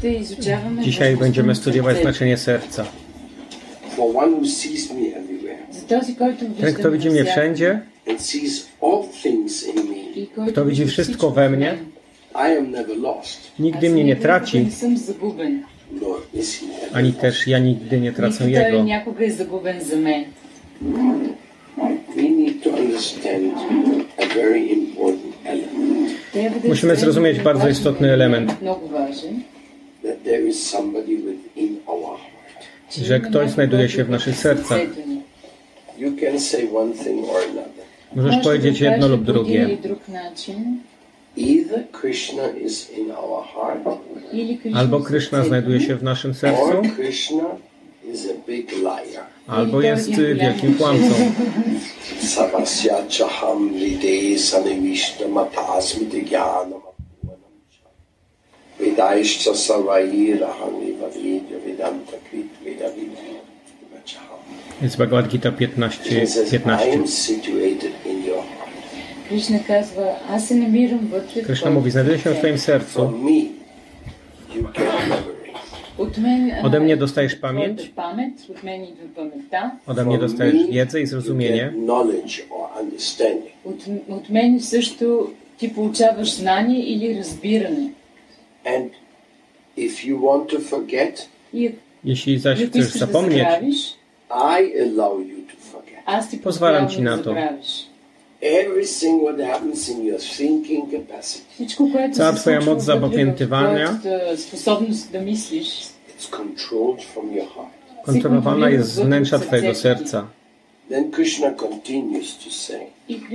ще 0.00 0.08
изучаваме 0.08 0.82
Dzisiaj 0.82 1.14
важността 1.14 1.24
będziemy 1.24 1.46
на 1.48 1.54
studiować 1.54 1.96
сърцето. 1.96 2.02
znaczenie 2.02 2.36
serca. 2.36 2.84
For 3.96 4.16
one 4.16 4.32
who 4.32 4.44
sees 4.46 4.90
me 4.92 5.06
everywhere 5.16 5.58
За 5.70 5.86
този, 5.86 6.16
който 6.16 6.44
вижда 6.48 6.66
Ten, 6.66 6.74
kto 6.74 6.90
widzi 6.90 7.10
mnie 7.10 7.20
навсякъде 7.24 7.30
wszędzie, 7.30 7.80
and 8.08 8.18
sees 8.20 8.66
all 8.82 9.02
things 9.22 9.52
in 9.70 9.76
me, 9.90 10.18
и 10.18 10.26
който 10.34 10.52
kto 10.52 10.64
widzi 10.64 10.68
вижда 10.84 10.92
wszystko 10.92 11.02
всичко 11.12 11.26
we 11.26 11.48
в 11.48 11.50
mnie, 11.50 11.58
мен. 11.72 11.78
I 12.34 12.58
am 12.58 12.70
never 12.70 12.96
lost, 13.00 13.38
nigdy 13.58 13.86
Аз 13.86 13.92
mnie 13.92 14.04
nie 14.04 14.14
никога 14.14 14.22
traci, 14.28 14.64
Не 14.64 14.70
съм 14.70 14.96
загубен. 14.96 15.64
nor 15.92 16.16
is 16.34 16.60
he 16.60 16.66
ever 16.66 16.96
ani 16.98 17.08
lost. 17.08 17.20
też 17.20 17.46
ja 17.46 17.58
nigdy 17.58 18.00
nie 18.00 18.12
tracę 18.12 18.46
Нито 18.46 18.60
той 18.60 18.70
Jego. 18.72 18.84
някога 18.84 19.24
е 19.24 19.30
загубен 19.30 19.80
за 19.80 19.96
мен. 19.96 20.24
We 22.16 22.26
need 22.40 22.56
to 22.64 22.70
understand 22.82 23.52
a 24.18 24.26
very 24.40 24.62
important 24.78 25.34
element 25.44 26.10
Трябва 26.32 26.60
да 26.60 26.68
Musimy 26.68 26.92
разберем 26.92 26.96
zrozumieć 27.00 27.32
един 27.32 27.44
bardzo 27.44 27.58
важен 27.62 27.72
istotny 27.74 28.08
елемент, 28.12 28.50
element. 28.52 29.42
że 33.03 33.19
ktoś 33.19 33.49
znajduje 33.51 33.89
się 33.89 34.03
w 34.03 34.09
naszych 34.09 34.35
sercach. 34.35 34.79
Możesz 38.15 38.43
powiedzieć 38.43 38.79
jedno 38.79 39.07
lub 39.07 39.23
drugie. 39.23 39.77
Albo 44.75 44.99
Krishna 44.99 45.43
znajduje 45.45 45.79
się 45.79 45.95
w 45.95 46.03
naszym 46.03 46.33
sercu, 46.33 46.61
albo 49.47 49.81
jest 49.81 50.09
wielkim 50.35 50.75
kłamcą. 50.77 51.13
Savasya 58.80 58.80
chaham 58.80 58.80
vide 58.80 58.96
sanivishna 58.96 59.50
matasmiti 59.50 59.50
jnanam 59.50 59.50
Vedaishcha 59.50 59.52
sarvairaham 59.54 60.74
vidya 61.14 61.58
vedanta 61.66 62.16
krit 62.30 62.50
vedavidya 62.64 63.40
Jest 64.82 64.96
Bhagavad 64.98 65.30
Gita 65.30 65.50
15, 65.52 66.04
He 66.10 66.26
says, 66.26 66.54
I 66.54 66.58
15. 66.58 66.92
am 66.92 67.06
situated 67.06 67.92
in 68.04 68.24
your 68.24 68.42
heart. 68.42 68.66
Кришна 69.28 69.64
казва, 69.64 70.16
аз 70.30 70.48
се 70.48 70.54
намирам 70.54 70.98
вътре 71.12 71.42
в 71.42 71.46
Kryszna 71.46 71.60
твоето 71.60 71.80
mówi, 71.80 71.90
znajduję 71.90 72.18
się 72.18 72.30
w 72.30 72.34
сърце. 72.34 72.40
Twoim 72.40 72.58
sercu. 72.58 72.92
From 72.98 73.24
me, 73.24 73.40
you 74.54 74.62
get 74.72 75.08
memory. 75.08 75.52
От 75.98 76.18
мен, 76.18 76.50
а, 76.50 76.66
Ode 76.66 76.80
mnie 76.80 76.96
dostajesz 76.96 77.34
твоята 77.34 77.58
pamięć, 77.58 77.88
памет, 77.94 78.32
от 78.50 78.62
мен 78.62 78.82
идва 78.84 79.04
паметта. 79.16 79.70
ode 79.86 80.04
mnie 80.04 80.18
From 80.18 80.28
dostajesz 80.28 80.54
me, 80.66 80.72
wiedzę 80.72 80.98
i 81.00 81.02
you 81.02 81.06
zrozumienie, 81.06 81.64
get 81.72 81.84
knowledge 81.84 82.42
or 82.50 82.68
understanding. 82.82 83.52
От, 83.64 83.76
от 84.08 84.30
мен 84.30 84.60
също 84.60 85.30
ти 85.58 85.74
получаваш 85.74 86.34
знание 86.34 86.80
или 86.92 87.18
разбиране. 87.18 87.90
And 88.65 88.91
if 89.77 90.07
you 90.07 90.25
want 90.27 90.49
to 90.49 90.59
forget, 90.59 91.29
jeśli 92.03 92.39
zaś 92.39 92.59
chcesz 92.63 92.91
zapomnieć, 92.91 93.47
I 94.31 94.81
allow 94.81 95.19
you 95.19 95.37
to 95.47 95.57
forget. 95.71 96.41
pozwalam 96.43 96.89
ci 96.89 97.01
na 97.01 97.17
to. 97.17 97.35
Cała 102.13 102.33
Twoja 102.33 102.61
moc 102.61 102.83
zapamiętywania 102.83 103.99
kontrolowana 108.05 108.69
jest 108.69 108.93
z 108.93 108.99
wnętrza 108.99 109.39
Twojego 109.39 109.75
serca. 109.75 110.27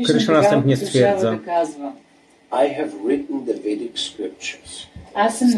Krishna 0.06 0.34
następnie 0.34 0.76
stwierdza. 0.76 1.38
I 2.64 2.74
have 2.74 2.90
written 3.04 3.46
the 3.46 3.54
Vedic 3.54 3.98
scriptures. 3.98 4.86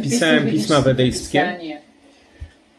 Spisałem 0.00 0.50
pisma 0.50 0.81
wedyjskie. 0.81 1.42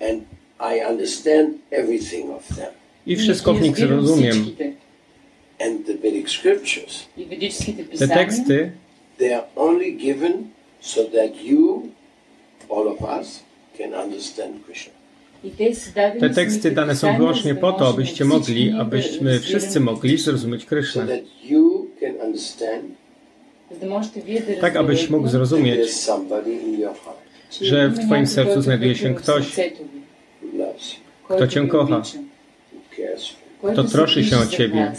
And 0.02 0.22
I 0.60 0.86
understand 0.90 1.54
everything 1.72 2.30
of 2.30 2.48
them. 2.48 2.74
I 3.06 3.16
wszystko 3.16 3.54
w 3.54 3.62
nich 3.62 3.78
zrozumiem. 3.78 4.36
And 5.62 5.86
the 5.86 5.94
Vedic 5.94 6.30
scriptures. 6.30 7.08
Te 8.00 8.08
teksty 8.08 8.72
they 9.18 9.34
are 9.34 9.46
only 9.56 9.92
given 9.92 10.50
so 10.80 11.04
that 11.04 11.44
you 11.44 11.90
all 12.70 12.88
of 12.88 13.02
us 13.20 13.44
can 13.78 13.94
understand 13.94 14.66
Krishna. 14.66 14.94
Te 16.20 16.30
teksty 16.30 16.72
dane 16.72 16.96
są 16.96 17.18
wyłącznie 17.18 17.56
po 17.56 17.72
to, 17.72 17.88
abyśmy 17.88 18.26
mogli, 18.26 18.72
abyśmy 18.80 19.40
wszyscy 19.40 19.80
mogli 19.80 20.18
zrozumieć 20.18 20.66
Krysznę 20.66 21.08
tak 24.62 24.76
abyś 24.76 25.10
mógł 25.10 25.28
zrozumieć, 25.28 25.80
że 27.62 27.90
w 27.90 28.00
Twoim 28.06 28.28
sercu 28.28 28.62
znajduje 28.62 28.96
się 28.96 29.16
ktoś, 29.16 29.56
kto 31.30 31.48
Cię 31.48 31.68
kocha, 31.68 32.02
kto 33.72 33.84
troszczy 33.84 34.24
się 34.24 34.38
o 34.38 34.46
Ciebie, 34.46 34.92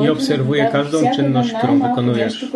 i 0.00 0.08
obserwuje 0.08 0.68
każdą 0.72 1.10
czynność, 1.16 1.52
którą 1.52 1.78
wykonujesz. 1.78 2.46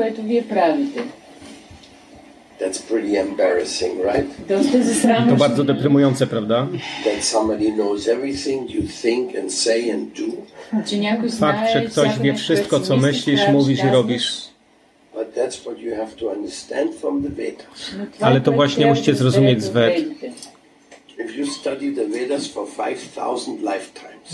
That's 2.61 2.83
pretty 2.89 3.17
embarrassing, 3.21 3.93
right? 4.05 4.27
To 5.31 5.37
bardzo 5.37 5.65
deprymujące, 5.65 6.27
prawda? 6.27 6.67
Fakt, 11.39 11.73
że 11.73 11.83
ktoś 11.83 12.19
wie 12.19 12.35
wszystko, 12.35 12.81
co 12.81 12.97
myślisz, 12.97 13.41
mówisz 13.53 13.85
i 13.85 13.89
robisz. 13.89 14.43
Ale 18.21 18.41
to 18.41 18.53
właśnie 18.53 18.87
musicie 18.87 19.15
zrozumieć 19.15 19.63
z 19.63 19.69
Ved. 19.69 20.05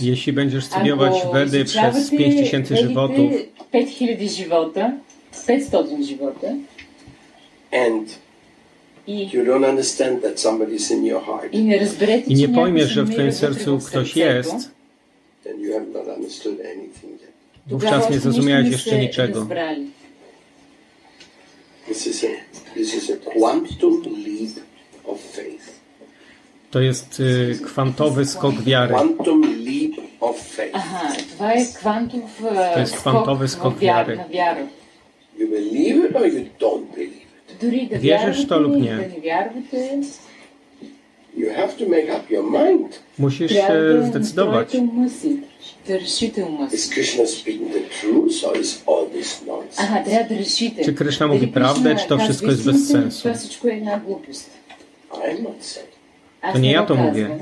Jeśli 0.01 0.33
będziesz 0.33 0.65
studiować 0.65 1.13
Wedy 1.33 1.65
przez 1.65 2.11
5000 2.11 2.77
żywotów, 2.77 3.33
5000 3.73 4.29
żywota, 4.37 4.93
500 5.47 6.07
żywota, 6.09 6.47
And 7.73 8.09
I, 9.09 9.29
you 9.33 9.45
don't 9.45 9.65
understand 9.65 10.23
that 10.23 10.39
somebody's 10.39 10.91
in 10.91 11.05
your 11.05 11.21
heart. 11.21 11.55
I, 11.55 11.59
I 12.27 12.35
nie 12.35 12.49
pojmiesz, 12.49 12.91
że 12.91 13.05
w 13.05 13.11
twoim 13.11 13.33
sercu 13.33 13.79
ktoś 13.79 14.17
jest, 14.17 14.71
then 15.45 15.61
you 15.61 15.73
have 15.73 15.87
not 15.87 16.17
understood 16.17 16.61
anything 16.61 17.21
yet. 17.21 17.33
wówczas 17.67 18.11
nie 18.11 18.19
zrozumiałeś 18.19 18.69
jeszcze 18.71 18.99
niczego. 18.99 19.47
This 21.87 22.07
is 22.07 22.25
a, 22.25 22.75
this 22.75 22.95
is 22.95 23.11
a 23.11 23.31
quantum 23.31 24.03
leap 24.25 24.51
of 25.05 25.21
faith. 25.21 25.81
To 26.71 26.81
jest 26.81 27.21
y, 27.21 27.59
kwantowy 27.65 28.27
skok 28.27 28.63
wiary. 28.63 28.95
Aha, 30.73 31.13
to 32.75 32.81
jest 32.81 32.97
kwantowy 32.97 33.49
skok 33.49 33.79
wiary. 33.79 34.19
You 35.39 35.49
believe 35.49 36.11
it 36.11 36.17
or 36.17 36.27
you 36.27 36.45
don't 36.61 36.95
believe 36.95 37.22
Wierzysz 37.99 38.47
to 38.47 38.59
lub 38.59 38.77
nie? 38.77 38.99
Musisz 43.19 43.53
się 43.53 44.03
zdecydować. 44.09 44.77
Czy 50.85 50.93
Krishna 50.93 51.27
mówi 51.27 51.49
prawdę, 51.49 51.97
czy 51.97 52.09
to 52.09 52.19
wszystko 52.19 52.47
jest 52.47 52.65
bez 52.65 52.89
sensu? 52.89 53.29
To 56.53 56.59
nie 56.59 56.73
ja 56.73 56.87
to 56.87 56.95
mówię. 56.95 57.39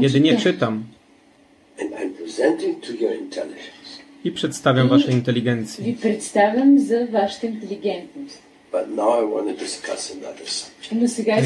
Jedynie 0.00 0.36
czytam. 0.36 0.84
I 4.24 4.30
przedstawiam 4.30 4.88
waszej 4.88 5.14
inteligencji. 5.14 5.88
I 5.88 5.94
przedstawiam. 5.94 6.78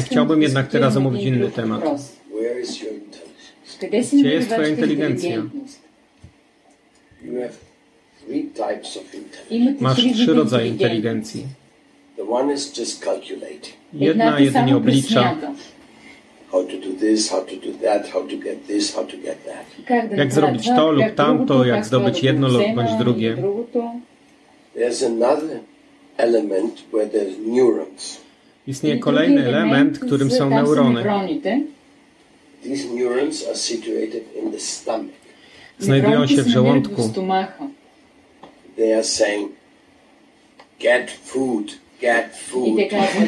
Chciałbym 0.05 0.41
jednak 0.41 0.67
teraz 0.67 0.97
omówić 0.97 1.23
inny 1.23 1.51
temat. 1.51 1.81
Gdzie 4.13 4.33
jest 4.33 4.49
Twoja 4.49 4.67
inteligencja? 4.67 5.43
Masz 9.79 9.97
trzy 10.13 10.33
rodzaje 10.33 10.67
inteligencji. 10.67 11.45
Jedna 13.93 14.39
jedynie 14.39 14.77
oblicza. 14.77 15.35
Jak 20.17 20.33
zrobić 20.33 20.67
to 20.67 20.91
lub 20.91 21.15
tamto, 21.15 21.65
jak 21.65 21.85
zdobyć 21.85 22.23
jedno 22.23 22.47
lub 22.47 22.63
bądź 22.75 22.91
drugie. 22.99 23.37
Jest 24.75 25.05
Istnieje 28.67 28.99
kolejny 28.99 29.45
element, 29.45 29.99
którym 29.99 30.31
są 30.31 30.49
neurony. 30.49 31.03
Znajdują 35.79 36.27
się 36.27 36.43
w 36.43 36.47
żołądku. 36.47 37.01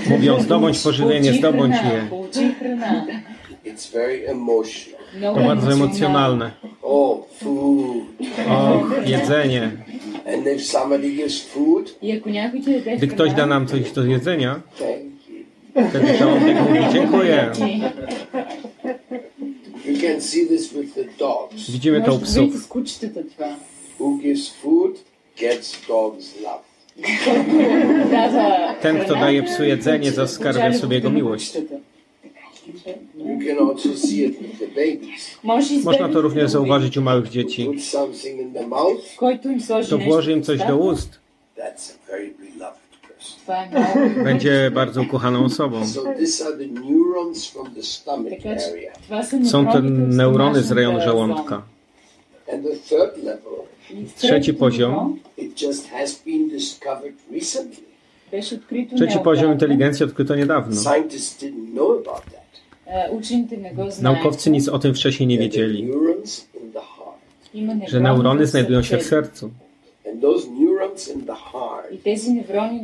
Mówią, 0.10 0.40
zdobądź 0.42 0.80
pożywienie, 0.80 1.34
zdobądź 1.34 1.76
je. 1.76 2.08
It's 3.70 3.94
very 3.94 4.28
emotional. 4.28 5.00
To 5.22 5.42
bardzo 5.42 5.74
emocjonalne. 5.74 6.52
Oh, 6.82 7.28
food. 7.40 8.04
Och, 8.50 9.08
jedzenie. 9.08 9.72
And 10.34 10.48
if 10.48 10.66
somebody 10.66 11.16
gives 11.16 11.42
food, 11.42 11.96
Gdy 12.98 13.08
ktoś 13.08 13.34
da 13.34 13.46
nam 13.46 13.68
coś 13.68 13.92
do 13.92 14.06
jedzenia, 14.06 14.62
wtedy 15.90 16.18
żołądek 16.18 16.58
mówi 16.62 16.80
dziękuję. 16.94 17.52
You 19.86 20.02
can 20.02 20.22
see 20.22 20.48
this 20.48 20.74
with 20.74 20.96
the 20.96 21.04
dogs. 21.20 21.72
Widzimy 21.72 22.02
to 22.02 22.14
u 22.14 22.20
psów. 22.20 22.70
Who 24.00 24.18
gives 24.18 24.50
food 24.50 25.04
gets 25.40 25.88
dog's 25.88 26.42
love. 26.42 26.70
Ten, 28.82 29.00
kto 29.00 29.16
daje 29.16 29.44
psu 29.44 29.64
jedzenie, 29.64 30.12
zaskarbia 30.12 30.74
sobie 30.74 30.96
jego 30.96 31.10
miłość. 31.10 31.58
Można 35.84 36.10
to 36.10 36.22
również 36.22 36.52
zauważyć 36.52 36.98
u 36.98 37.02
małych 37.02 37.30
dzieci. 37.30 37.70
Kto 39.86 39.98
włoży 39.98 40.32
im 40.32 40.44
coś 40.44 40.60
do 40.60 40.78
ust, 40.78 41.20
będzie 44.24 44.72
bardzo 44.74 45.02
ukochaną 45.02 45.46
osobą. 45.46 45.82
Są 49.46 49.68
to 49.68 49.80
neurony 49.82 50.62
z 50.64 50.72
rejonu 50.72 51.02
żołądka. 51.02 51.62
Trzeci 54.16 54.54
poziom. 54.54 55.20
Trzeci 58.96 59.20
poziom 59.24 59.52
inteligencji 59.52 60.06
odkryto 60.06 60.36
niedawno. 60.36 60.82
Naukowcy 64.02 64.52
nic 64.52 64.70
o 64.70 64.80
tym 64.80 64.94
wcześniej 64.94 65.28
nie 65.28 65.38
wiedzieli, 65.38 65.92
że 67.88 68.00
neurony 68.00 68.46
znajdują 68.46 68.84
się 68.84 68.98
w 68.98 69.04
sercu. 69.04 69.50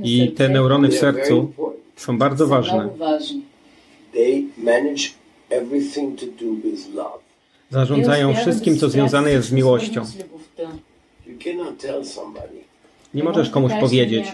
I 0.04 0.32
te 0.32 0.50
neurony 0.50 0.88
w 0.88 0.96
sercu 0.96 1.52
są 1.96 2.18
bardzo 2.18 2.48
ważne. 2.48 2.90
Zarządzają 7.72 8.34
wszystkim, 8.34 8.78
co 8.78 8.90
związane 8.90 9.32
jest 9.32 9.48
z 9.48 9.52
miłością. 9.52 10.02
Nie 13.14 13.24
możesz 13.24 13.50
komuś 13.50 13.72
powiedzieć. 13.80 14.26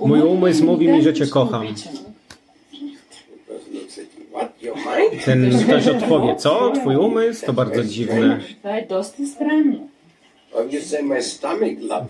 Mój 0.00 0.20
umysł 0.22 0.64
mówi 0.64 0.88
mi, 0.88 1.02
że 1.02 1.14
Cię 1.14 1.26
kocham. 1.26 1.66
Ten 5.24 5.58
ktoś 5.66 5.86
odpowie, 5.88 6.36
co? 6.36 6.70
Twój 6.70 6.96
umysł? 6.96 7.46
To 7.46 7.52
bardzo 7.52 7.84
dziwne. 7.84 8.40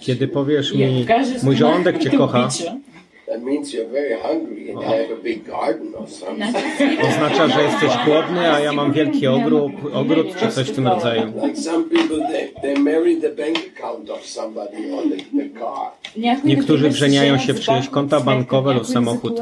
Kiedy 0.00 0.28
powiesz 0.28 0.74
mi, 0.74 1.06
mój 1.42 1.56
żołądek 1.56 1.98
cię 1.98 2.10
kocha, 2.10 2.48
Oznacza, 7.08 7.48
że 7.48 7.62
jesteś 7.62 7.90
głodny, 8.06 8.52
a 8.52 8.60
ja 8.60 8.72
mam 8.72 8.92
wielki 8.92 9.26
ogród, 9.26 9.72
ogród 9.94 10.36
czy 10.36 10.48
coś 10.48 10.68
w 10.68 10.74
tym 10.74 10.86
rodzaju. 10.88 11.32
Niektórzy 16.44 16.88
wrzeniają 16.88 17.38
się 17.38 17.54
w 17.54 17.60
czyjeś 17.60 17.88
konta 17.88 18.20
bankowe 18.20 18.74
lub 18.74 18.86
samochód 18.86 19.40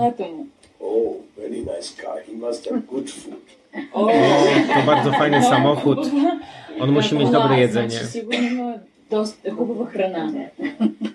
колата 1.45 1.45
му. 1.45 1.45
Oh, 1.45 1.45
very 1.45 1.65
nice 1.65 1.89
car. 2.01 2.17
He 2.27 2.35
must 2.35 2.69
have 2.69 2.81
good 2.91 3.09
food. 3.09 3.41
О, 3.93 4.07
To 4.73 4.85
bardzo 4.85 5.11
fajny 5.11 5.43
samochód. 5.43 5.99
On 6.79 6.91
musi 6.91 7.15
mieć 7.15 7.29
dobre 7.31 7.59
jedzenie. 7.59 7.89
Значи 7.89 8.05
сигурно 8.11 8.47
има 8.47 8.73
доста 9.09 9.51
хубава 9.51 9.85
храна. 9.85 10.33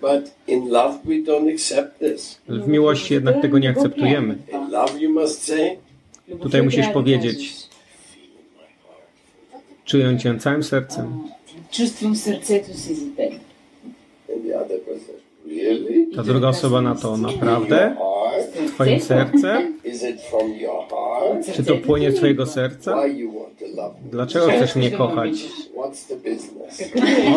But 0.01 0.23
in 0.47 0.69
love, 0.69 0.93
we 1.05 1.25
don't 1.25 1.53
accept 1.53 1.99
this. 1.99 2.39
W 2.47 2.67
miłości 2.67 3.13
jednak 3.13 3.41
tego 3.41 3.59
nie 3.59 3.69
akceptujemy. 3.69 4.35
In 4.53 4.71
love, 4.71 4.99
you 4.99 5.09
must 5.09 5.43
say, 5.43 5.77
Любовта 6.27 6.43
Tutaj 6.43 6.61
musisz 6.63 6.75
трябва 6.85 6.93
да 6.93 6.93
powiedzieć. 6.93 7.37
кажеш, 7.37 7.67
Czuję 9.85 10.17
cię 10.19 10.35
całym 10.39 10.63
sercem. 10.63 11.05
Чувствам 11.71 12.15
сърцето 12.15 12.73
си 12.77 12.93
за 12.93 13.05
теб. 13.15 13.33
and 14.29 14.43
the 14.45 14.53
other 14.61 14.79
person, 14.87 15.15
really? 15.47 16.15
Ta 16.15 16.23
druga 16.23 16.47
osoba 16.49 16.81
na 16.81 16.95
to 16.95 17.17
naprawdę? 17.17 17.95
Twoim 18.68 19.00
sercem? 19.00 19.78
Czy 21.54 21.64
to 21.64 21.76
płynie 21.76 22.12
z 22.12 22.14
Twojego 22.16 22.46
serca? 22.46 22.96
Dlaczego 24.10 24.46
chcesz 24.48 24.76
mnie 24.76 24.90
kochać? 24.90 25.32
O 25.76 25.90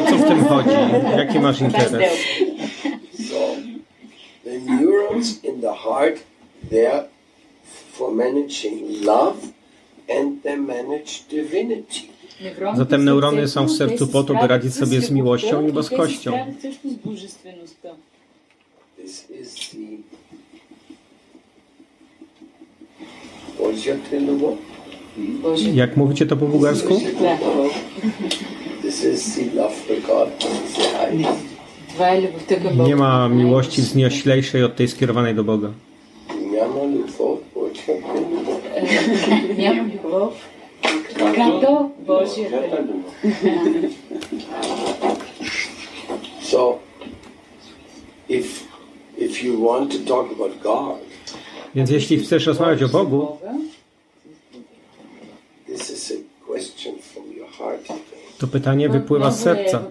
co 0.10 0.18
w 0.18 0.28
tym 0.28 0.46
chodzi? 0.46 0.70
Jaki 1.18 1.40
masz 1.40 1.62
interes? 1.62 2.14
Zatem 12.76 13.06
neurony 13.06 13.48
są 13.48 13.66
w 13.66 13.72
sercu 13.72 14.08
po 14.08 14.24
to, 14.24 14.34
by 14.34 14.48
radzić 14.48 14.76
sobie 14.76 15.02
z 15.02 15.12
miłością 15.12 15.68
i 15.68 15.72
boskością. 15.72 16.56
This 18.98 19.28
Jak 25.74 25.98
mówicie 25.98 26.26
to 26.26 26.38
po 26.38 26.46
bułgarsku? 26.46 27.02
Nie 32.86 32.96
ma 32.96 33.30
miłości 33.30 33.82
wznioślejszej 33.82 34.64
od 34.64 34.76
tej 34.76 34.88
skierowanej 34.88 35.36
do 35.36 35.44
Boga. 35.44 35.70
Nie 36.52 36.62
ma 39.74 39.90
miłości. 42.06 42.42
So, 46.42 46.80
if, 48.30 48.64
if 49.18 49.44
you 49.44 49.58
want 49.58 49.92
to 49.92 50.00
talk 50.00 50.32
about 50.32 50.62
God, 50.62 51.00
więc 51.76 51.90
jeśli 51.90 52.20
chcesz 52.20 52.46
rozmawiać 52.46 52.84
o 52.84 52.90
Bogu, 52.90 53.38
to 58.38 58.48
pytanie 58.48 58.90
wypływa 58.90 59.32
z 59.32 59.44
serca. 59.44 59.84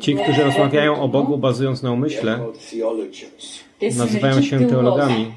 Ci, 0.00 0.14
którzy 0.16 0.44
rozmawiają 0.44 1.00
o 1.02 1.08
Bogu 1.08 1.38
bazując 1.38 1.82
na 1.82 1.92
umyśle, 1.92 2.38
nazywają 3.96 4.42
się 4.42 4.68
teologami. 4.68 5.32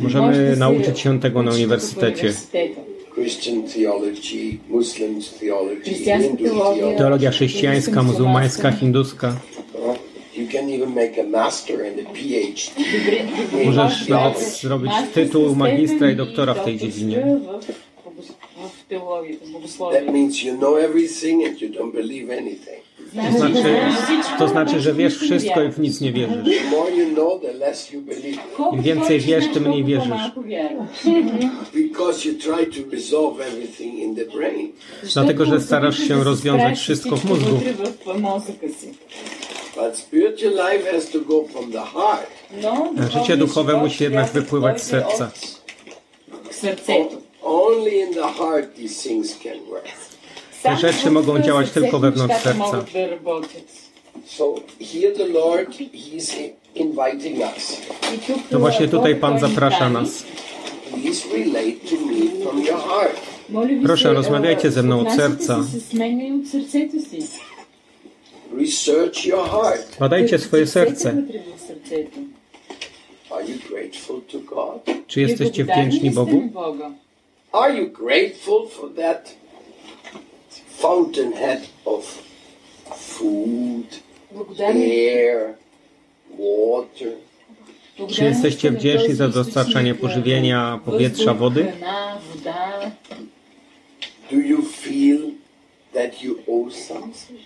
Możemy 0.00 0.56
nauczyć 0.56 0.98
się 0.98 1.20
tego 1.20 1.42
na 1.42 1.50
uniwersytecie. 1.52 2.32
Teologia 6.98 7.30
chrześcijańska, 7.30 8.02
muzułmańska, 8.02 8.72
hinduska. 8.72 9.36
Możesz 13.64 14.08
nawet 14.08 14.38
zrobić 14.38 14.92
tytuł 15.14 15.54
magistra 15.56 16.10
i 16.10 16.16
doktora 16.16 16.54
w 16.54 16.64
tej 16.64 16.78
dziedzinie. 16.78 17.40
That 19.92 20.12
means 20.12 20.42
you 20.42 20.56
know 20.56 20.76
everything 20.76 21.46
and 21.46 21.60
you 21.60 21.68
don't 21.68 21.92
believe 21.92 22.38
anything. 22.38 22.82
To 23.14 23.38
znaczy, 23.38 23.62
to 24.38 24.48
znaczy, 24.48 24.80
że 24.80 24.94
wiesz 24.94 25.18
wszystko 25.18 25.62
i 25.62 25.68
w 25.68 25.78
nic 25.78 26.00
nie 26.00 26.12
wierzysz. 26.12 26.48
Im 28.72 28.82
więcej 28.82 29.20
wiesz, 29.20 29.44
tym 29.54 29.68
mniej 29.68 29.84
wierzysz. 29.84 30.20
Dlatego, 35.14 35.44
że 35.44 35.60
starasz 35.60 35.98
się 35.98 36.24
rozwiązać 36.24 36.78
wszystko 36.78 37.16
w 37.16 37.24
mózgu. 37.24 37.60
Życie 43.12 43.36
duchowe 43.36 43.76
musi 43.76 44.04
jednak 44.04 44.30
wypływać 44.30 44.82
z 44.82 44.86
serca. 44.86 45.30
Serce. 46.50 46.92
Te 50.62 50.76
rzeczy 50.76 51.10
mogą 51.10 51.38
działać 51.42 51.70
tylko 51.70 51.98
wewnątrz 51.98 52.34
serca. 52.42 52.84
To 58.50 58.58
właśnie 58.58 58.88
tutaj 58.88 59.16
Pan 59.16 59.38
zaprasza 59.40 59.90
nas. 59.90 60.24
Proszę, 63.84 64.12
rozmawiajcie 64.12 64.70
ze 64.70 64.82
mną 64.82 65.00
od 65.00 65.12
serca. 65.12 65.64
Badajcie 70.00 70.38
swoje 70.38 70.66
serce. 70.66 71.22
Czy 75.06 75.20
jesteście 75.20 75.64
wdzięczni 75.64 76.10
Bogu? 76.10 76.42
Are 77.52 77.70
you 77.70 77.88
grateful 77.88 78.66
for 78.66 78.88
that 78.96 79.34
fountainhead 80.68 81.68
of 81.84 82.04
food, 82.96 83.86
air, 84.58 85.56
water? 86.30 87.12
Czy 88.08 88.24
jesteście 88.24 88.70
wdzięczni 88.70 89.14
za 89.14 89.28
dostarczanie 89.28 89.94
pożywienia, 89.94 90.80
powietrza, 90.84 91.34
wody? 91.34 91.72
Do 94.30 94.36
you 94.36 94.62
feel 94.62 95.30
that 95.92 96.22
you 96.22 96.38
owe 96.48 96.70
something? 96.70 97.40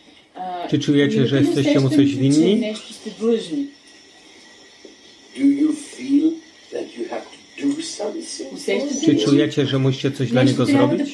Czy 0.70 0.78
czujecie, 0.78 1.26
że 1.26 1.40
jesteście 1.40 1.80
mu 1.80 1.88
coś 1.90 2.16
winni? 2.16 2.74
Do 5.36 5.44
you 5.44 5.72
feel 5.72 6.32
that 6.72 6.98
you 6.98 7.08
have 7.10 7.25
czy 9.04 9.16
czujecie, 9.24 9.66
że 9.66 9.78
musicie 9.78 10.10
coś 10.10 10.30
dla 10.30 10.42
niego 10.42 10.66
zrobić? 10.66 11.12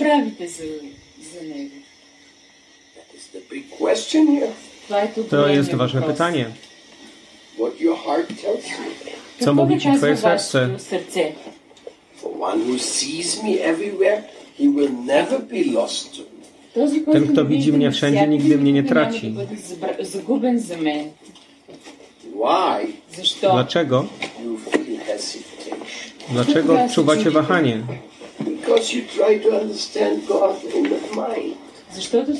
To 5.31 5.49
jest 5.49 5.75
ważne 5.75 6.03
pytanie. 6.03 6.47
Co 9.41 9.55
mówi 9.55 9.81
ci 9.81 9.89
twoje 9.97 10.17
serce? 10.17 10.69
Ten, 17.13 17.29
kto 17.29 17.45
widzi 17.45 17.73
mnie 17.73 17.91
wszędzie, 17.91 18.27
nigdy 18.29 18.59
mnie 18.59 18.73
nie 18.73 18.83
traci. 18.83 19.35
Dlaczego? 23.53 24.07
Dlaczego 26.31 26.85
odczuwacie 26.85 27.31
wahanie? 27.31 27.81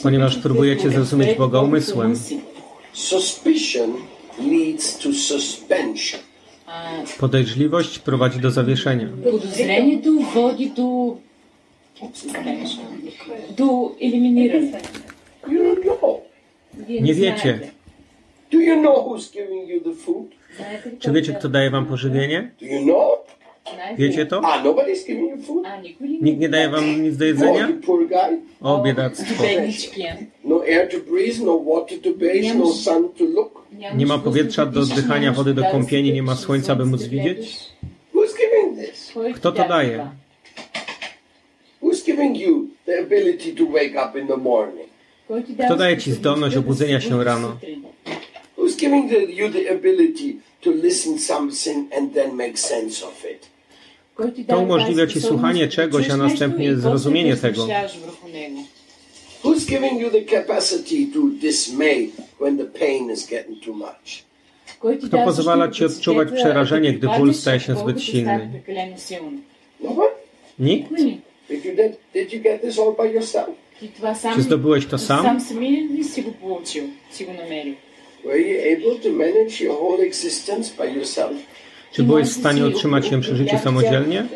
Ponieważ 0.03 0.39
próbujecie 0.39 0.91
zrozumieć 0.91 1.39
Boga 1.39 1.61
umysłem. 1.61 2.15
Podejrzliwość 7.19 7.99
prowadzi 7.99 8.41
do 8.41 8.51
zawieszenia. 8.51 9.09
Podejrzenie 9.25 10.03
prowadzi 10.33 10.71
do 10.71 11.17
do 13.57 13.95
eliminowania. 14.01 14.79
Nie 17.01 17.15
wiecie. 17.15 17.61
Czy 20.99 21.13
wiecie, 21.13 21.33
kto 21.33 21.49
daje 21.49 21.71
wam 21.71 21.87
pożywienie? 21.87 22.51
Wiecie 23.99 24.27
to? 24.27 24.41
Nikt 26.21 26.41
nie 26.41 26.49
daje 26.49 26.69
wam 26.69 27.03
nic 27.03 27.17
do 27.17 27.25
jedzenia? 27.25 27.69
O, 28.61 28.83
biedactwo. 28.83 29.45
Nie 33.97 34.07
ma 34.07 34.19
powietrza 34.19 34.67
do 34.67 34.81
oddychania, 34.81 35.33
wody 35.33 35.55
do 35.55 35.65
kąpienia, 35.65 36.15
nie 36.15 36.23
ma 36.23 36.37
słońca, 36.37 36.75
by 36.75 36.85
móc 36.87 37.03
widzieć? 37.03 37.59
Kto 39.35 39.53
to 39.53 39.69
daje? 39.69 40.07
Kto 45.67 45.77
daje 45.77 45.97
ci 45.97 46.13
zdolność 46.13 46.57
obudzenia 46.57 47.01
się 47.01 47.25
rano? 47.25 47.57
Kto 47.57 48.97
daje 48.97 49.17
ci 49.17 49.33
zdolność 49.33 49.67
ability 49.71 50.37
to 50.61 50.71
listen 50.71 51.19
something 51.19 51.93
and 51.93 52.15
then? 52.15 52.33
To 54.49 54.59
umożliwia 54.59 55.07
ci 55.07 55.21
słuchanie 55.21 55.69
czegoś, 55.69 56.11
a 56.11 56.17
następnie 56.17 56.77
zrozumienie 56.77 57.37
tego. 57.37 57.67
To? 57.67 57.73
Kto 65.07 65.19
pozwala 65.25 65.69
ci 65.71 65.85
odczuwać 65.85 66.29
przerażenie, 66.35 66.93
gdy 66.93 67.09
ból 67.19 67.35
staje 67.35 67.61
się 67.61 67.77
zbyt 67.77 68.03
silny? 68.03 68.63
No 69.81 70.11
nikt? 70.59 70.91
Czy 74.35 74.43
zdobyłeś 74.43 74.87
to 74.87 74.99
sam? 74.99 75.41
Were 78.25 78.39
you 78.39 78.59
able 78.77 79.01
to 79.03 79.09
manage 79.11 79.65
your 79.65 79.77
whole 79.81 80.05
existence 80.07 80.71
by 80.77 80.91
yourself? 80.99 81.33
Czy 81.93 82.03
byłeś 82.03 82.29
w 82.29 82.33
stanie 82.39 82.65
otrzymać 82.67 83.07
się 83.09 83.21
przy 83.21 83.37
życiu 83.37 83.57
samodzielnie? 83.65 84.27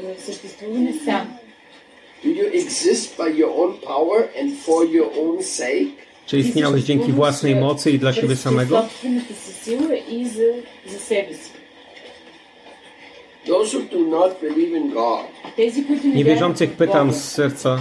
Czy 6.26 6.38
istniałeś 6.38 6.82
dzięki 6.82 7.12
własnej 7.12 7.56
mocy 7.56 7.90
i 7.90 7.98
dla 7.98 8.12
siebie 8.12 8.36
samego? 8.36 8.86
Niewierzących 16.14 16.72
pytam 16.72 17.12
z 17.12 17.24
serca. 17.32 17.78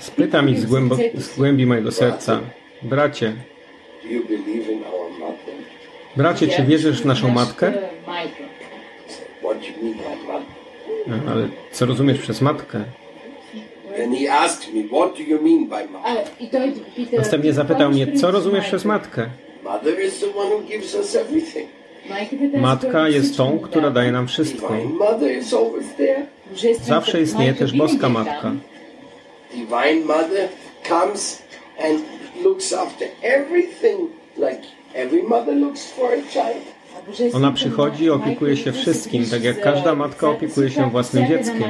Spytam 0.00 0.48
ich 0.48 0.60
z, 0.60 1.36
głębi 1.36 1.66
mojego 1.66 1.92
serca. 1.92 2.40
Bracie, 2.82 3.32
Bracie, 6.16 6.48
czy 6.48 6.62
wierzysz 6.62 7.02
w 7.02 7.04
naszą 7.06 7.28
matkę? 7.30 7.72
Ale 11.28 11.48
co 11.72 11.86
rozumiesz 11.86 12.18
przez 12.18 12.40
matkę? 12.40 12.84
Następnie 17.16 17.52
zapytał 17.52 17.90
mnie, 17.90 18.12
co 18.12 18.30
rozumiesz 18.30 18.64
przez 18.66 18.84
matkę? 18.84 19.26
Matka 22.56 23.08
jest 23.08 23.36
tą, 23.36 23.58
która 23.58 23.90
daje 23.90 24.12
nam 24.12 24.26
wszystko. 24.28 24.74
Zawsze 26.82 27.20
istnieje 27.22 27.54
też 27.54 27.72
boska 27.72 28.08
matka. 28.08 28.52
Divine 29.54 30.04
Mother 30.06 30.48
comes 30.88 31.42
and 31.84 32.00
looks 32.44 32.72
after 32.72 33.08
everything 33.22 34.10
like 34.36 34.62
ona 37.34 37.52
przychodzi 37.52 38.04
i 38.04 38.10
opiekuje 38.10 38.56
się 38.56 38.72
wszystkim, 38.72 39.24
tak 39.30 39.42
jak 39.44 39.60
każda 39.60 39.94
matka 39.94 40.28
opiekuje 40.28 40.70
się 40.70 40.90
własnym 40.90 41.26
dzieckiem. 41.26 41.64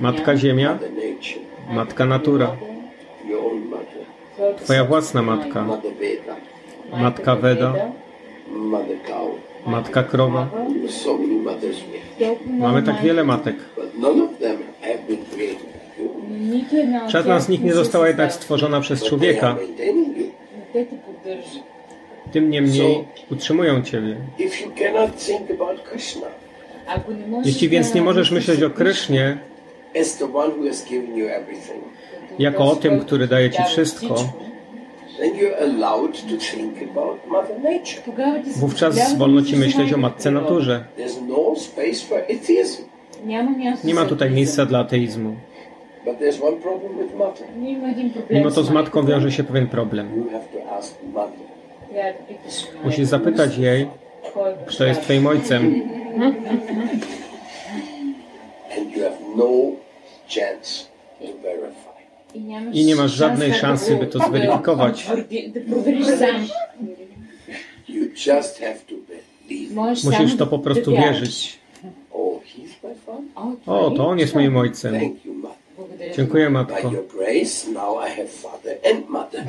Matka 0.00 0.36
Ziemia, 0.36 0.78
matka 1.70 2.06
natura, 2.06 2.56
twoja 4.56 4.84
własna 4.84 5.22
matka, 5.22 5.62
Mother 5.62 5.92
Veda, 5.94 6.36
matka 6.92 7.36
matka 9.66 10.02
krowa. 10.02 10.48
Mamy 12.58 12.82
tak 12.82 13.02
wiele 13.02 13.24
matek. 13.24 13.56
Żadna 17.08 17.40
z 17.40 17.48
nich 17.48 17.62
nie 17.62 17.74
została 17.74 18.08
jednak 18.08 18.32
stworzona 18.32 18.80
przez 18.80 19.04
człowieka. 19.04 19.56
Tym 22.32 22.50
niemniej 22.50 23.04
utrzymują 23.30 23.82
Ciebie. 23.82 24.16
Jeśli 27.44 27.68
więc 27.68 27.94
nie 27.94 28.02
możesz 28.02 28.30
myśleć 28.30 28.62
o 28.62 28.70
Krysznie, 28.70 29.38
jako 32.38 32.64
o 32.64 32.76
tym, 32.76 33.00
który 33.00 33.26
daje 33.26 33.50
Ci 33.50 33.62
wszystko, 33.64 34.14
Wówczas 38.56 39.18
wolno 39.18 39.42
ci 39.42 39.56
myśleć 39.56 39.92
o 39.92 39.96
matce 39.96 40.30
naturze. 40.30 40.84
Nie 43.84 43.94
ma 43.94 44.04
tutaj 44.04 44.30
miejsca 44.30 44.66
dla 44.66 44.78
ateizmu. 44.78 45.36
Mimo 48.30 48.50
to 48.50 48.62
z 48.62 48.70
matką 48.70 49.06
wiąże 49.06 49.32
się 49.32 49.44
pewien 49.44 49.66
problem. 49.66 50.24
Musisz 52.84 53.06
zapytać 53.06 53.58
jej, 53.58 53.88
kto 54.66 54.84
jest 54.86 55.02
twoim 55.02 55.26
ojcem. 55.26 55.74
I 62.72 62.84
nie 62.84 62.96
masz 62.96 63.10
żadnej 63.12 63.54
szansy, 63.54 63.96
by 63.96 64.06
to 64.06 64.18
zweryfikować. 64.18 65.06
Musisz 70.04 70.36
to 70.36 70.46
po 70.46 70.58
prostu 70.58 70.90
wierzyć. 70.90 71.58
O, 73.66 73.90
to 73.90 74.08
on 74.08 74.18
jest 74.18 74.34
moim 74.34 74.56
ojcem. 74.56 74.94
Dziękuję, 76.16 76.50
Matko. 76.50 76.92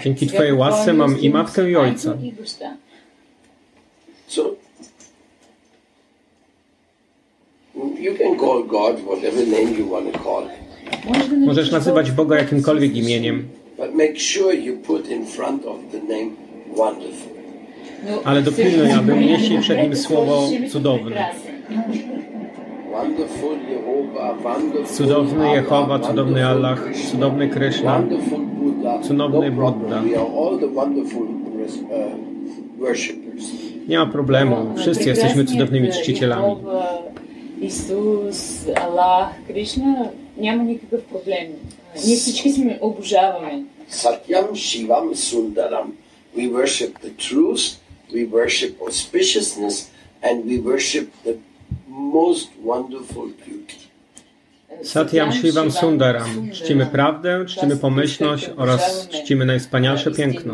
Dzięki 0.03 0.27
Twojej 0.27 0.53
łasce 0.53 0.93
mam 0.93 1.19
i 1.19 1.29
matkę, 1.29 1.71
i 1.71 1.75
ojca. 1.75 2.17
Możesz 11.45 11.71
nazywać 11.71 12.11
Boga 12.11 12.37
jakimkolwiek 12.37 12.95
imieniem. 12.95 13.47
Ale 18.23 18.41
dopilnuj, 18.41 18.91
aby 18.91 19.13
umieścić 19.13 19.61
przed 19.61 19.77
nim 19.77 19.95
słowo 19.95 20.49
cudowne. 20.71 21.33
Wonderful 22.92 23.58
Jehovah, 23.70 24.34
wonderful 24.42 24.96
Cudowny 24.96 25.42
Allah, 25.42 25.54
Jehowa, 25.54 25.98
cudowny 25.98 26.42
wonderful 26.42 26.66
Allah, 26.66 26.76
Krishna, 26.76 27.10
cudowny 27.12 27.50
Kryszna, 27.50 27.92
wonderful 27.92 28.38
Buddha. 28.38 28.92
Cudowny 29.08 29.50
no 29.50 29.56
problem. 29.56 29.80
Buddha. 29.80 30.02
We 30.02 30.16
are 30.16 30.30
all 30.38 30.58
the 30.58 30.68
wonderful 30.68 31.26
uh, 31.92 32.16
worshippers. 32.78 33.44
Nie 33.88 33.98
ma 33.98 34.06
problemu, 34.06 34.74
wszyscy 34.76 35.08
jesteśmy 35.08 35.44
cudownymi 35.44 35.88
czcicielami. 35.92 36.48
Йehова, 36.48 37.02
Исус, 37.60 38.66
Аллах, 38.76 39.34
Кришна, 39.46 40.10
няма 40.36 40.62
никакъв 40.62 41.02
проблем. 41.02 41.46
Ние 42.06 42.16
всички 42.16 42.50
сме 42.50 42.78
обожаваме. 42.80 43.64
Satyam 43.90 44.52
Shivam 44.52 45.14
Sundaram. 45.14 45.88
We 46.36 46.44
worship 46.58 46.92
the 47.00 47.10
truth, 47.28 47.64
we 48.12 48.24
worship 48.24 48.72
auspiciousness, 48.86 49.76
and 50.22 50.44
we 50.44 50.58
worship 50.58 51.06
the 51.24 51.34
most 51.34 51.38
wonderful 51.38 51.38
beauty. 51.38 51.51
Satyam 54.83 55.31
Shivam 55.31 55.71
Sundaram. 55.71 56.49
Czcimy 56.51 56.85
prawdę, 56.85 57.45
czcimy 57.45 57.77
pomyślność 57.77 58.49
oraz 58.57 59.07
czcimy 59.09 59.45
najwspanialsze 59.45 60.11
piękno. 60.11 60.53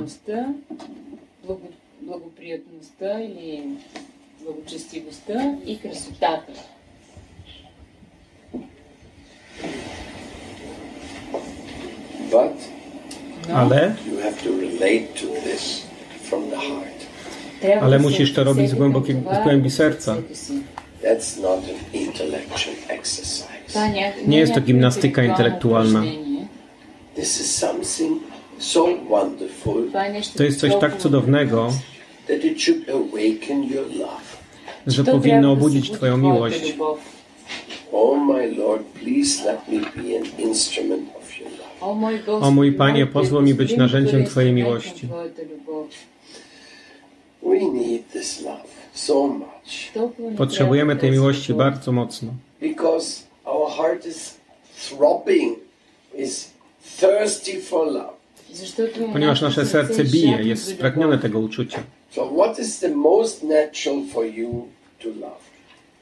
Ale? 13.54 13.96
ale 17.82 18.00
musisz 18.00 18.34
to 18.34 18.44
robić 18.44 18.70
z 18.70 18.76
głębokiej 18.76 19.16
z 19.16 19.44
głębi 19.44 19.70
serca. 19.70 20.16
To 23.74 23.88
nie, 23.88 24.14
nie 24.28 24.38
jest 24.38 24.54
to 24.54 24.62
gimnastyka 24.62 25.24
intelektualna. 25.24 26.04
To 30.38 30.44
jest 30.44 30.60
coś 30.60 30.72
tak 30.82 30.98
cudownego, 30.98 31.72
że 34.88 35.04
powinno 35.04 35.52
obudzić 35.52 35.92
Twoją 35.92 36.18
miłość. 36.18 36.76
O 42.42 42.52
mój 42.52 42.72
Panie, 42.72 43.06
pozwól 43.06 43.44
mi 43.44 43.54
być 43.54 43.78
narzędziem 43.78 44.26
Twojej 44.26 44.54
miłości. 44.54 45.08
We 47.42 47.60
need 47.60 48.12
this 48.12 48.42
love. 48.42 48.79
Potrzebujemy 50.38 50.96
tej 50.96 51.12
miłości 51.12 51.54
bardzo 51.54 51.92
mocno. 51.92 52.32
Ponieważ 59.14 59.42
nasze 59.42 59.66
serce 59.66 60.04
bije, 60.04 60.44
jest 60.44 60.68
spragnione 60.68 61.18
tego 61.18 61.40
uczucia. 61.40 61.84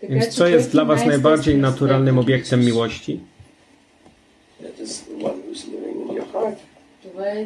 Więc 0.03 0.27
co 0.27 0.47
jest 0.47 0.71
dla 0.71 0.85
Was 0.85 1.05
najbardziej 1.05 1.57
naturalnym 1.57 2.17
obiektem 2.19 2.65
miłości? 2.65 3.19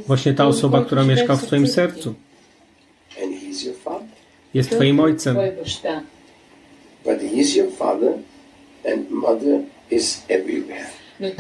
Właśnie 0.08 0.34
ta 0.34 0.48
osoba, 0.48 0.86
która 0.86 1.04
mieszka 1.04 1.36
w 1.36 1.42
swoim 1.46 1.68
sercu 1.68 2.14
jest 4.54 4.70
Twoim 4.70 5.00
ojcem. 5.00 5.38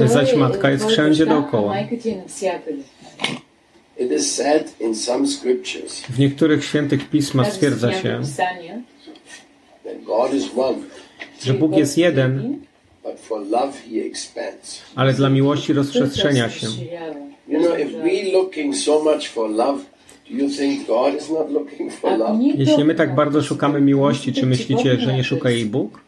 Zaś 0.06 0.36
matka 0.36 0.69
jest 0.69 0.86
wszędzie 0.86 1.26
dookoła. 1.26 1.76
W 6.10 6.19
niektórych 6.19 6.65
świętych 6.65 7.10
pismach 7.10 7.54
stwierdza 7.54 7.93
się, 7.93 8.21
że 11.41 11.54
Bóg 11.54 11.78
jest 11.78 11.97
jeden, 11.97 12.60
ale 14.95 15.13
dla 15.13 15.30
miłości 15.30 15.74
rozprzestrzenia 15.74 16.50
się. 16.50 16.67
You 17.47 17.60
know, 17.60 17.80
if 17.80 17.91
we're 17.91 18.34
looking 18.34 18.76
so 18.76 19.04
much 19.04 19.28
for 19.28 19.50
love 19.50 19.84
jeśli 22.58 22.84
my 22.84 22.96
tak 22.96 23.15
bardzo 23.15 23.41
szukamy 23.41 23.82
miłości, 23.82 24.34
czy 24.34 24.46
myślicie, 24.46 25.00
że 25.00 25.13
nie 25.13 25.24
szuka 25.24 25.50
jej 25.50 25.65
Bóg? 25.65 26.00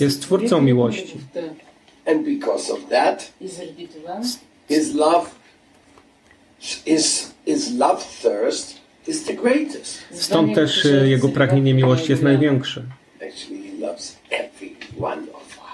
Jest 0.00 0.22
twórcą 0.22 0.60
miłości. 0.62 1.18
His 4.68 4.94
love. 4.94 5.30
Stąd 10.12 10.54
też 10.54 10.86
e, 10.86 11.08
jego 11.08 11.28
pragnienie 11.28 11.74
miłości 11.74 12.10
jest 12.10 12.22
największe. 12.22 12.82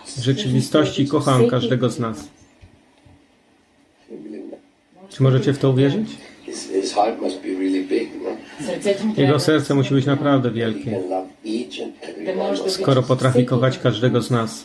W 0.07 0.20
rzeczywistości 0.22 1.07
kocha 1.09 1.37
on 1.37 1.51
każdego 1.51 1.90
z 1.90 1.99
nas. 1.99 2.29
Czy 5.11 5.23
możecie 5.23 5.53
w 5.53 5.59
to 5.59 5.71
uwierzyć? 5.71 6.09
No? 8.25 8.31
Jego 9.16 9.40
serce 9.40 9.75
musi 9.75 9.95
być 9.95 10.07
naprawdę 10.07 10.51
wielkie, 10.51 11.01
skoro 12.66 13.03
potrafi 13.03 13.45
kochać 13.45 13.79
każdego 13.79 14.23
z 14.23 14.31
nas. 14.31 14.64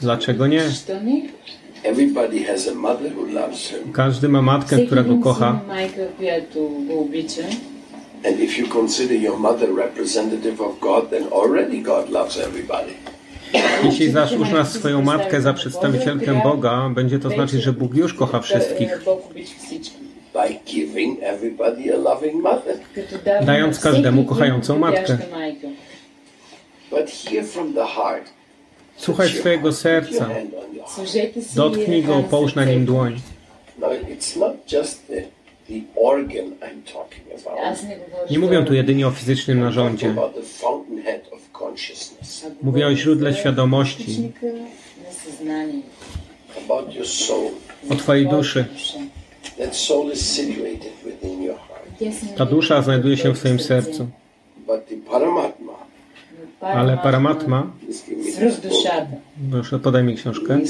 Dlaczego 0.00 0.46
nie? 0.46 0.62
Każdy 3.92 4.28
ma 4.28 4.42
matkę, 4.42 4.78
która 4.86 5.02
go 5.02 5.18
kocha. 5.18 5.60
And 8.26 8.40
if 8.40 8.60
you 8.60 8.66
consider 8.68 9.20
your 9.20 9.38
mother 9.38 9.68
representative 9.76 10.60
of 10.60 10.80
God, 10.80 11.10
then 11.10 11.22
already 11.32 11.82
God 11.82 12.10
loves 12.10 12.38
everybody. 12.38 12.92
Jeśli 13.84 14.10
zaś 14.10 14.32
uznasz 14.32 14.68
swoją 14.68 15.02
matkę 15.02 15.40
za 15.40 15.52
przedstawicielkę 15.52 16.40
Boga, 16.44 16.90
będzie 16.94 17.18
to 17.18 17.30
znaczyć, 17.30 17.62
że 17.62 17.72
Bóg 17.72 17.94
już 17.94 18.14
kocha 18.14 18.40
wszystkich. 18.40 19.04
Dając 23.42 23.80
każdemu 23.80 24.24
kochającą 24.24 24.78
matkę. 24.78 25.18
Słuchaj 28.96 29.28
swojego 29.28 29.72
serca. 29.72 30.28
Dotknij 31.54 32.02
go, 32.02 32.24
połóż 32.30 32.54
na 32.54 32.64
nim 32.64 32.86
dłoń. 32.86 33.20
Nie 38.30 38.38
mówię 38.38 38.62
tu 38.62 38.74
jedynie 38.74 39.06
o 39.06 39.10
fizycznym 39.10 39.60
narządzie. 39.60 40.14
Mówię 42.62 42.86
o 42.86 42.94
źródle 42.94 43.34
świadomości, 43.34 44.32
o 47.90 47.94
Twojej 47.94 48.28
duszy. 48.28 48.64
Ta 52.36 52.46
dusza 52.46 52.82
znajduje 52.82 53.16
się 53.16 53.34
w 53.34 53.38
Twoim 53.38 53.60
sercu. 53.60 54.08
Ale 56.60 56.98
Paramatma, 56.98 57.72
proszę 59.50 59.78
podaj 59.78 60.04
mi 60.04 60.16
książkę, 60.16 60.60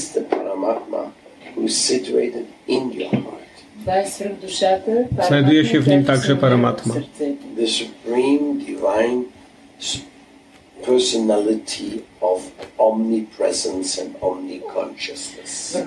znajduje 5.29 5.65
się 5.65 5.81
w 5.81 5.89
nim 5.89 6.05
także 6.05 6.37
Paramatma. 6.37 6.95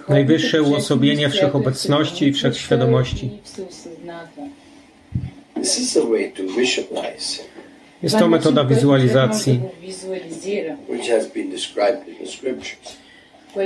Najwyższe 0.09 0.61
uosobienie 0.61 1.29
wszechobecności 1.29 2.27
i 2.27 2.33
wszechświadomości. 2.33 3.29
Jest 8.03 8.17
to 8.19 8.27
metoda 8.27 8.63
wizualizacji, 8.63 9.59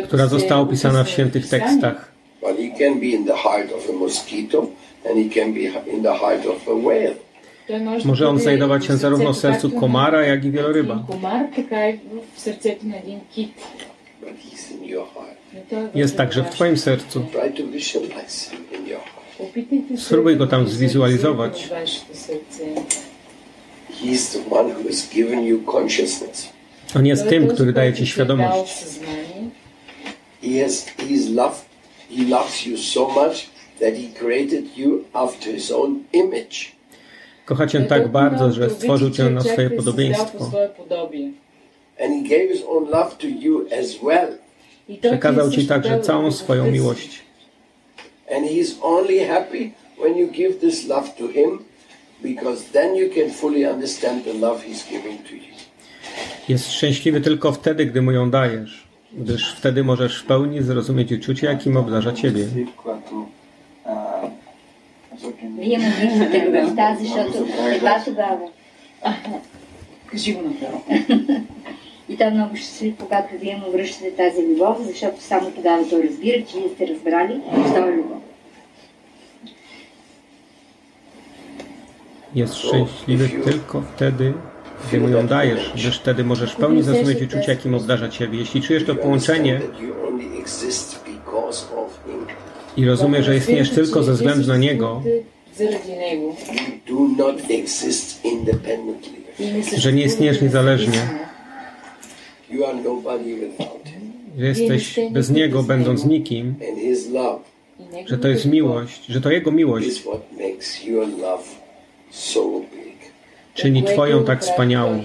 która 0.03 0.27
została 0.27 0.61
opisana 0.61 1.03
w 1.03 1.09
świętych 1.09 1.49
tekstach. 1.49 2.11
But 2.41 2.57
he 2.57 2.69
can 2.79 2.99
be 2.99 3.05
in 3.05 3.25
the 3.25 3.35
heart 3.35 3.71
of 3.71 3.89
a 3.89 3.93
mosquito 3.93 4.67
and 5.05 5.17
he 5.17 5.41
can 5.41 5.53
be 5.53 5.61
in 5.91 6.03
the 6.03 6.13
heart 6.13 6.45
of 6.45 6.67
a 6.67 6.75
whale. 6.75 7.24
Może 8.05 8.29
on 8.29 8.39
znajdować 8.39 8.85
się 8.85 8.97
zarówno 8.97 9.33
w 9.33 9.37
sercu 9.37 9.71
komara, 9.71 10.25
jak 10.25 10.45
i 10.45 10.51
wieloryba. 10.51 11.05
Jest 15.95 16.17
także 16.17 16.43
w 16.43 16.49
Twoim 16.49 16.77
sercu. 16.77 17.25
Spróbuj 19.97 20.37
go 20.37 20.47
tam 20.47 20.67
zwizualizować. 20.67 21.69
On 26.95 27.05
jest 27.05 27.29
tym, 27.29 27.47
który 27.47 27.73
daje 27.73 27.93
Ci 27.93 28.07
świadomość. 28.07 28.83
He 32.09 32.23
loves 32.29 32.65
you 32.65 32.77
so 32.77 33.07
much 33.07 33.49
that 33.79 33.95
he 33.95 34.07
created 34.13 34.77
you 34.77 35.05
after 35.13 35.53
his 35.53 35.71
own 35.71 36.03
image. 36.13 36.75
Kocha 37.45 37.67
Cię 37.67 37.81
tak 37.81 38.07
bardzo, 38.07 38.51
że 38.51 38.69
stworzył 38.69 39.11
Cię 39.11 39.29
na 39.29 39.41
swoje 39.41 39.69
podobieństwo. 39.69 40.51
Przekazał 45.01 45.51
Ci 45.51 45.67
także 45.67 45.99
całą 45.99 46.31
swoją 46.31 46.71
miłość. 46.71 47.23
Jest 56.49 56.71
szczęśliwy 56.71 57.21
tylko 57.21 57.51
wtedy, 57.51 57.85
gdy 57.85 58.01
mu 58.01 58.11
ją 58.11 58.29
dajesz, 58.31 58.87
gdyż 59.13 59.53
wtedy 59.55 59.83
możesz 59.83 60.21
w 60.21 60.25
pełni 60.25 60.61
zrozumieć 60.63 61.11
uczucie, 61.11 61.47
jakim 61.47 61.77
obdarza 61.77 62.13
Ciebie. 62.13 62.45
когато 65.44 65.44
а, 65.44 65.46
особено- 65.46 65.60
Вие 65.60 65.78
му 65.78 65.90
виждате 66.00 66.46
любовта, 66.46 66.96
защото 67.00 67.46
едва 67.74 68.02
тогава. 68.04 68.38
Кажи 70.06 70.32
го 70.34 70.42
направо. 70.42 70.84
И 72.08 72.16
той 72.16 72.26
е 72.26 72.30
много 72.30 72.56
щастлив, 72.56 72.94
когато 72.98 73.34
вие 73.40 73.56
му 73.56 73.72
връщате 73.72 74.16
тази 74.16 74.42
любов, 74.46 74.76
защото 74.86 75.22
само 75.22 75.50
тогава 75.50 75.88
той 75.90 76.02
разбира, 76.08 76.44
че 76.44 76.58
вие 76.58 76.68
сте 76.74 76.88
разбрали, 76.88 77.40
що 77.72 77.84
е 77.88 77.92
любов. 77.92 78.16
Jest 82.34 82.54
szczęśliwy 82.54 83.28
tylko 83.44 83.82
wtedy, 83.96 84.32
gdy 84.88 85.00
mu 85.00 85.08
ją 85.08 85.26
dajesz, 85.26 85.72
gdyż 85.74 85.98
wtedy 85.98 86.24
możesz 86.24 86.52
w 86.52 86.56
pełni 86.56 86.82
zrozumieć 86.82 87.22
uczucie, 87.22 87.50
jakim 87.50 87.74
obdarza 87.74 88.08
Ciebie. 88.08 88.38
Jeśli 88.38 88.62
czujesz 88.62 88.84
to 88.84 88.92
You 88.92 88.98
połączenie 88.98 89.54
understand 89.54 89.76
that 89.76 89.82
you 89.82 90.08
only 90.08 90.40
exist 90.40 91.04
because 91.04 91.66
of 91.76 92.00
him. 92.06 92.26
i 92.76 92.86
rozumiesz, 92.86 93.26
że 93.26 93.36
istniejesz 93.36 93.70
tylko 93.70 94.02
ze 94.02 94.12
względu 94.12 94.48
na 94.48 94.56
Niego, 94.56 95.02
Заради 95.04 95.10
него. 95.10 95.33
że 99.77 99.93
nie 99.93 100.03
istniejesz 100.03 100.41
niezależnie. 100.41 101.09
Że 104.37 104.45
jesteś 104.45 104.99
bez 105.11 105.29
Niego, 105.29 105.63
będąc 105.63 106.05
nikim. 106.05 106.55
Że 108.05 108.17
to 108.17 108.27
jest 108.27 108.45
miłość, 108.45 109.05
że 109.05 109.21
to 109.21 109.31
Jego 109.31 109.51
miłość 109.51 110.03
czyni 113.53 113.83
Twoją 113.83 114.23
tak 114.23 114.41
wspaniałą. 114.41 115.03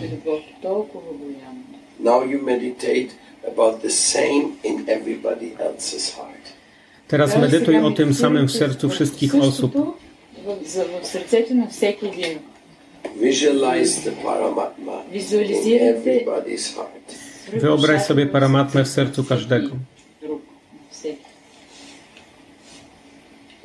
Teraz 7.09 7.37
medytuj 7.39 7.79
o 7.79 7.91
tym 7.91 8.15
samym 8.15 8.49
w 8.49 8.53
sercu 8.53 8.89
wszystkich 8.89 9.35
osób. 9.35 9.73
В, 10.46 10.58
за- 10.66 10.86
в 10.86 11.08
сърцето 11.08 11.54
на 11.54 11.68
всеки 11.70 12.06
един. 12.08 12.40
Visualize 13.20 13.86
the 13.86 14.14
Paramatma 14.24 14.76
in 14.88 15.12
Визуализирайте 15.12 16.26
everybody's 16.26 16.76
heart. 16.76 17.14
Wyobraź 17.62 18.06
sobie 18.06 18.26
paramatmę 18.26 18.84
w 18.84 18.88
sercu 18.88 19.24
każdego. 19.24 19.70
Друг. 20.22 20.42
Всеки. 20.92 21.26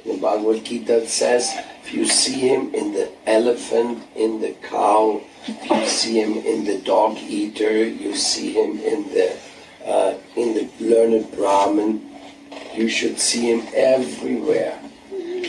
The 0.06 0.16
Bhagavad 0.20 0.62
Gita 0.64 1.00
says, 1.06 1.44
if 1.84 1.94
you 1.94 2.04
see 2.06 2.38
him 2.48 2.74
in 2.74 2.92
the 2.92 3.06
elephant, 3.26 3.98
in 4.16 4.40
the 4.40 4.52
cow, 4.70 5.20
you 5.70 5.86
see 5.86 6.14
him 6.22 6.32
in 6.52 6.64
the 6.64 6.78
dog 6.92 7.12
eater, 7.28 7.72
you 8.04 8.12
see 8.16 8.48
him 8.60 8.70
in 8.92 9.00
the 9.14 9.28
uh, 9.92 10.12
in 10.42 10.48
the 10.54 10.64
learned 10.90 11.26
Brahmin, 11.36 12.00
you 12.78 12.88
should 12.88 13.18
see 13.28 13.42
him 13.52 13.60
everywhere. 13.74 14.74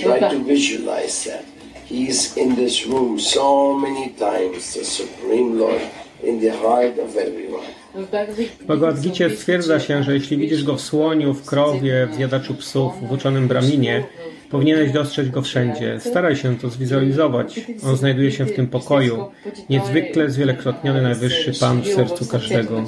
Try 0.03 0.21
to 0.21 0.45
visualize 0.45 1.31
that. 1.31 1.45
He's 1.91 2.37
in 2.37 2.57
this 2.57 2.87
room 2.87 3.21
so 3.21 3.79
many 3.79 4.09
times, 4.09 4.75
the 4.75 4.85
Supreme 4.85 5.59
Lord, 5.59 5.83
in 6.25 6.41
the 6.41 6.51
heart 6.51 6.99
of 6.99 7.17
everyone. 7.17 7.67
W 7.95 8.67
Bhagavad 8.67 9.01
Gita 9.01 9.25
stwierdza 9.37 9.81
się, 9.81 10.03
że 10.03 10.15
jeśli 10.15 10.37
widzisz 10.37 10.65
go 10.65 10.77
w 10.77 10.81
słoniu, 10.81 11.35
w 11.35 11.47
krowie, 11.47 12.09
w 12.13 12.15
zjadaczu 12.15 12.55
psów, 12.55 12.93
w 13.09 13.13
uczonym 13.13 13.49
braminie, 13.49 14.05
powinieneś 14.51 14.93
dostrzec 14.93 15.29
go 15.29 15.43
wszędzie. 15.43 16.01
Staraj 16.01 16.37
się 16.37 16.59
to 16.59 16.71
zwizualizować. 16.71 17.61
On 17.87 17.97
znajduje 17.97 18.33
się 18.33 18.45
w 18.45 18.57
tym 18.57 18.67
pokoju. 18.67 19.25
Niezwykle 19.71 20.31
zwielokrotniony 20.31 21.03
Najwyższy 21.03 21.53
Pan 21.61 21.83
w 21.83 21.87
sercu 21.87 22.27
każdego. 22.27 22.85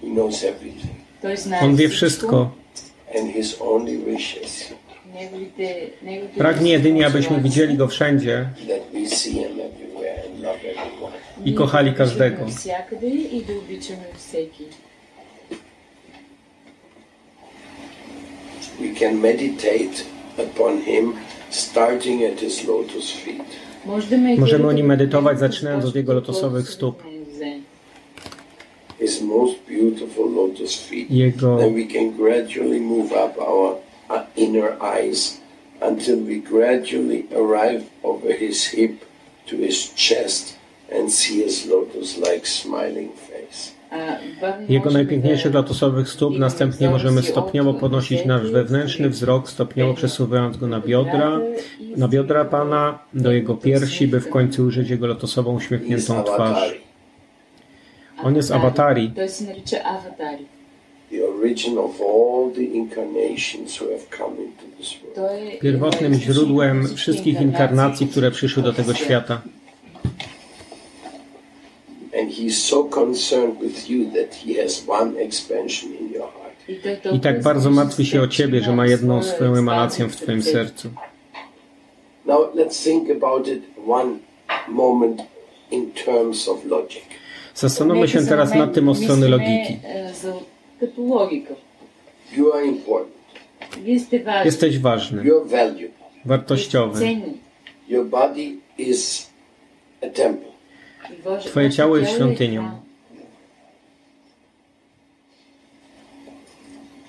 He 0.00 0.06
knows 0.06 0.44
everything. 0.44 0.94
On 1.62 1.76
wie 1.76 1.88
wszystko. 1.88 2.50
And 3.18 3.32
his 3.32 3.56
only 3.60 3.98
wish 3.98 4.42
is 4.44 4.72
Pragnie 6.38 6.72
jedynie, 6.72 7.06
abyśmy 7.06 7.40
widzieli 7.40 7.76
Go 7.76 7.88
wszędzie 7.88 8.48
i 11.44 11.54
kochali 11.54 11.94
każdego. 11.94 12.46
Możemy 24.38 24.68
o 24.68 24.72
nim 24.72 24.86
medytować, 24.86 25.38
zaczynając 25.38 25.84
od 25.84 25.94
jego 25.94 26.12
lotosowych 26.12 26.68
stóp. 26.68 27.02
Jego 31.10 31.58
Uh, 34.10 34.20
inner 34.36 34.76
eyes 34.80 35.40
until 35.80 36.16
we 36.16 36.38
gradually 36.38 37.26
arrive 37.34 37.82
over 38.02 38.32
his 38.32 38.64
hip 38.64 39.04
to 39.46 39.56
his 39.56 39.94
chest 39.94 40.56
and 40.92 41.12
see 41.12 41.42
his 41.44 41.66
lotus-like 41.66 42.46
smiling 42.46 43.10
face. 43.12 43.72
Jego 44.68 44.90
najpiękniejszych 44.90 45.54
lotosowych 45.54 46.08
stóp, 46.08 46.38
następnie 46.38 46.90
możemy 46.90 47.22
stopniowo 47.22 47.74
podnosić 47.74 48.24
nasz 48.24 48.50
wewnętrzny 48.50 49.08
wzrok, 49.08 49.50
stopniowo 49.50 49.94
przesuwając 49.94 50.56
go 50.56 50.66
na 50.66 50.80
biodra, 50.80 51.40
na 51.96 52.08
biodra 52.08 52.44
Pana, 52.44 52.98
do 53.14 53.32
jego 53.32 53.54
piersi, 53.54 54.08
by 54.08 54.20
w 54.20 54.28
końcu 54.28 54.64
ujrzeć 54.64 54.90
jego 54.90 55.06
lotosową 55.06 55.56
uśmiechniętą 55.56 56.22
twarz. 56.22 56.74
On 58.22 58.36
jest 58.36 58.50
awatari. 58.50 59.12
Pierwotnym 65.60 66.14
źródłem 66.14 66.96
wszystkich 66.96 67.40
inkarnacji, 67.40 68.06
które 68.06 68.30
przyszły 68.30 68.62
do 68.62 68.72
tego 68.72 68.94
świata. 68.94 69.42
And 72.20 72.30
he's 72.30 72.50
so 72.50 72.84
concerned 72.84 73.60
with 73.60 73.90
you 73.90 74.04
that 74.04 74.34
he 74.34 74.62
has 74.62 74.84
one 74.88 75.20
expansion 75.20 75.90
in 76.00 76.12
your 76.12 76.28
heart. 76.32 77.14
I 77.14 77.20
tak 77.20 77.42
bardzo 77.42 77.70
martwi 77.70 78.06
się 78.06 78.22
o 78.22 78.28
Ciebie, 78.28 78.60
że 78.60 78.72
ma 78.72 78.86
jedną 78.86 79.22
swoją 79.22 79.56
emanację 79.56 80.08
w 80.08 80.16
Twoim 80.16 80.42
sercu. 80.42 80.88
Zastanówmy 87.54 88.08
się 88.08 88.26
teraz 88.26 88.54
nad 88.54 88.74
tym 88.74 88.88
od 88.88 88.98
strony 88.98 89.28
logiki 89.28 89.78
typu 90.82 91.14
logika. 91.14 91.54
You 92.36 92.52
are 92.52 92.66
important. 92.66 93.14
Jesteś 93.84 94.22
ważny. 94.22 94.44
Jesteś 94.44 94.78
ważny. 94.78 95.24
Valuable. 95.44 95.88
Wartościowy. 96.24 97.16
Your 97.88 98.04
body 98.04 98.56
is 98.78 99.30
a 100.02 100.06
temple. 100.06 100.52
Twoje 101.44 101.70
ciało 101.70 101.96
jest 101.96 102.12
świątynią. 102.12 102.70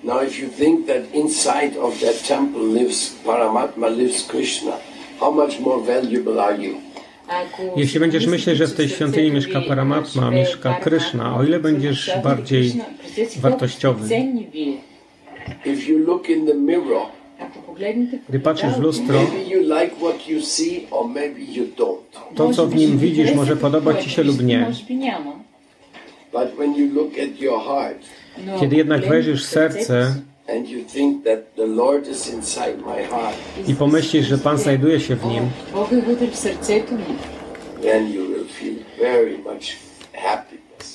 Now 0.02 0.22
if 0.22 0.42
you 0.42 0.48
think 0.48 0.86
that 0.86 1.14
inside 1.14 1.80
of 1.80 2.00
that 2.00 2.28
temple 2.28 2.62
lives 2.62 3.14
Paramatma, 3.24 3.88
lives 3.88 4.26
Krishna, 4.26 4.72
how 5.20 5.30
much 5.30 5.60
more 5.60 5.80
valuable 5.86 6.40
are 6.40 6.64
you? 6.64 6.74
Jeśli 7.76 8.00
będziesz 8.00 8.26
myśleć, 8.26 8.58
że 8.58 8.66
w 8.66 8.74
tej 8.74 8.88
świątyni 8.88 9.30
mieszka 9.30 9.60
Paramatma, 9.60 10.30
mieszka 10.30 10.74
Krishna, 10.74 11.36
o 11.36 11.44
ile 11.44 11.60
będziesz 11.60 12.10
bardziej 12.24 12.72
wartościowy. 13.40 14.08
Gdy 18.28 18.40
patrzysz 18.40 18.74
w 18.74 18.80
lustro, 18.80 19.20
to 22.34 22.50
co 22.52 22.66
w 22.66 22.74
nim 22.74 22.98
widzisz 22.98 23.34
może 23.34 23.56
podobać 23.56 24.04
Ci 24.04 24.10
się 24.10 24.22
lub 24.22 24.42
nie. 24.42 24.66
Kiedy 28.60 28.76
jednak 28.76 29.08
wejrzysz 29.08 29.44
w 29.44 29.48
serce, 29.48 30.14
i 33.66 33.74
pomyślisz, 33.74 34.26
że 34.26 34.38
Pan 34.38 34.58
znajduje 34.58 35.00
się 35.00 35.16
w 35.16 35.24
nim. 35.24 35.50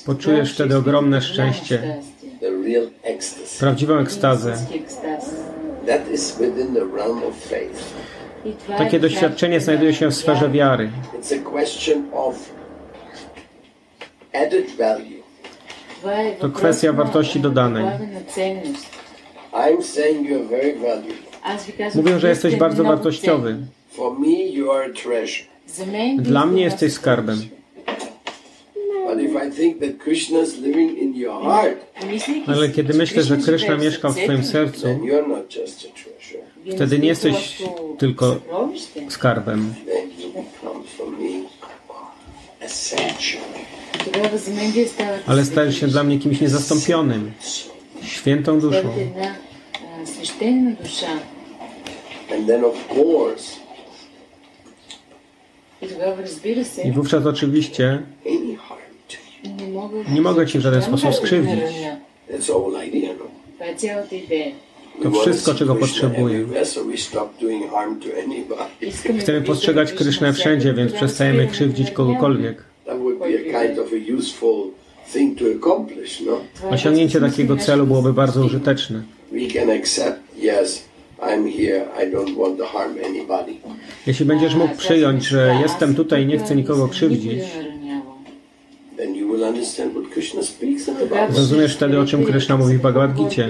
Poczujesz 0.06 0.54
wtedy 0.54 0.76
ogromne 0.76 1.20
szczęście, 1.22 1.96
prawdziwą 3.58 3.98
ekstazę. 3.98 4.56
Takie 8.78 9.00
doświadczenie 9.00 9.60
znajduje 9.60 9.94
się 9.94 10.08
w 10.08 10.14
sferze 10.14 10.50
wiary. 10.50 10.90
To 16.40 16.48
kwestia 16.48 16.92
wartości 16.92 17.40
dodanej. 17.40 17.84
Mówią, 21.94 22.18
że 22.18 22.28
jesteś 22.28 22.56
bardzo 22.56 22.84
wartościowy. 22.84 23.56
Dla 26.18 26.46
mnie 26.46 26.62
jesteś 26.62 26.92
skarbem. 26.92 27.40
Ale 32.46 32.68
kiedy 32.68 32.94
myślę, 32.94 33.22
że 33.22 33.36
Krishna 33.36 33.76
mieszka 33.76 34.08
w 34.08 34.16
Twoim 34.16 34.44
sercu, 34.44 34.86
wtedy 36.74 36.98
nie 36.98 37.08
jesteś 37.08 37.62
tylko 37.98 38.36
skarbem. 39.08 39.74
Ale 45.26 45.44
stajesz 45.44 45.80
się 45.80 45.86
dla 45.86 46.04
mnie 46.04 46.18
kimś 46.18 46.40
niezastąpionym 46.40 47.32
świętą 48.02 48.60
duszą. 48.60 48.92
I 56.84 56.92
wówczas 56.92 57.26
oczywiście 57.26 58.02
nie 60.12 60.20
mogę 60.20 60.46
Ci 60.46 60.58
w 60.58 60.60
żaden 60.60 60.82
sposób 60.82 61.14
skrzywdzić. 61.14 61.60
To 65.02 65.10
wszystko, 65.10 65.54
czego 65.54 65.74
potrzebuję. 65.74 66.46
Chcemy 69.20 69.40
postrzegać 69.42 69.92
Krysznę 69.92 70.32
wszędzie, 70.32 70.74
więc 70.74 70.92
przestajemy 70.92 71.46
krzywdzić 71.46 71.90
kogokolwiek. 71.90 72.64
Osiągnięcie 76.70 77.20
takiego 77.20 77.56
celu 77.56 77.86
byłoby 77.86 78.12
bardzo 78.12 78.44
użyteczne. 78.44 79.02
Jeśli 84.06 84.26
będziesz 84.26 84.54
mógł 84.54 84.76
przyjąć, 84.76 85.24
że 85.24 85.58
jestem 85.62 85.94
tutaj, 85.94 86.26
nie 86.26 86.38
chcę 86.38 86.56
nikogo 86.56 86.88
krzywdzić, 86.88 87.42
zrozumiesz 91.30 91.74
wtedy, 91.76 92.00
o 92.00 92.06
czym 92.06 92.24
Krishna 92.24 92.56
mówi 92.56 92.76
w 92.78 92.80
Bhagavad 92.80 93.14
Gita. 93.14 93.42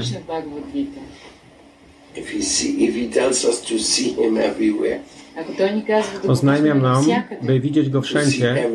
Oznajmia 6.29 6.75
nam, 6.75 7.05
by 7.43 7.61
widzieć 7.61 7.89
Go 7.89 8.03
wszędzie 8.03 8.69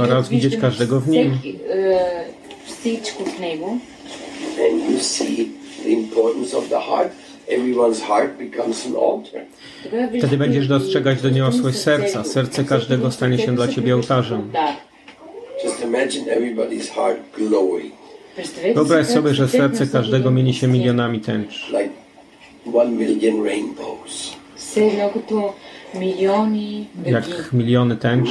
oraz 0.00 0.28
widzieć 0.28 0.56
każdego 0.56 1.00
w 1.00 1.08
Nim. 1.08 1.38
Wtedy 10.18 10.36
będziesz 10.36 10.68
dostrzegać 10.68 11.22
doniosłość 11.22 11.78
serca. 11.78 12.24
Serce 12.24 12.64
każdego 12.64 13.10
stanie 13.10 13.38
się 13.38 13.54
dla 13.54 13.68
Ciebie 13.68 13.94
ołtarzem. 13.94 14.52
Wyobraź 18.74 19.06
sobie, 19.06 19.34
że 19.34 19.48
serce 19.48 19.86
każdego 19.86 20.30
mieni 20.30 20.54
się 20.54 20.68
milionami 20.68 21.20
tęcz. 21.20 21.72
Rainbows 23.44 24.33
jak 27.06 27.52
miliony 27.52 27.96
tęcz, 27.96 28.28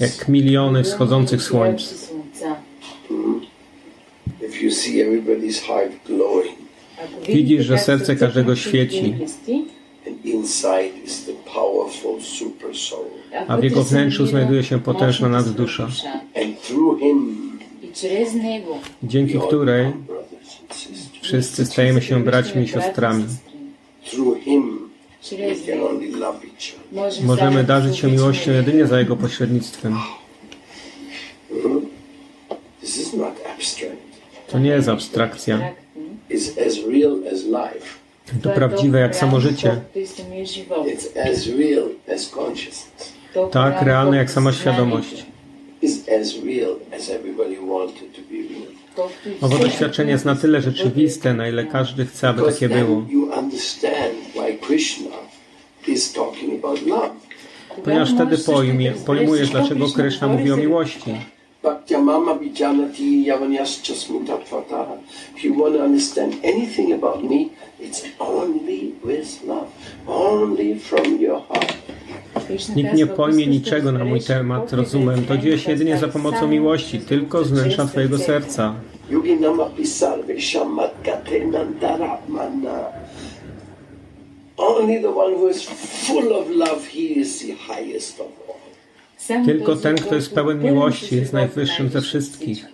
jak 0.00 0.28
miliony 0.28 0.84
wschodzących 0.84 1.42
słońc. 1.42 2.12
Widzisz, 7.28 7.66
że 7.66 7.78
serce 7.78 8.16
każdego 8.16 8.56
świeci, 8.56 9.14
a 13.48 13.56
w 13.56 13.64
jego 13.64 13.84
wnętrzu 13.84 14.26
znajduje 14.26 14.64
się 14.64 14.80
potężna 14.80 15.28
naddusza, 15.28 15.88
dzięki 19.02 19.38
której 19.46 19.92
wszyscy 21.22 21.66
stajemy 21.66 22.02
się 22.02 22.24
braćmi 22.24 22.62
i 22.62 22.68
siostrami. 22.68 23.24
Możemy 27.22 27.64
darzyć 27.64 27.96
się 27.98 28.08
miłością 28.08 28.52
jedynie 28.52 28.86
za 28.86 28.98
Jego 28.98 29.16
pośrednictwem. 29.16 29.96
To 34.48 34.58
nie 34.58 34.70
jest 34.70 34.88
abstrakcja. 34.88 35.72
To 38.42 38.50
prawdziwe 38.50 39.00
jak 39.00 39.16
samo 39.16 39.40
życie. 39.40 39.80
Tak 43.50 43.82
realne 43.82 44.16
jak 44.16 44.30
sama 44.30 44.52
świadomość. 44.52 45.26
Owo 49.40 49.58
doświadczenie 49.58 50.10
jest 50.10 50.24
na 50.24 50.36
tyle 50.36 50.60
rzeczywiste, 50.62 51.34
na 51.34 51.48
ile 51.48 51.64
każdy 51.66 52.06
chce, 52.06 52.28
aby 52.28 52.42
takie 52.42 52.68
było 52.68 53.06
understand 53.52 54.14
why 54.34 54.58
Krishna 54.66 55.10
is 55.86 56.12
talking 56.12 56.64
about 56.64 56.86
love. 56.86 57.10
Ponieważ 57.84 58.14
wtedy 58.14 58.38
pojmie, 58.38 58.92
pojmujesz, 59.06 59.50
dlaczego 59.50 59.86
Krishna 59.88 60.28
mówi 60.28 60.52
o 60.52 60.56
miłości. 60.56 61.14
Nikt 72.76 72.94
nie 72.94 73.06
pojmie 73.06 73.46
niczego 73.46 73.92
na 73.92 74.04
mój 74.04 74.20
temat 74.20 74.72
rozumem. 74.72 75.24
To 75.24 75.38
dzieje 75.38 75.58
się 75.58 75.70
jedynie 75.70 75.98
za 75.98 76.08
pomocą 76.08 76.48
miłości, 76.48 76.98
tylko 76.98 77.44
z 77.44 77.50
wnętrza 77.50 77.86
Twojego 77.86 78.18
serca. 78.18 78.74
Yogi 79.10 79.36
namapi 79.36 79.86
sarvesham 79.86 80.72
madgate. 80.72 81.40
Tylko 89.46 89.76
ten, 89.76 89.96
kto 89.96 90.14
jest 90.14 90.34
pełen 90.34 90.62
miłości, 90.62 91.16
jest 91.16 91.32
najwyższym 91.32 91.88
ze 91.88 92.00
wszystkich. 92.00 92.66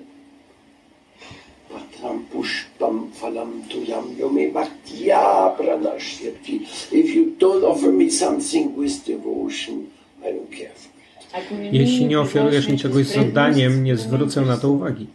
Jeśli 11.72 12.06
nie 12.06 12.20
ofiarujesz 12.20 12.68
mi 12.68 12.78
czegoś 12.78 13.06
z 13.06 13.18
oddaniem, 13.18 13.84
nie 13.84 13.96
zwrócę 13.96 14.40
na 14.40 14.56
to 14.56 14.70
uwagi. 14.70 15.06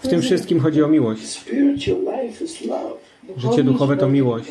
W 0.00 0.08
tym 0.08 0.22
wszystkim 0.22 0.60
chodzi 0.60 0.82
o 0.82 0.88
miłość. 0.88 1.40
Życie 3.36 3.64
duchowe 3.64 3.96
to 3.96 4.08
miłość. 4.08 4.50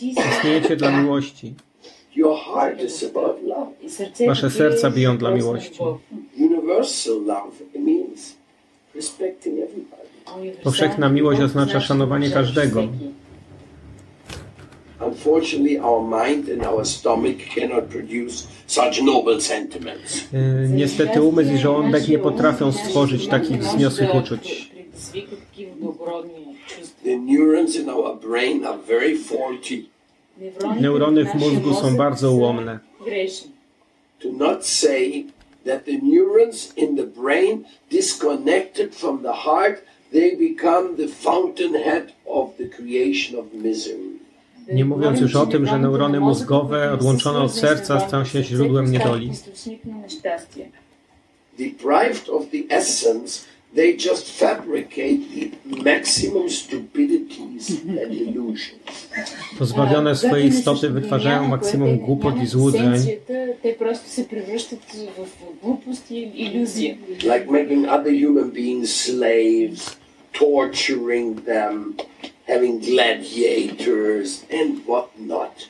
Istniejecie 0.00 0.76
dla 0.76 1.02
miłości. 1.02 1.54
Wasze 4.26 4.50
serca 4.50 4.90
biją 4.90 5.18
dla 5.18 5.30
miłości. 5.30 5.78
Powszechna 10.62 11.08
miłość 11.08 11.40
oznacza 11.40 11.70
znaczy 11.70 11.86
szanowanie 11.86 12.30
każdego. 12.30 12.82
Niestety 20.68 21.22
umysł 21.22 21.52
i 21.52 21.58
żołądek 21.58 22.08
nie 22.08 22.18
potrafią 22.18 22.72
stworzyć 22.72 23.28
takich 23.28 23.58
wzniosłych 23.58 24.14
uczuć. 24.14 24.71
Предизвика 25.01 25.35
такива 25.35 25.71
благородни 25.75 26.57
чувства. 26.67 27.09
The 27.09 27.17
neurons 27.17 27.75
in 27.75 27.89
our 27.89 28.15
brain 28.15 28.65
are 28.65 28.77
very 28.89 29.17
faulty. 29.17 29.85
Невроните 30.41 30.81
Neurony 30.81 31.23
w 31.23 31.33
нашия 31.33 31.49
mózgu 31.49 31.73
są 31.73 31.83
мозък 31.83 31.97
bardzo 31.97 32.27
са 32.27 32.29
ułomne. 32.29 32.79
Грешни. 33.05 33.51
To 34.19 34.31
not 34.31 34.63
say 34.63 35.25
that 35.65 35.85
the 35.85 35.97
neurons 36.01 36.73
in 36.75 36.95
the 36.95 37.07
brain 37.21 37.65
disconnected 37.91 38.89
from 38.95 39.21
the 39.21 39.33
heart, 39.45 39.77
they 40.11 40.29
become 40.35 40.85
the 40.97 41.07
fountainhead 41.07 42.05
of 42.25 42.45
the 42.57 42.67
creation 42.77 43.39
of 43.39 43.45
misery. 43.53 44.09
Nie 44.73 44.85
mówiąc 44.85 45.19
już 45.19 45.35
o 45.35 45.45
tym, 45.45 45.67
że 45.67 45.79
neurony 45.79 46.19
mózgowe 46.19 46.93
odłączone 46.93 47.39
od 47.39 47.53
serca 47.53 47.99
stają 47.99 48.25
się 48.25 48.43
źródłem 48.43 48.91
niedoli. 48.91 49.29
Източник 49.29 49.85
на 49.85 49.97
нещастие. 49.97 50.65
Deprived 51.57 52.29
of 52.29 52.43
the 52.51 52.75
essence, 52.75 53.45
They 53.74 53.96
just 53.96 54.38
fabricate 54.38 55.20
the 55.64 55.82
maximum 55.82 56.50
stupidities 56.50 57.70
and 57.88 58.12
illusions. 58.12 59.08
Pozbawione 59.58 60.16
swojej 60.16 60.46
istoty 60.46 60.90
wytwarzają 60.90 61.48
maksimum 61.48 61.98
głupot 61.98 62.42
i 62.42 62.46
złudzeń. 62.46 62.92
Like 67.24 67.46
making 67.50 67.88
other 67.88 68.12
human 68.12 68.50
beings 68.50 68.94
slaves, 68.94 69.96
torturing 70.32 71.44
them, 71.44 71.94
having 72.48 72.80
gladiators 72.80 74.44
and 74.62 74.86
what 74.86 75.08
not. 75.18 75.68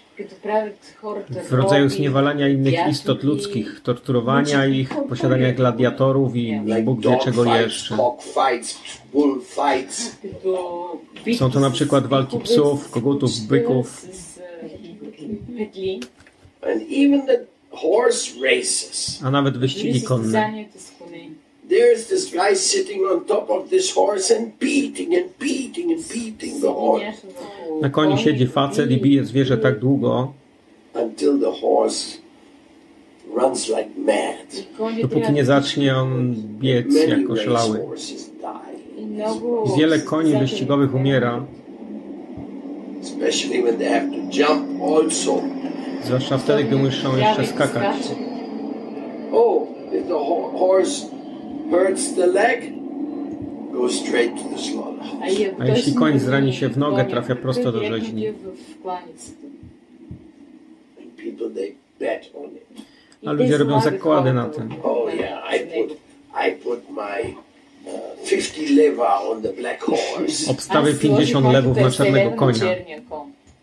w 1.49 1.53
rodzaju 1.53 1.89
zniewalania 1.89 2.49
innych 2.49 2.75
istot 2.91 3.23
ludzkich, 3.23 3.81
torturowania 3.83 4.67
ich, 4.67 4.91
posiadania 5.09 5.53
gladiatorów 5.53 6.37
i 6.37 6.61
Bóg 6.85 7.01
wie 7.01 7.19
czego 7.25 7.57
jeszcze. 7.57 7.97
Są 11.39 11.51
to 11.51 11.61
na 11.61 11.71
przykład 11.71 12.07
walki 12.07 12.39
psów, 12.39 12.91
kogutów, 12.91 13.41
byków. 13.41 14.07
A 19.23 19.31
nawet 19.31 19.59
wyścigi 19.59 20.03
konne 20.03 20.65
there's 21.73 22.07
this 22.09 22.25
guy 22.35 22.55
sitting 22.55 23.01
on 23.11 23.25
top 23.25 23.51
of 23.51 23.71
this 23.71 23.95
horse 23.95 24.31
and 24.37 24.59
beating 24.59 25.15
and 25.19 25.27
beating 25.39 25.93
and 25.93 26.03
beating 26.09 26.61
the 26.61 26.73
horse. 26.73 27.19
Na 27.81 27.89
koniu 27.89 28.17
siedzi 28.17 28.47
facet 28.47 28.91
i 28.91 28.97
bije 29.01 29.25
zwierzę 29.25 29.59
tak 29.59 29.79
długo, 29.79 30.33
until 30.95 31.39
the 31.41 31.51
horse 31.61 32.19
runs 33.35 33.69
like 33.69 33.91
mad. 33.97 34.67
dopóki 35.03 35.33
nie 35.33 35.45
zacznie 35.45 35.97
on 35.97 36.35
biec 36.59 37.09
jako 37.09 37.37
szalały. 37.37 37.81
Wiele 39.77 39.99
koni 39.99 40.37
wyścigowych 40.37 40.95
umiera, 40.95 41.45
Especially 43.03 43.63
when 43.63 43.79
they 43.79 43.89
have 43.89 44.11
to 44.11 44.39
jump 44.39 44.83
also. 44.83 45.43
zwłaszcza 46.05 46.39
wtedy, 46.39 46.65
gdy 46.65 46.77
muszą 46.77 47.17
jeszcze 47.17 47.47
skakać. 47.47 47.97
Oh, 49.33 49.67
if 49.93 50.09
the 50.09 50.19
horse 50.59 51.07
Hurts 51.73 52.13
the 52.13 52.27
leg, 52.27 52.75
go 53.73 53.89
straight 53.89 54.37
to 54.37 54.49
the 54.49 54.59
slaughterhouse. 54.59 55.61
A 55.61 55.67
jeśli 55.67 55.95
koń 55.95 56.19
zrani 56.19 56.53
się 56.53 56.69
w 56.69 56.79
nogę, 56.79 57.05
trafia 57.05 57.37
prosto 57.37 57.73
do 57.73 57.85
rzeźni. 57.85 58.25
A 63.27 63.33
ludzie 63.33 63.59
robią 63.59 63.81
zakłady 63.81 64.33
na 64.33 64.49
tym. 64.49 64.69
Oh 64.83 65.13
50 71.01 71.47
uh, 71.47 71.53
lewów 71.57 71.77
na 71.77 71.91
czarnego 71.91 72.31
konia. 72.31 72.67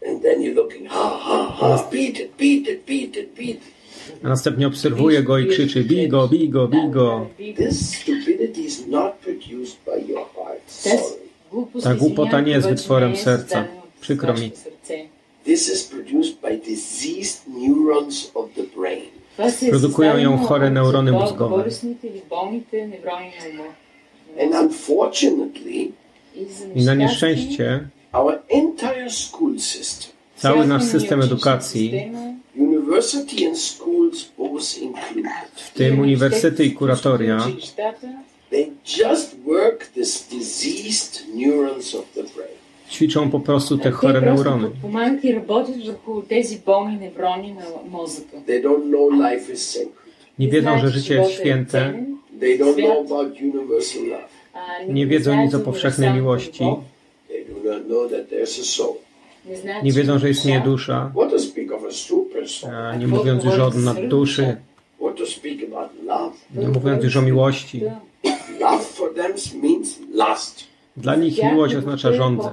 And 0.08 0.22
then 0.22 0.41
you're 0.41 0.56
looking, 0.56 0.89
ha, 0.89 1.19
ha, 1.24 1.56
ha, 1.60 1.67
no. 1.67 1.89
beat 1.91 2.19
it, 2.19 2.38
beat 2.38 2.67
it, 2.67 2.86
beat 2.86 3.17
it, 3.17 3.36
beat 3.36 3.50
it 3.50 3.78
a 4.24 4.28
następnie 4.28 4.67
obserwuje 4.67 5.24
go 5.24 5.38
i 5.38 5.48
krzyczy 5.48 5.84
bigo, 5.84 6.28
bigo, 6.28 6.67
bigo. 6.67 7.28
Ta 11.84 11.95
głupota 11.95 12.41
nie 12.41 12.52
jest 12.52 12.69
wytworem 12.69 13.15
serca. 13.15 13.65
Przykro 14.02 14.34
mi. 14.34 14.52
Produkują 19.69 20.17
ją 20.17 20.38
chore 20.38 20.72
neurony 20.72 21.12
mózgowe. 21.12 21.65
I 26.76 26.84
na 26.86 26.95
nieszczęście 26.95 27.88
cały 30.36 30.67
nasz 30.67 30.84
system 30.84 31.22
edukacji 31.22 32.12
w 35.56 35.73
tym 35.73 35.99
uniwersytety 35.99 36.65
i 36.65 36.71
kuratoria. 36.71 37.47
Ćwiczą 42.89 43.32
po 43.32 43.39
prostu 43.39 43.78
te 43.78 43.91
chore 43.91 44.21
neurony. 44.21 44.71
Nie 50.39 50.47
wiedzą, 50.47 50.80
że 50.80 50.89
życie 50.89 51.15
jest 51.15 51.32
święte. 51.32 52.04
Nie 54.88 55.08
wiedzą 55.08 55.43
nic 55.43 55.54
o 55.56 55.60
powszechnej 55.60 56.13
miłości. 56.13 56.63
Nie 59.84 59.91
wiedzą, 59.91 60.19
że 60.19 60.30
istnieje 60.30 60.60
dusza. 60.60 61.12
What 61.15 61.32
does 61.32 61.43
speak 61.43 61.71
of 61.71 61.84
a 61.84 61.91
nie 62.99 63.07
mówiąc 63.07 63.43
już 63.43 63.59
o 63.59 63.69
nadduszy, 63.69 64.57
nie 66.55 66.67
mówiąc 66.67 67.03
już 67.03 67.17
o 67.17 67.21
miłości. 67.21 67.81
Dla 70.97 71.15
nich 71.15 71.43
miłość 71.43 71.75
oznacza 71.75 72.13
żądzę. 72.13 72.49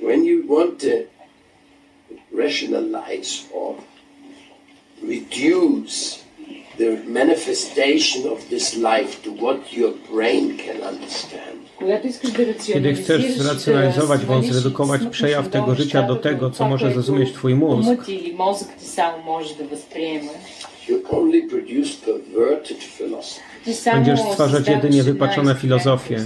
When 0.00 0.24
you 0.24 0.46
want 0.56 0.80
to 0.80 0.86
rationalize 2.32 3.44
or 3.52 3.74
reduce 5.02 6.27
the 6.78 6.96
manifestation 7.06 8.32
of 8.32 8.48
this 8.48 8.76
life 8.76 9.22
to 9.24 9.30
what 9.30 9.72
your 9.72 9.92
brain 10.10 10.56
can 10.56 10.76
understand. 10.94 11.58
Kiedy 12.72 12.94
chcesz 12.94 13.32
zracjonalizować 13.32 14.24
bądź 14.24 14.52
zredukować 14.52 15.00
przejaw 15.10 15.48
tego 15.48 15.74
życia 15.74 16.02
do 16.02 16.16
tego, 16.16 16.50
co 16.50 16.68
może 16.68 16.92
zrozumieć 16.92 17.32
Twój 17.32 17.54
mózg, 17.54 17.88
będziesz 23.92 24.20
stwarzać 24.20 24.68
jedynie 24.68 25.02
wypaczone 25.02 25.54
filozofie, 25.54 26.24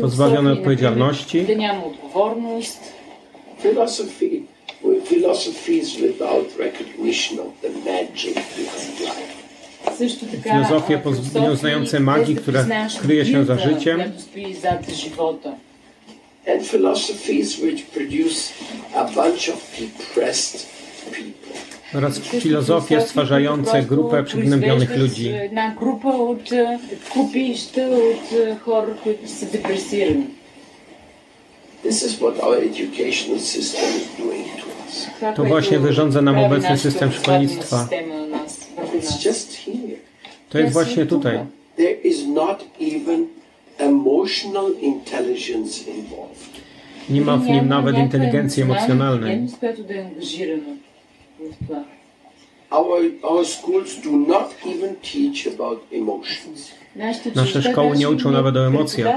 pozbawione 0.00 0.52
odpowiedzialności. 0.52 1.46
Filozofia 3.62 4.53
Filozofie 10.42 11.00
nie 11.40 11.50
uznające 11.50 12.00
magii, 12.00 12.36
która 12.36 12.66
kryje 13.00 13.26
się 13.26 13.44
za 13.44 13.58
życiem. 13.58 14.00
And 16.46 16.68
philosophies 16.68 17.58
which 17.58 17.84
oraz 21.94 22.18
filozofie 22.18 23.00
stwarzające 23.00 23.82
grupę 23.82 24.24
przygnębionych 24.24 24.96
ludzi. 24.96 25.30
Na 25.52 25.70
grupę 25.70 26.08
od 26.08 26.50
kupić 27.10 27.60
od 27.78 28.60
chorych, 28.64 28.96
depresyjnych. 29.52 30.26
This 31.82 32.02
is 32.02 32.16
what 32.16 32.40
our 32.40 32.56
educational 32.56 33.38
system 33.38 33.84
is 33.96 34.08
doing 34.18 34.46
to 34.60 34.73
to 35.36 35.44
właśnie 35.44 35.78
wyrządza 35.78 36.22
nam 36.22 36.38
obecny 36.38 36.78
system 36.78 37.12
szkolnictwa. 37.12 37.88
To 40.50 40.58
jest 40.58 40.72
właśnie 40.72 41.06
tutaj. 41.06 41.38
Nie 47.10 47.20
ma 47.20 47.36
w 47.36 47.46
nim 47.46 47.68
nawet 47.68 47.98
inteligencji 47.98 48.62
emocjonalnej. 48.62 49.40
Nasze 57.34 57.62
szkoły 57.62 57.96
nie 57.96 58.10
uczą 58.10 58.30
nawet 58.30 58.56
o 58.56 58.66
emocjach. 58.66 59.16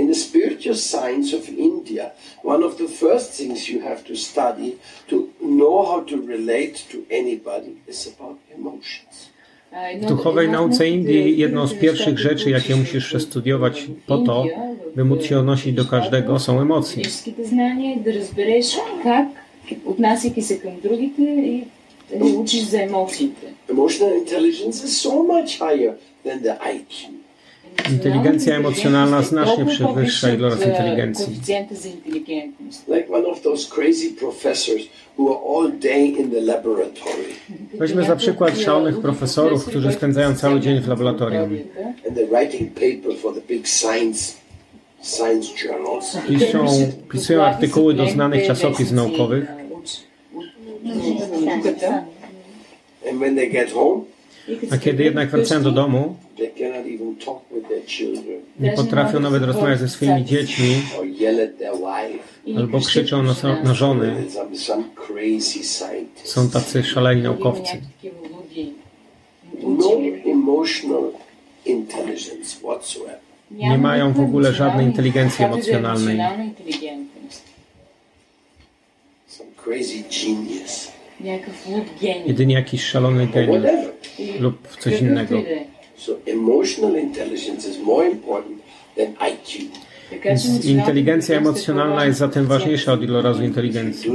преподават, 0.00 0.06
Не 0.06 0.06
учат 0.06 0.06
нищо 0.06 0.06
за 0.06 0.06
емоции. 0.06 0.06
In 0.06 0.06
the 0.10 0.14
spiritual 0.14 0.74
science 0.74 1.32
of 1.32 1.44
India, 1.58 2.04
one 2.44 2.62
of 2.62 2.72
the 2.78 2.88
first 2.88 3.28
things 3.38 3.58
you 3.68 3.80
have 3.80 4.00
to 4.04 4.14
study 4.14 4.70
to 5.10 5.16
know 5.42 5.76
how 5.90 6.00
to 6.10 6.16
relate 6.34 6.76
to 6.92 6.98
anybody 7.10 7.72
is 7.88 8.00
about 8.06 8.36
emotions. 8.58 9.14
А, 9.72 9.78
W 9.78 9.96
едно- 9.96 10.08
duchowej 10.08 10.44
една 10.44 10.58
от 10.62 10.70
nauce 10.70 10.84
основните 10.84 10.88
Indii 10.88 11.38
jedną 11.38 11.66
z 11.66 11.70
неща, 11.70 11.80
pierwszych 11.80 12.14
които 12.14 12.22
rzeczy, 12.22 12.50
jakie 12.50 12.74
учиш 12.74 12.80
musisz 12.80 13.04
в 13.04 13.08
przestudiować 13.08 13.86
po 14.06 14.18
to, 14.18 14.42
Индия, 14.44 14.56
в 14.92 14.96
by 14.96 15.04
móc 15.04 15.24
się 15.24 15.38
odnosić 15.38 15.72
do 15.74 15.84
każdego, 15.84 16.38
są 16.38 16.60
emocje. 16.60 17.04
Физическите 17.04 17.44
знания, 17.44 17.96
да 18.04 18.12
разбереш 18.12 18.76
как, 19.02 19.28
отнасяйки 19.86 20.42
се 20.42 20.58
към 20.58 20.80
другите 20.82 21.22
и 21.22 21.64
да 22.18 22.24
учиш 22.24 22.62
за 22.62 22.82
емоциите. 22.82 23.46
Emotional 23.68 24.12
intelligence 24.24 24.84
is 24.84 24.92
so 25.06 25.22
much 25.22 25.58
higher 25.58 25.94
than 26.24 26.42
the 26.42 26.54
IQ. 26.58 27.10
Inteligencja 27.91 28.55
emocjonalna 28.55 29.21
znacznie 29.21 29.65
przewyższa 29.65 30.33
ilość 30.33 30.65
inteligencji. 30.65 31.39
Weźmy 37.73 38.03
za 38.05 38.15
przykład 38.15 38.59
szalonych 38.59 38.99
profesorów, 38.99 39.65
którzy 39.65 39.91
spędzają 39.91 40.35
cały 40.35 40.59
dzień 40.59 40.79
w 40.79 40.87
laboratorium. 40.87 41.57
Piszą, 46.27 46.65
pisują 47.11 47.43
artykuły 47.43 47.93
do 47.93 48.07
znanych 48.07 48.47
czasopism 48.47 48.95
naukowych. 48.95 49.47
And 53.09 53.19
when 53.19 53.35
they 53.35 53.49
get 53.49 53.71
home, 53.71 54.05
a 54.71 54.77
kiedy 54.77 55.03
jednak 55.03 55.29
wracają 55.29 55.63
do 55.63 55.71
domu, 55.71 56.15
nie 58.59 58.71
potrafią 58.71 59.19
nawet 59.19 59.43
rozmawiać 59.43 59.79
ze 59.79 59.89
swoimi 59.89 60.25
dziećmi 60.25 60.81
albo 62.57 62.79
krzyczą 62.79 63.23
na, 63.23 63.33
na 63.63 63.73
żony. 63.73 64.23
Są 66.23 66.49
tacy 66.49 66.83
szaleni 66.83 67.21
naukowcy. 67.21 67.81
No. 69.63 69.89
Nie 73.51 73.77
mają 73.77 74.13
w 74.13 74.19
ogóle 74.19 74.53
żadnej 74.53 74.85
inteligencji 74.85 75.45
emocjonalnej. 75.45 76.19
Some 79.27 79.49
crazy 79.55 80.03
genius. 80.09 80.90
Jak 81.23 81.49
wód 81.49 81.83
geni. 82.01 82.23
Jedynie 82.27 82.55
jakiś 82.55 82.83
szalony 82.83 83.27
geniusz 83.27 83.63
lub 84.39 84.77
coś 84.79 85.01
innego. 85.01 85.35
Więc 90.25 90.65
inteligencja 90.65 91.37
emocjonalna 91.37 92.05
jest 92.05 92.19
zatem 92.19 92.45
ważniejsza 92.45 92.93
od 92.93 93.03
ilorazu 93.03 93.43
inteligencji. 93.43 94.11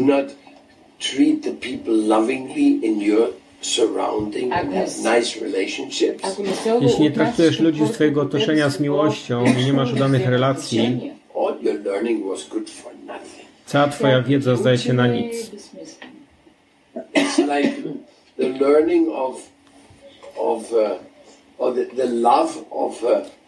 Treat 0.99 1.43
the 1.43 1.51
people 1.51 1.93
lovingly 1.93 2.87
in 2.87 3.01
your 3.01 3.29
surrounding 3.61 4.53
and 4.53 4.73
have 4.73 5.19
nice 5.19 5.41
relationships. 5.41 6.41
Jeśli 6.81 7.03
nie 7.03 7.11
traktujesz 7.11 7.61
ludzi 7.61 7.87
z 7.87 7.91
Twojego 7.91 8.23
otoczenia 8.23 8.71
z 8.71 8.81
miłością 8.81 9.45
i 9.61 9.65
nie 9.65 9.73
masz 9.73 9.93
udanych 9.93 10.27
relacji, 10.27 11.13
cała 13.67 13.89
Twoja 13.89 14.23
wiedza 14.23 14.57
zdaje 14.57 14.79
się 14.79 14.93
na 14.93 15.07
nic 15.07 15.51
it's 17.17 17.39
like 17.39 17.83
the 18.37 18.49
learning 18.49 19.09
of 19.13 19.51
of 20.39 20.73
uh, 20.73 20.99
or 21.59 21.75
the, 21.75 21.85
the 21.97 22.07
love 22.07 22.65
of 22.71 23.03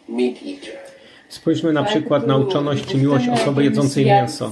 meat 0.09 0.43
eater. 0.43 0.77
Spójrzmy 1.29 1.73
na 1.73 1.83
przykład 1.83 2.27
na 2.27 2.37
uczoność 2.37 2.85
czy 2.85 2.97
miłość 2.97 3.27
osoby 3.27 3.63
jedzącej 3.63 4.05
mięso. 4.05 4.51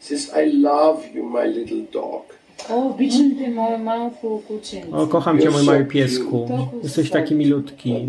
Says, 0.00 0.32
I 0.46 0.52
love 0.52 1.08
you, 1.14 1.30
my 1.30 1.48
little 1.48 1.82
dog. 1.92 2.36
O. 2.70 2.96
Hmm? 2.98 4.94
O, 4.94 5.06
kocham 5.06 5.40
cię, 5.40 5.50
mój 5.50 5.62
mały 5.64 5.84
piesku. 5.84 6.48
Jesteś 6.82 7.10
taki 7.10 7.34
milutki. 7.34 8.06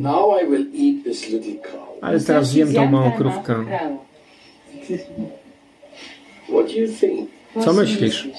Ale 2.02 2.20
teraz 2.20 2.48
zjem 2.48 2.74
tą 2.74 2.92
małą 2.92 3.12
krówkę. 3.12 3.66
Co 7.64 7.74
myślisz? 7.74 8.30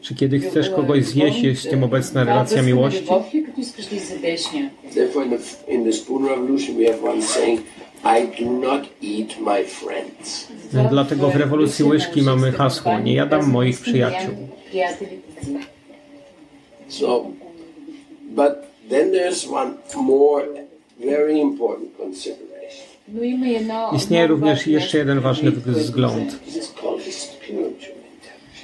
Czy 0.00 0.14
kiedy 0.14 0.40
chcesz 0.40 0.70
kogoś 0.70 1.04
zjeść, 1.04 1.42
jest 1.42 1.66
w 1.66 1.70
tym 1.70 1.84
obecna 1.84 2.24
relacja 2.24 2.62
miłości? 2.62 3.04
No, 10.72 10.84
dlatego 10.90 11.28
w 11.30 11.36
rewolucji 11.36 11.84
łyżki 11.84 12.22
mamy 12.22 12.52
hasło 12.52 12.98
nie 12.98 13.14
jadam 13.14 13.50
moich 13.50 13.80
przyjaciół. 13.80 14.34
So, 16.88 17.26
but 18.30 18.52
then 18.88 19.10
there's 19.12 19.52
one 19.52 19.70
more 19.96 20.44
very 21.00 21.38
important. 21.38 21.90
Istnieje 23.96 24.26
również 24.26 24.66
jeszcze 24.66 24.98
jeden 24.98 25.20
ważny 25.20 25.50
wzgląd. 25.50 26.38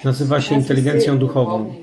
Nazywa 0.05 0.41
się 0.41 0.55
inteligencją 0.55 1.19
duchową. 1.19 1.75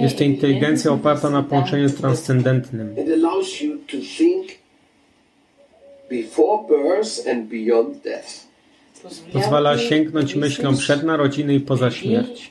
Jest 0.00 0.18
to 0.18 0.24
inteligencja 0.24 0.92
oparta 0.92 1.30
na 1.30 1.42
połączeniu 1.42 1.90
transcendentnym. 1.90 2.94
Pozwala 9.32 9.78
sięgnąć 9.78 10.34
myślą 10.34 10.76
przed 10.76 11.02
narodziny 11.02 11.54
i 11.54 11.60
poza 11.60 11.90
śmierć. 11.90 12.50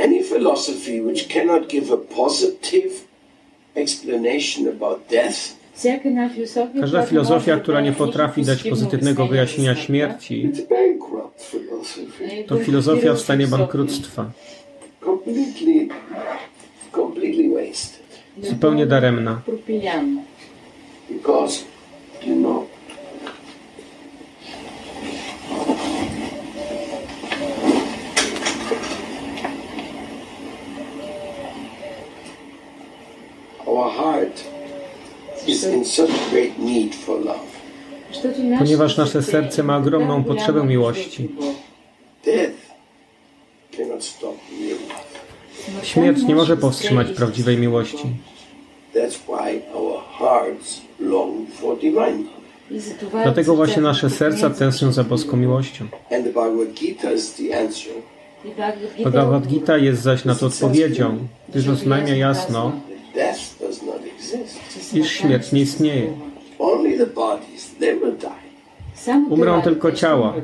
Any 0.00 0.22
philosophy 0.22 1.00
which 1.00 1.28
cannot 1.28 1.68
give 1.68 1.92
a 1.92 1.96
positive 1.96 2.92
explanation 3.74 4.68
about 4.68 5.08
death 5.10 5.60
Każda 6.80 7.02
filozofia, 7.02 7.56
która 7.56 7.80
nie 7.80 7.92
potrafi 7.92 8.42
dać 8.42 8.62
pozytywnego 8.62 9.26
wyjaśnienia 9.26 9.76
śmierci, 9.76 10.50
to 12.46 12.56
filozofia 12.56 13.14
w 13.14 13.20
stanie 13.20 13.46
bankructwa. 13.46 14.30
Zupełnie 18.42 18.86
daremna. 18.86 19.40
Ponieważ 38.58 38.96
nasze 38.96 39.22
serce 39.22 39.62
ma 39.62 39.76
ogromną 39.76 40.24
potrzebę 40.24 40.64
miłości. 40.64 41.28
Śmierć 45.82 46.22
nie 46.22 46.34
może 46.34 46.56
powstrzymać 46.56 47.08
prawdziwej 47.10 47.58
miłości. 47.58 48.04
Dlatego 53.22 53.56
właśnie 53.56 53.82
nasze 53.82 54.10
serca 54.10 54.50
tęsknią 54.50 54.92
za 54.92 55.04
boską 55.04 55.36
miłością. 55.36 55.84
Bhagavad 59.04 59.46
Gita 59.46 59.76
jest 59.76 60.02
zaś 60.02 60.24
na 60.24 60.34
to 60.34 60.46
odpowiedzią, 60.46 61.18
gdyż 61.48 61.68
oznajmia 61.68 62.16
jasno, 62.16 62.72
iż 64.94 65.12
śmierć 65.12 65.52
nie 65.52 65.60
istnieje. 65.60 66.12
Umrą 69.30 69.62
tylko 69.62 69.92
ciała, 69.92 70.34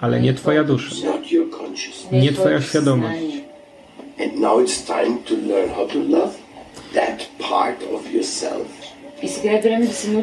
ale 0.00 0.20
nie 0.20 0.34
Twoja 0.34 0.64
dusza, 0.64 0.94
nie 2.12 2.32
Twoja 2.32 2.60
świadomość. 2.60 3.20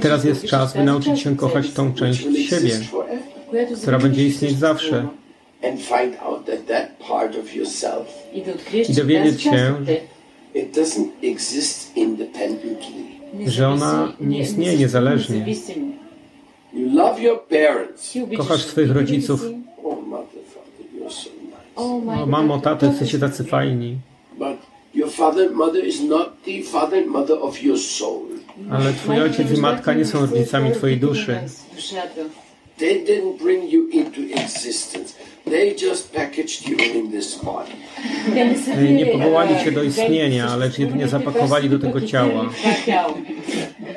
Teraz 0.02 0.24
jest 0.26 0.46
czas, 0.46 0.74
by 0.74 0.84
nauczyć 0.84 1.20
się 1.20 1.36
kochać 1.36 1.72
tą 1.72 1.94
część 1.94 2.22
siebie, 2.50 2.80
która 3.82 4.00
będzie 4.00 4.26
istnieć 4.28 4.60
zawsze. 4.60 5.08
I 8.90 8.94
dowiedzieć 8.94 9.42
się, 9.42 9.76
że 13.48 13.68
ona 13.70 14.14
nie 14.22 14.40
istnieje 14.40 14.78
niezależnie. 14.78 15.46
Kochasz 18.38 18.66
swoich 18.66 18.92
rodziców. 18.92 19.46
O, 21.76 22.02
mamo, 22.26 22.60
tato, 22.60 22.86
jesteście 22.86 23.20
tacy 23.20 23.44
fajni. 23.44 23.98
Ale 28.72 28.94
twój 28.94 29.22
ojciec 29.22 29.52
i 29.52 29.62
matka 29.62 29.94
nie 29.94 30.06
są 30.06 30.20
rodzicami 30.20 30.72
twojej 30.72 30.98
duszy. 31.00 31.40
They 32.80 33.04
didn't 33.04 33.38
bring 33.38 33.70
you 33.70 33.90
into 33.92 34.22
existence. 34.22 35.14
They 35.46 35.76
just 35.76 36.14
packaged 36.14 36.68
you 36.68 36.78
in 36.78 37.12
this 37.12 37.36
body. 37.36 37.72
Nie 38.96 39.06
powołali 39.06 39.56
cię 39.64 39.72
do 39.72 39.84
istnienia, 39.84 40.48
ale 40.48 40.72
jedynie 40.78 41.08
zapakowali 41.08 41.70
do 41.70 41.80
tego 41.80 42.02
ciała. 42.02 42.50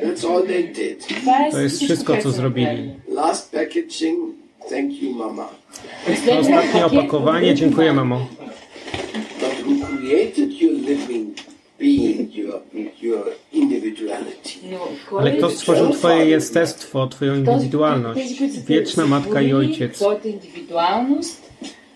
That's 0.03 0.24
all 0.24 0.47
they 0.47 0.64
did. 0.64 1.07
To 1.51 1.61
jest 1.61 1.83
wszystko, 1.83 2.16
co 2.16 2.30
zrobili. 2.30 2.91
Last 3.09 3.53
packaging, 3.53 4.35
thank 4.70 5.03
you, 5.03 5.14
mama. 5.14 5.49
Ostatnie 6.41 6.87
opakowanie, 6.87 7.55
dziękuję, 7.55 7.93
mamo. 7.93 8.26
But 9.41 9.66
who 9.66 9.87
created 9.87 10.53
you 10.61 10.70
living 10.72 11.41
being, 11.82 12.32
your, 12.34 12.55
your 13.01 13.24
individuality? 13.53 14.60
Но 14.64 14.78
кой 15.10 15.22
Ale 15.22 15.30
е 15.30 15.38
kto 15.38 15.49
stworzył 15.49 15.89
twoje 15.91 16.26
jestestwo, 16.26 17.08
twoją 17.08 17.34
този- 17.36 17.45
indywidualność? 17.45 18.16
тези, 18.16 18.38
които 18.38 18.53
са 18.55 18.62
Wieczna 18.62 19.05
matka 19.05 19.41
i 19.41 19.43
сътворили 19.43 19.53
ojciec. 19.53 19.93
Твоята 19.93 20.28
индивидуалност, 20.30 21.41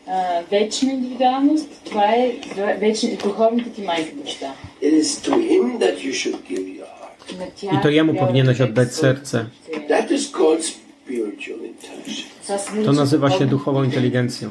а, 0.07 0.21
вечна 0.51 0.91
индивидуалност, 0.91 1.69
това 1.85 2.05
е 2.05 2.31
вечна, 2.79 3.09
духовната 3.23 3.69
ти 3.69 3.81
майка 3.81 4.11
баща. 4.15 4.53
It 4.81 4.93
is 5.01 5.27
to 5.27 5.31
him 5.49 5.77
that 5.79 5.95
you 5.99 6.11
should 6.13 6.37
give 6.49 6.65
your 6.77 6.89
heart. 6.91 7.39
На 7.39 7.45
тях 7.51 7.73
I 7.73 7.83
to 7.83 7.89
jemu 7.89 8.11
трябва 8.13 8.27
powinieneś 8.27 8.57
да 8.57 8.63
oddać 8.63 8.93
своето 8.93 9.21
serce. 9.21 9.25
сърце. 9.25 9.45
That 9.89 10.11
is 10.11 10.31
called 10.31 10.61
spiritual 10.61 11.59
intelligence. 11.63 12.25
Това 12.43 12.57
се 12.57 12.69
To 12.71 12.75
нарича 12.75 12.91
nazywa 12.91 13.29
się 13.29 13.45
духовна 13.45 13.81
duchową 13.81 13.83
inteligencją. 13.83 14.49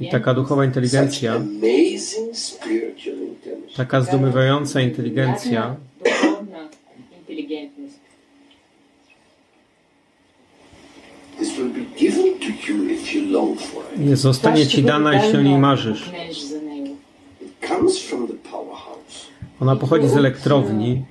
I 0.00 0.08
taka 0.08 0.34
duchowa 0.34 0.64
inteligencja, 0.64 1.40
taka 3.76 4.00
zdumiewająca 4.00 4.80
inteligencja, 4.80 5.76
nie 13.96 14.16
zostanie 14.16 14.66
ci 14.66 14.82
dana, 14.82 15.14
jeśli 15.14 15.38
o 15.38 15.42
niej 15.42 15.58
marzysz. 15.58 16.10
Ona 19.60 19.76
pochodzi 19.76 20.08
z 20.08 20.16
elektrowni, 20.16 21.02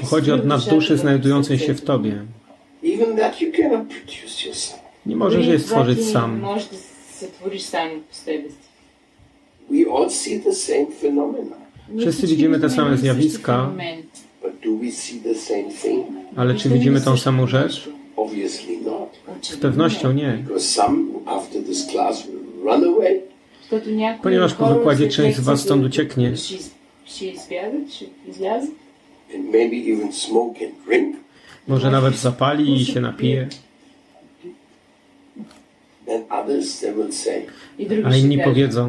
Pochodzi 0.00 0.32
od 0.32 0.44
nadduszy 0.46 0.96
znajdującej 0.98 1.58
się 1.58 1.74
w 1.74 1.82
Tobie. 1.82 2.22
Nie 5.06 5.16
możesz 5.16 5.46
jej 5.46 5.60
stworzyć 5.60 6.04
sam. 6.06 6.40
Wszyscy 11.98 12.26
widzimy 12.26 12.60
te 12.60 12.70
same 12.70 12.96
zjawiska, 12.98 13.70
ale 16.36 16.54
czy 16.54 16.68
widzimy 16.68 17.00
tą 17.00 17.16
samą 17.16 17.46
rzecz? 17.46 17.88
Z 19.42 19.56
pewnością 19.56 20.12
nie. 20.12 20.44
Ponieważ 24.22 24.54
po 24.54 24.66
wykładzie 24.74 25.08
część 25.08 25.36
z 25.36 25.40
Was 25.40 25.60
stąd 25.60 25.84
ucieknie. 25.84 26.32
Może 31.68 31.90
nawet 31.90 32.16
zapali 32.16 32.76
i 32.76 32.84
się 32.84 33.00
napije. 33.00 33.48
A 38.04 38.16
inni 38.16 38.38
powiedzą, 38.38 38.88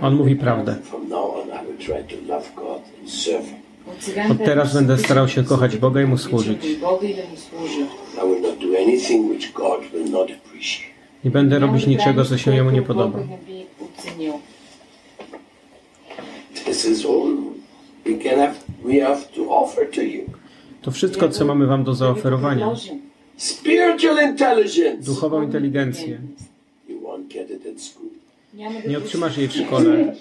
on 0.00 0.14
mówi 0.14 0.36
prawdę. 0.36 0.76
Od 4.30 4.38
teraz 4.44 4.74
będę 4.74 4.98
starał 4.98 5.28
się 5.28 5.44
kochać 5.44 5.76
Boga 5.76 6.02
i 6.02 6.06
Mu 6.06 6.18
służyć. 6.18 6.64
I 6.64 6.76
will 8.26 8.40
not 8.42 8.58
do 8.58 8.78
anything 8.82 9.30
which 9.30 9.52
God 9.52 9.80
will 9.92 10.10
not 10.10 10.30
appreciate. 10.30 10.97
Nie 11.24 11.30
będę 11.30 11.58
robić 11.58 11.86
niczego, 11.86 12.24
co 12.24 12.38
się 12.38 12.54
jemu 12.54 12.70
nie 12.70 12.82
podoba. 12.82 13.18
To 20.82 20.90
wszystko, 20.90 21.28
co 21.28 21.44
mamy 21.44 21.66
wam 21.66 21.84
do 21.84 21.94
zaoferowania. 21.94 22.66
Duchową 25.04 25.42
inteligencję. 25.42 26.18
Nie 28.88 28.98
otrzymasz 28.98 29.38
jej 29.38 29.48
w 29.48 29.52
szkole. 29.52 30.14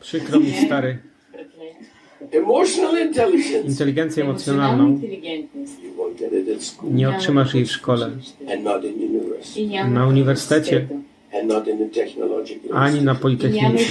Przykro 0.00 0.40
mi, 0.40 0.52
stary. 0.66 0.98
Inteligencję 3.66 4.24
emocjonalną. 4.24 5.00
nie 6.90 7.08
otrzymasz 7.08 7.54
jej 7.54 7.66
w 7.66 7.70
szkole, 7.70 8.10
na 9.90 10.06
uniwersytecie, 10.06 10.86
ani 12.72 13.02
na 13.02 13.14
Politechnice. 13.14 13.84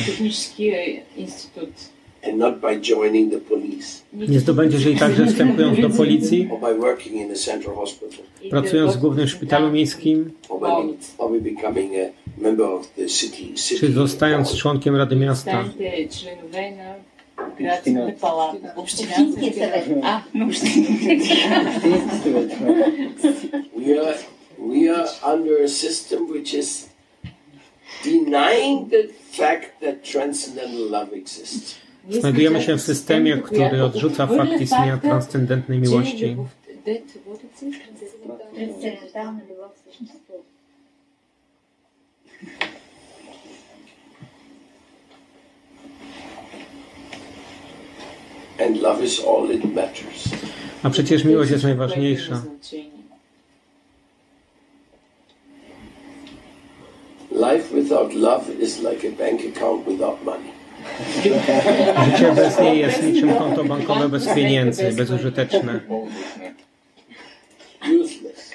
Nie 4.14 4.40
zdobędziesz 4.40 4.86
jej 4.86 4.96
także 4.96 5.26
wstępując 5.26 5.80
do 5.80 5.90
policji, 5.90 6.50
pracując 8.50 8.96
w 8.96 9.00
głównym 9.00 9.28
szpitalu 9.28 9.72
miejskim, 9.72 10.32
czy 13.80 13.92
zostając 13.92 14.56
członkiem 14.56 14.96
Rady 14.96 15.16
Miasta, 15.16 15.66
Станете 17.55 17.83
членове 17.83 18.05
на 18.05 18.07
градската 18.07 18.21
палата. 18.21 18.73
Общинския 18.77 19.53
съвет. 19.55 19.99
А, 20.03 20.23
на 20.35 20.45
общинския 20.45 21.19
We 23.77 23.95
are 24.01 24.17
we 24.59 24.89
are 24.89 25.09
under 25.23 25.55
a 25.63 25.69
system 25.69 26.29
which 26.29 26.53
is 26.55 26.89
denying 28.03 28.89
the 28.89 29.05
fact 29.39 29.81
that 29.83 30.05
transcendental 30.13 30.85
love 30.91 31.13
exists. 31.13 31.75
Znajdujemy 32.11 32.63
się 32.63 32.77
w 32.77 32.83
systemie, 32.83 33.37
który 33.37 33.85
odrzuca 33.85 34.27
fakt 34.27 34.61
istnienia 34.61 34.99
transcendentnej 34.99 35.79
miłości. 35.79 36.37
Трансцендентална 38.55 39.41
любов 39.49 39.73
A 50.84 50.90
przecież 50.90 51.24
miłość 51.24 51.52
jest 51.52 51.64
najważniejsza. 51.64 52.42
Life 57.32 57.76
without 57.76 58.14
love 58.14 58.44
is 58.60 58.80
like 58.80 59.08
a 59.08 59.12
bank 59.12 59.42
account 59.56 59.86
without 59.88 60.24
money. 60.24 60.54
Życie 62.06 62.32
bez 62.36 62.60
niej 62.60 62.80
jest 62.80 63.04
niczym 63.04 63.36
konto 63.36 63.64
bankowe 63.64 64.10
bez 64.10 64.28
pieniędzy, 64.36 64.92
bezużyteczne. 64.92 65.80
Useless. 68.04 68.52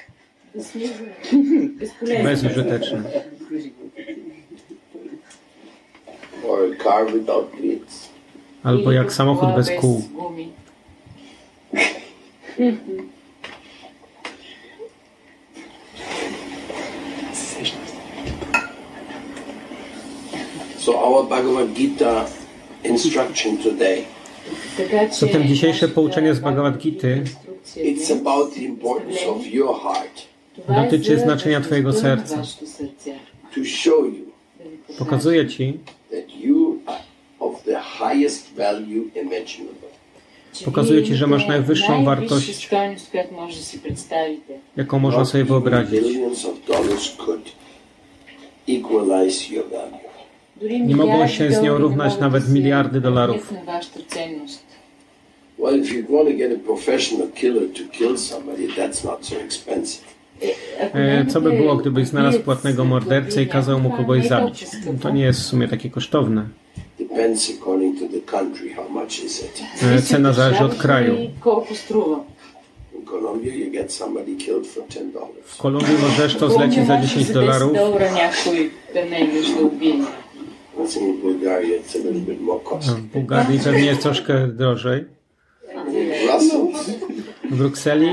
Bezużyteczne. 2.23 3.03
Or 6.47 6.59
a 6.73 6.83
car 6.83 7.13
without 7.13 7.51
wheels. 7.51 8.08
Albo 8.63 8.91
jak 8.91 9.13
samochód 9.13 9.49
bez 9.55 9.69
kół. 9.81 10.03
So 20.77 21.03
our 21.03 21.27
Bhagavad 21.27 21.73
Gita 21.73 22.25
instruction 22.83 23.57
today, 23.57 24.03
Zatem 25.11 25.47
dzisiejsze 25.47 25.87
pouczenie 25.87 26.35
z 26.35 26.39
Bhagavad 26.39 26.77
Gity 26.77 27.23
it's 27.77 28.11
about 28.11 28.53
the 28.53 28.61
importance 28.61 29.27
of 29.27 29.47
your 29.47 29.75
heart 29.81 30.27
dotyczy 30.67 31.19
znaczenia 31.19 31.61
Twojego 31.61 31.93
serca. 31.93 32.41
to 33.55 33.65
show 33.65 34.05
you 34.05 34.29
Pokazuje 34.97 35.47
Ci, 35.47 35.79
that 36.11 36.35
you 36.35 36.58
Pokazuje 40.65 41.03
ci, 41.03 41.15
że 41.15 41.27
masz 41.27 41.47
najwyższą 41.47 42.05
wartość, 42.05 42.69
jaką 44.77 44.99
można 44.99 45.25
sobie 45.25 45.43
wyobrazić. 45.45 46.03
Nie 50.61 50.95
mogą 50.95 51.27
się 51.27 51.51
z 51.51 51.61
nią 51.61 51.77
równać 51.77 52.19
nawet 52.19 52.49
miliardy 52.49 53.01
dolarów. 53.01 53.53
E, 60.93 61.25
co 61.25 61.41
by 61.41 61.51
było, 61.51 61.75
gdybyś 61.75 62.07
znalazł 62.07 62.39
płatnego 62.39 62.85
mordercę 62.85 63.43
i 63.43 63.47
kazał 63.47 63.79
mu 63.79 63.91
kogoś 63.91 64.27
zabić? 64.27 64.65
To 65.01 65.09
nie 65.09 65.23
jest 65.23 65.39
w 65.39 65.43
sumie 65.45 65.67
takie 65.67 65.89
kosztowne. 65.89 66.45
E, 69.83 70.01
cena 70.01 70.33
zależy 70.33 70.63
od 70.63 70.75
kraju. 70.75 71.15
W 75.45 75.57
Kolumbii 75.57 75.95
możesz 76.01 76.35
to 76.35 76.49
zlecić 76.49 76.87
za 76.87 77.01
10 77.01 77.31
dolarów. 77.31 77.73
W 82.91 83.01
Bułgarii 83.01 83.59
pewnie 83.59 83.85
jest 83.85 84.01
troszkę 84.01 84.47
drożej. 84.47 85.05
W 87.51 87.57
Brukseli? 87.57 88.07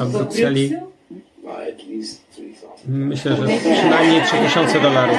A 0.00 0.04
w 0.04 0.12
Brukseli? 0.12 0.72
Myślę, 2.88 3.36
że 3.36 3.46
przynajmniej 3.74 4.22
3000 4.22 4.80
dolarów. 4.80 5.18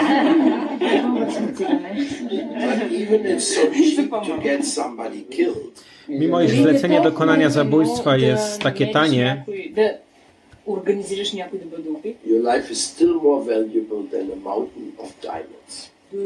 Mimo 6.09 6.41
iż 6.41 6.51
zlecenie 6.51 7.01
dokonania 7.01 7.49
zabójstwa 7.49 8.18
jest 8.18 8.61
takie 8.61 8.88
tanie, 8.88 9.43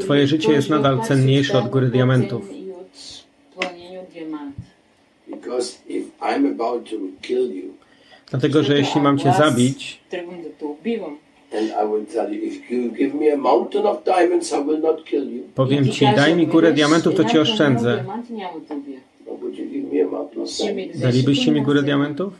Twoje 0.00 0.26
życie 0.26 0.52
jest 0.52 0.70
nadal 0.70 1.00
cenniejsze 1.02 1.58
od 1.58 1.68
góry 1.68 1.86
diamentów. 1.88 2.42
Dlatego, 8.30 8.62
że 8.62 8.78
jeśli 8.78 9.00
mam 9.00 9.18
cię 9.18 9.32
zabić, 9.38 10.00
Powiem 15.54 15.88
ci, 15.88 16.04
daj 16.16 16.36
mi 16.36 16.46
górę 16.46 16.72
diamentów, 16.72 17.14
to 17.14 17.24
cię 17.24 17.40
oszczędzę. 17.40 18.04
Dalibyście 20.94 21.52
mi 21.52 21.62
górę 21.62 21.82
diamentów? 21.82 22.32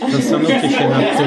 Zastanówcie 0.12 0.70
się 0.70 0.88
nad 0.88 1.16
tym. 1.16 1.26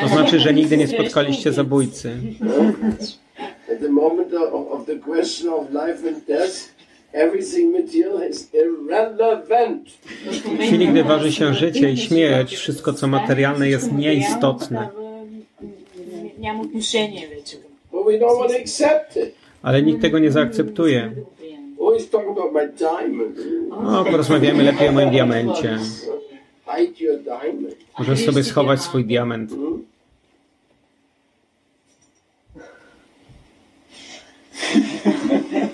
To 0.00 0.08
znaczy, 0.08 0.40
że 0.40 0.54
nigdy 0.54 0.76
nie 0.76 0.88
spotkaliście 0.88 1.52
zabójcy. 1.52 2.16
W 10.30 10.58
chwili, 10.66 10.88
gdy 10.88 11.04
waży 11.04 11.32
się 11.32 11.54
życie 11.54 11.90
i 11.90 11.96
śmierć, 11.96 12.56
wszystko 12.56 12.92
co 12.92 13.06
materialne 13.06 13.68
jest 13.68 13.92
nieistotne. 13.92 14.88
Ale 19.62 19.82
nikt 19.82 20.02
tego 20.02 20.18
nie 20.18 20.30
zaakceptuje. 20.30 21.12
No, 23.82 24.04
porozmawiamy 24.04 24.62
lepiej 24.62 24.88
o 24.88 24.92
moim 24.92 25.10
diamencie. 25.10 25.78
Możesz 27.98 28.24
sobie 28.24 28.44
schować 28.44 28.80
swój 28.80 29.04
diament. 29.04 29.50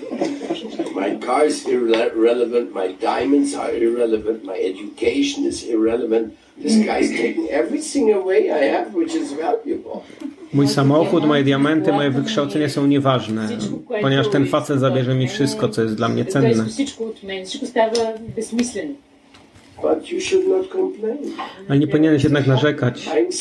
irrelevant, 1.67 2.73
my 2.73 2.93
diamonds 3.01 3.55
are 3.55 3.71
irrelevant, 3.71 4.43
my 4.43 4.57
education 4.57 5.45
is 5.45 5.63
irrelevant. 5.63 6.33
This 6.63 6.75
guy's 6.85 7.09
taking 7.09 7.47
everything 7.49 8.13
away 8.13 8.51
I 8.51 8.65
have, 8.75 8.93
which 8.93 9.15
is 9.15 9.33
valuable. 9.33 10.01
Mój 10.53 10.67
samochód, 10.67 11.25
moje 11.25 11.43
diamenty, 11.43 11.91
moje 11.91 12.09
wykształcenie 12.09 12.69
są 12.69 12.87
nieważne, 12.87 13.47
ponieważ 14.01 14.27
ten 14.27 14.47
facet 14.47 14.79
zabierze 14.79 15.15
mi 15.15 15.27
wszystko, 15.27 15.69
co 15.69 15.83
jest 15.83 15.95
dla 15.95 16.09
mnie 16.09 16.25
cenne. 16.25 16.65
Ale 21.69 21.79
nie 21.79 21.87
powinieneś 21.87 22.23
jednak 22.23 22.47
narzekać. 22.47 23.07
I'm 23.07 23.31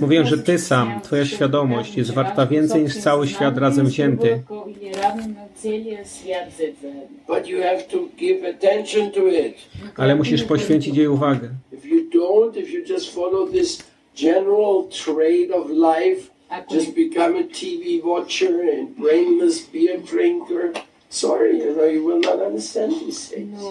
Mówię, 0.00 0.26
że 0.26 0.38
Ty 0.38 0.58
sam, 0.58 1.00
Twoja 1.00 1.24
świadomość 1.24 1.96
jest 1.96 2.10
warta 2.10 2.46
więcej 2.46 2.82
niż 2.82 2.96
cały 2.96 3.28
świat 3.28 3.58
razem 3.58 3.86
wzięty. 3.86 4.42
Ale 9.96 10.16
musisz 10.16 10.44
poświęcić 10.44 10.96
jej 10.96 11.08
uwagę. 11.08 11.48
General 14.14 14.84
trade 14.90 15.50
of 15.54 15.70
life, 15.70 16.30
just 16.70 16.94
become 16.94 17.34
a 17.38 17.44
TV 17.44 18.02
watcher 18.04 18.60
and 18.78 18.90
brainless 18.90 19.66
beer 19.72 19.98
drinker. 20.00 20.72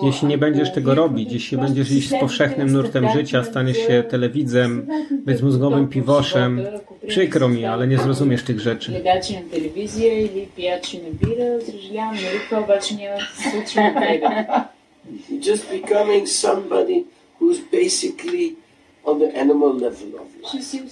Jeśli 0.03 0.27
nie 0.27 0.37
będziesz 0.37 0.73
tego 0.73 0.95
robić, 0.95 1.33
jeśli 1.33 1.57
będziesz 1.57 1.91
iść 1.91 2.09
z 2.09 2.19
powszechnym 2.19 2.71
nurtem 2.71 3.07
życia, 3.13 3.43
staniesz 3.43 3.77
się 3.77 4.03
telewidzem, 4.09 4.87
bezmózgowym 5.11 5.87
piwoszem. 5.87 6.61
Przykro 7.07 7.49
mi, 7.49 7.65
ale 7.65 7.87
nie 7.87 7.97
zrozumiesz 7.97 8.43
tych 8.43 8.59
rzeczy. 8.59 8.91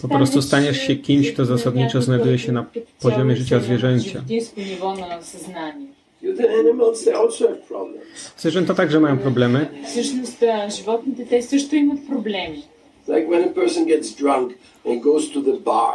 Po 0.02 0.08
prostu 0.08 0.42
staniesz 0.42 0.82
się 0.82 0.96
kimś, 0.96 1.32
kto 1.32 1.46
zasadniczo 1.46 2.02
znajduje 2.02 2.40
się 2.40 2.52
na 2.52 2.66
poziomie 3.02 3.36
życia 3.36 3.60
zwierzęcia. 3.60 4.22
животинско 6.23 6.23
ниво 6.23 6.35
на 6.35 6.35
съзнание. 6.35 6.35
You, 6.35 6.35
the 6.37 6.49
animals, 6.61 7.05
they 7.05 7.13
also 7.15 7.49
have 7.49 7.63
problems. 7.69 8.33
Zwierzęta 8.39 8.75
także 8.75 9.01
mają 9.01 9.19
problemy. 9.19 9.67
Всъщност, 9.87 10.43
а, 10.43 10.69
животните, 10.71 11.25
те 11.25 11.43
също 11.43 11.77
имат 11.77 12.07
проблеми. 12.09 12.63
Like 13.09 13.29
when 13.29 13.45
a 13.45 13.53
person 13.55 13.85
gets 13.87 14.09
drunk 14.23 14.53
and 14.87 15.03
goes 15.03 15.33
to 15.35 15.41
the 15.43 15.61
bar, 15.65 15.95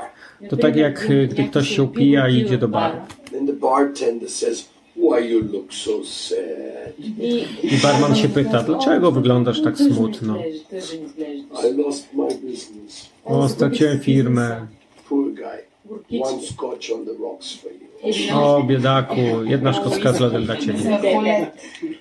To 0.49 0.57
tak 0.57 0.75
jak 0.75 1.09
y, 1.09 1.27
gdy 1.27 1.43
ktoś 1.43 1.69
się 1.69 1.84
upija 1.84 2.30
i 2.30 2.38
idzie 2.38 2.57
do 2.57 2.67
baru. 2.67 2.97
then 3.32 3.45
the 3.47 3.53
bartender 3.53 4.30
says, 4.30 4.69
Why 4.95 5.19
you 5.32 5.39
look 5.53 5.73
so 5.73 6.03
sad? 6.03 6.93
И, 6.99 7.45
I 7.63 7.77
barman 7.84 8.15
się 8.15 8.30
pyta, 8.30 8.63
dlaczego 8.63 9.11
wyglądasz 9.11 9.61
tak 9.61 9.75
Тъжен 9.75 9.93
smutno? 9.93 10.36
изглежда, 10.38 10.69
тъжен 10.69 11.05
изглеждаш. 11.05 11.63
I 11.65 11.77
lost 11.77 12.13
my 12.13 12.27
business. 12.51 13.09
O, 13.25 13.49
straciłem 13.49 13.99
firmę. 13.99 14.67
Poor 15.09 15.25
guy. 15.34 15.43
One 15.43 15.59
Горкички. 15.89 16.53
scotch 16.53 16.91
on 16.91 17.05
the 17.05 17.13
rocks 17.23 17.53
for 17.61 17.71
you. 17.71 17.88
O, 18.34 18.62
biedaku, 18.62 19.44
jedna 19.44 19.72
szkocka 19.72 20.12
z 20.12 20.20
lodem 20.20 20.44
dla 20.44 20.57
ciebie. 20.57 20.98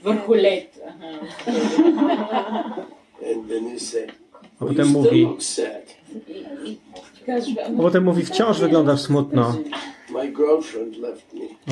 Werchulet. 0.03 0.79
A 4.59 4.65
potem 4.65 4.87
mówi. 4.87 5.27
A 7.79 7.81
potem 7.81 8.03
mówi, 8.03 8.25
wciąż 8.25 8.59
wyglądasz 8.59 9.01
smutno. 9.01 9.55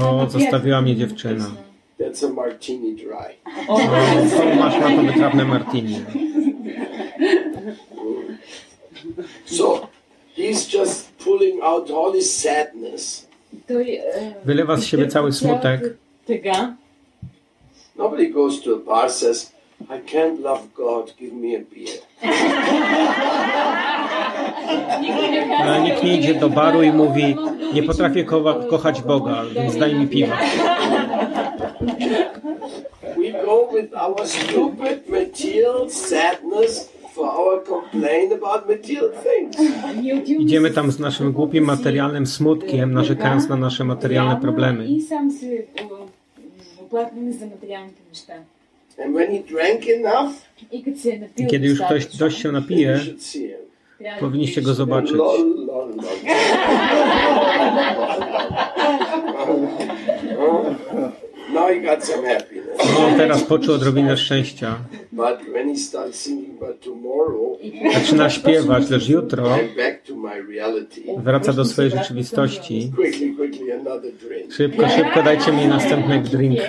O, 0.01 0.29
zostawiła 0.29 0.81
mnie 0.81 0.95
dziewczyna. 0.95 1.45
O, 3.67 3.77
to 3.77 4.55
masz 4.59 4.79
na 4.79 4.89
to 4.95 5.01
wytrawne 5.03 5.45
martini. 5.45 5.95
So, 9.45 9.87
he's 10.37 10.73
just 10.79 11.11
pulling 11.23 11.61
out 11.63 11.91
all 11.91 12.13
his 12.13 12.37
sadness. 12.37 13.30
Wylewa 14.45 14.77
z 14.77 14.85
siebie 14.85 15.07
cały 15.07 15.33
smutek. 15.33 15.81
Nobody 17.95 18.27
goes 18.29 18.61
to 18.61 18.75
a 18.75 18.79
bar 18.79 19.11
says, 19.11 19.51
I 19.81 19.99
can't 20.11 20.39
love 20.39 20.61
God, 20.73 21.15
give 21.19 21.33
me 21.33 21.55
a 21.55 21.59
beer. 21.59 21.99
No, 25.65 25.83
nikt 25.83 26.03
nie 26.03 26.17
idzie 26.17 26.33
do 26.35 26.49
baru 26.49 26.83
i 26.83 26.91
mówi, 26.91 27.35
nie 27.73 27.83
potrafię 27.83 28.23
ko 28.23 28.53
kochać 28.69 29.01
Boga, 29.01 29.43
więc 29.55 29.77
daj 29.77 29.95
mi 29.95 30.07
piwa. 30.07 30.37
We 33.17 33.31
go 33.45 33.67
with 33.73 33.93
our 33.93 34.27
stupid 34.27 35.09
material 35.09 35.89
sadness 35.89 36.89
Idziemy 40.39 40.71
tam 40.71 40.91
z 40.91 40.99
naszym 40.99 41.31
głupim 41.31 41.63
materialnym 41.63 42.27
smutkiem, 42.27 42.93
narzekając 42.93 43.49
na 43.49 43.55
nasze 43.55 43.83
materialne 43.83 44.41
problemy. 44.41 44.87
I 50.71 51.47
kiedy 51.49 51.67
już 51.67 51.81
ktoś 51.81 52.17
dość 52.17 52.41
się 52.41 52.51
napije, 52.51 52.99
powinniście 54.19 54.61
go 54.61 54.73
zobaczyć. 54.73 55.17
On 62.97 63.11
no, 63.11 63.17
teraz 63.17 63.43
poczuł 63.43 63.75
odrobinę 63.75 64.17
szczęścia. 64.17 64.77
Zaczyna 67.93 68.29
śpiewać, 68.29 68.89
lecz 68.89 69.09
jutro 69.09 69.57
wraca 71.17 71.53
do 71.53 71.65
swojej 71.65 71.91
rzeczywistości. 71.91 72.91
Szybko, 74.51 74.89
szybko 74.89 75.23
dajcie 75.23 75.51
mi 75.51 75.67
następny 75.67 76.21
drink. 76.21 76.59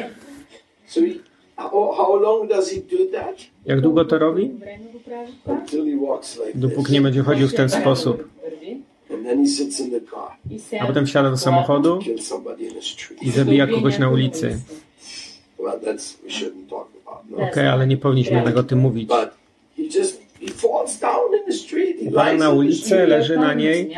Jak 3.66 3.80
długo 3.80 4.04
to 4.04 4.18
robi? 4.18 4.50
Dopóki 6.54 6.92
nie 6.92 7.00
będzie 7.00 7.22
chodził 7.22 7.48
w 7.48 7.54
ten 7.54 7.68
sposób. 7.68 8.28
A 10.80 10.86
potem 10.86 11.06
wsiada 11.06 11.30
do 11.30 11.36
samochodu 11.36 11.98
i 13.22 13.30
zabija 13.30 13.66
kogoś 13.66 13.98
na 13.98 14.10
ulicy. 14.10 14.58
Okej, 17.32 17.48
okay, 17.50 17.72
ale 17.72 17.86
nie 17.86 17.96
powinniśmy 17.96 18.36
jednak 18.36 18.56
o 18.56 18.62
tym 18.62 18.78
mówić. 18.78 19.10
Upada 22.06 22.36
na 22.36 22.50
ulicę, 22.50 23.06
leży 23.06 23.36
na 23.36 23.54
niej. 23.54 23.94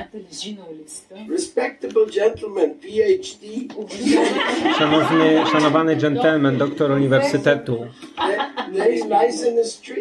Szanowny, 4.79 5.45
szanowany 5.53 5.97
dżentelmen, 5.97 6.59
doktor 6.59 6.91
uniwersytetu, 6.91 7.87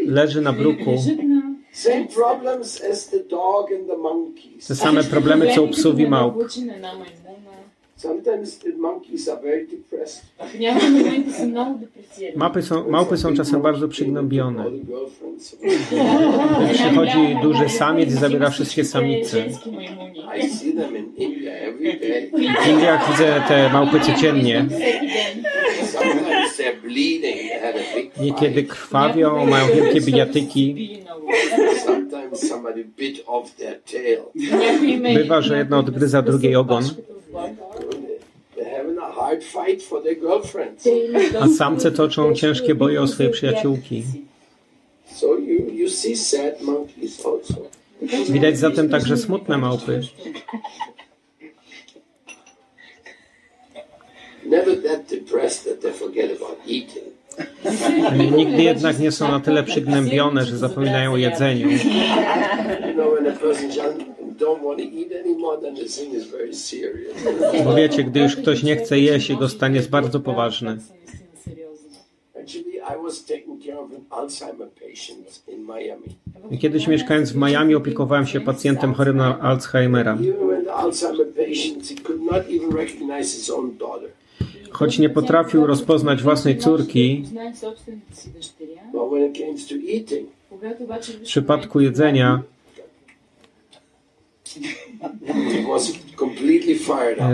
leży 0.06 0.42
na 0.42 0.54
bruku. 0.54 0.96
Te 4.68 4.76
same 4.76 5.04
problemy 5.04 5.56
co 5.56 5.64
u 5.64 5.68
psów 5.68 6.00
małp. 6.10 6.36
Sometimes 8.04 8.58
the 8.58 8.72
monkeys 8.74 9.30
are 9.30 9.42
very 9.42 9.66
depressed. 9.66 10.24
Mapy 12.36 12.62
są, 12.62 12.90
małpy 12.90 13.18
są 13.18 13.36
czasem 13.36 13.62
bardzo 13.62 13.88
przygnębione. 13.88 14.66
Przychodzi 16.74 17.38
duży 17.42 17.70
samiec 17.70 18.10
i 18.10 18.14
zabiera 18.14 18.50
wszystkie 18.50 18.86
samice. 18.86 19.46
W 22.64 22.68
Indiach 22.70 23.12
widzę 23.12 23.44
te 23.48 23.70
małpy 23.74 24.00
codziennie. 24.00 24.66
Niekiedy 28.22 28.64
krwawią, 28.64 29.46
mają 29.46 29.68
wielkie 29.68 30.02
bijatyki. 30.02 30.98
Bywa, 35.14 35.42
że 35.42 35.58
jedna 35.58 35.78
odgryza 35.80 36.22
drugiej 36.22 36.56
ogon. 36.56 36.84
A 41.40 41.48
samce 41.48 41.92
toczą 41.92 42.34
ciężkie 42.34 42.76
boje 42.76 43.02
o 43.02 43.08
swoje 43.08 43.30
przyjaciółki. 43.30 44.04
Widać 48.30 48.58
zatem 48.58 48.90
także 48.90 49.18
smutne 49.18 49.58
małpy. 49.58 50.02
Nigdy 58.38 58.64
jednak 58.64 59.00
nie 59.00 59.12
są 59.12 59.32
na 59.32 59.40
tyle 59.40 59.64
przygnębione, 59.64 60.46
że 60.46 60.58
zapominają 60.58 61.14
o 61.14 61.18
jedzeniu. 61.18 61.70
Bo 67.66 67.76
wiecie, 67.76 68.04
gdy 68.04 68.20
już 68.20 68.36
ktoś 68.36 68.64
nie 68.64 68.76
chce 68.76 69.00
jeść, 69.00 69.30
jego 69.30 69.50
stan 69.50 69.76
jest 69.76 69.90
bardzo 69.90 70.20
poważny. 70.20 70.78
Kiedyś 76.62 76.88
mieszkając 76.88 77.32
w 77.32 77.36
Miami 77.36 77.76
opiekowałem 77.76 78.28
się 78.28 78.42
pacjentem 78.42 78.94
chorym 78.94 79.18
na 79.18 79.40
Alzheimera. 79.40 80.18
Choć 84.72 85.00
nie 85.00 85.10
potrafił 85.10 85.66
rozpoznać 85.66 86.24
własnej 86.24 86.58
córki, 86.58 87.26
w 91.00 91.22
przypadku 91.22 91.80
jedzenia 91.80 92.44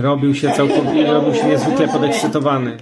Robił 0.01 0.35
się 0.35 0.51
całkowicie, 0.51 1.05
robił 1.13 1.33
się 1.33 1.47
niezwykle 1.47 1.87
podekscytowany. 1.87 2.77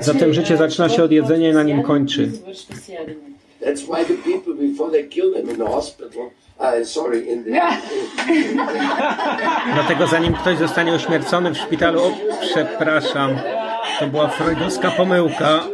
Zatem 0.00 0.34
życie 0.34 0.56
zaczyna 0.56 0.88
się 0.88 1.02
od 1.02 1.12
jedzenia 1.12 1.50
i 1.50 1.52
na 1.52 1.62
nim 1.62 1.82
kończy. 1.82 2.30
Dlatego 9.74 10.06
zanim 10.06 10.34
ktoś 10.34 10.58
zostanie 10.58 10.92
uśmiercony 10.94 11.50
w 11.50 11.58
szpitalu, 11.58 12.02
o, 12.02 12.12
przepraszam, 12.40 13.38
to 14.00 14.06
była 14.06 14.28
freudowska 14.28 14.90
pomyłka. 14.90 15.64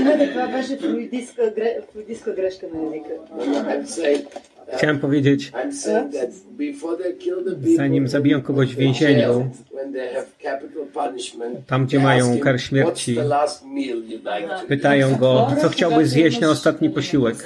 a 0.00 0.06
Freudian 0.06 0.18
miss. 0.18 0.32
Това 0.32 0.46
беше 0.46 0.76
флуидистка, 0.76 1.42
гре- 1.56 1.80
флуидистка 1.92 2.32
грешка 2.32 2.66
на 2.74 2.80
езика. 2.86 3.10
I'm 3.38 3.86
saying, 3.86 4.24
uh, 4.24 4.76
Chciałem 4.76 4.98
powiedzieć, 4.98 5.52
I'm 5.52 5.72
saying 5.72 6.12
that 6.12 6.30
before 6.58 6.96
they 6.96 7.12
kill 7.18 7.44
the 7.44 7.54
people, 7.54 7.76
zanim 7.76 8.08
zabiją 8.08 8.42
kogoś 8.42 8.74
w 8.74 8.78
więzieniu, 8.78 9.50
when 9.72 9.92
they 9.92 10.14
have 10.14 10.26
capital 10.42 10.86
punishment, 10.94 11.66
Tam, 11.66 11.86
gdzie 11.86 11.96
they 11.98 12.04
mają 12.04 12.24
ask 12.24 12.34
him, 12.34 12.42
kar 12.44 12.60
śmierci, 12.60 13.14
What's 13.14 13.22
the 13.22 13.28
last 13.28 13.64
meal 13.64 13.96
you'd 13.98 14.24
like 14.36 14.48
to 14.48 14.54
eat? 14.54 14.66
pytają 14.66 15.16
go, 15.16 15.48
co 15.62 15.68
chciałbyś 15.68 16.08
zjeść 16.08 16.40
na 16.40 16.50
ostatni 16.50 16.90
posiłek. 16.90 17.36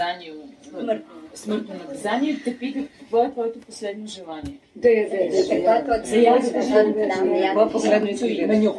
Смъртно 1.36 1.74
наказание, 1.74 2.42
те 2.44 2.58
питат 2.58 2.90
какво 3.00 3.24
е 3.24 3.32
твоето 3.32 3.60
последно 3.60 4.08
желание. 4.08 4.58
Да 4.76 4.90
да 4.90 4.90
яде. 4.90 6.02
За 6.04 6.18
ядене. 6.18 7.50
Това 7.54 7.70
последно 7.72 8.10
искам 8.10 8.48
меню. 8.48 8.76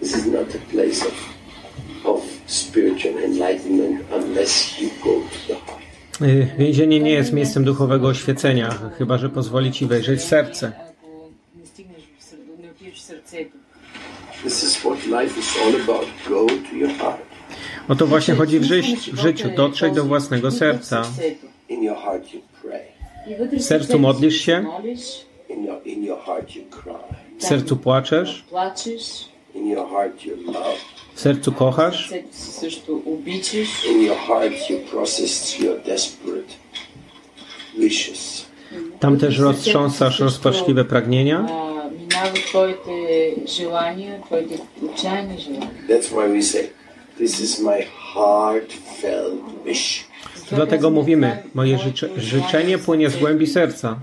This 0.00 0.14
is 0.16 0.26
not 0.26 0.54
a 0.54 0.58
place 0.72 1.00
of, 1.10 1.16
of 2.04 2.20
spiritual 2.46 3.16
enlightenment 3.18 3.96
unless 4.18 4.54
you 4.80 4.88
go 5.02 5.14
to 5.32 5.38
the 5.48 5.54
heart. 5.54 5.81
Więzienie 6.58 7.00
nie 7.00 7.10
jest 7.10 7.32
miejscem 7.32 7.64
duchowego 7.64 8.08
oświecenia, 8.08 8.74
chyba 8.98 9.18
że 9.18 9.28
pozwoli 9.28 9.72
ci 9.72 9.86
wejrzeć 9.86 10.20
w 10.20 10.24
serce. 10.24 10.72
O 17.88 17.94
to 17.94 18.06
właśnie 18.06 18.34
chodzi 18.34 18.58
w, 18.58 18.62
w 19.12 19.18
życiu, 19.18 19.48
dotrzeć 19.56 19.94
do 19.94 20.04
własnego 20.04 20.50
serca. 20.50 21.02
W 23.52 23.62
sercu 23.62 23.98
modlisz 23.98 24.36
się, 24.36 24.64
w 27.38 27.44
sercu 27.44 27.76
płaczesz, 27.76 28.44
sercu 31.22 31.52
kochasz, 31.52 32.12
tam 39.00 39.18
też 39.18 39.38
roztrząsasz 39.38 40.20
rozpaczliwe 40.20 40.84
pragnienia. 40.84 41.46
Dlatego 50.50 50.90
mówimy, 50.90 51.42
moje 51.54 51.78
życze, 51.78 52.08
życzenie 52.16 52.78
płynie 52.78 53.10
z 53.10 53.16
głębi 53.16 53.46
serca. 53.46 53.98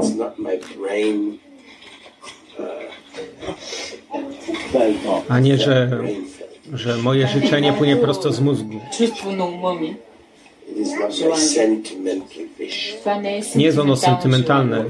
A 5.29 5.39
nie, 5.39 5.57
że 5.57 5.89
że 6.73 6.97
moje 6.97 7.27
życzenie 7.27 7.73
płynie 7.73 7.95
prosto 7.95 8.31
z 8.31 8.39
mózgu. 8.39 8.79
Nie 13.55 13.65
jest 13.65 13.77
ono 13.77 13.95
sentymentalne, 13.95 14.85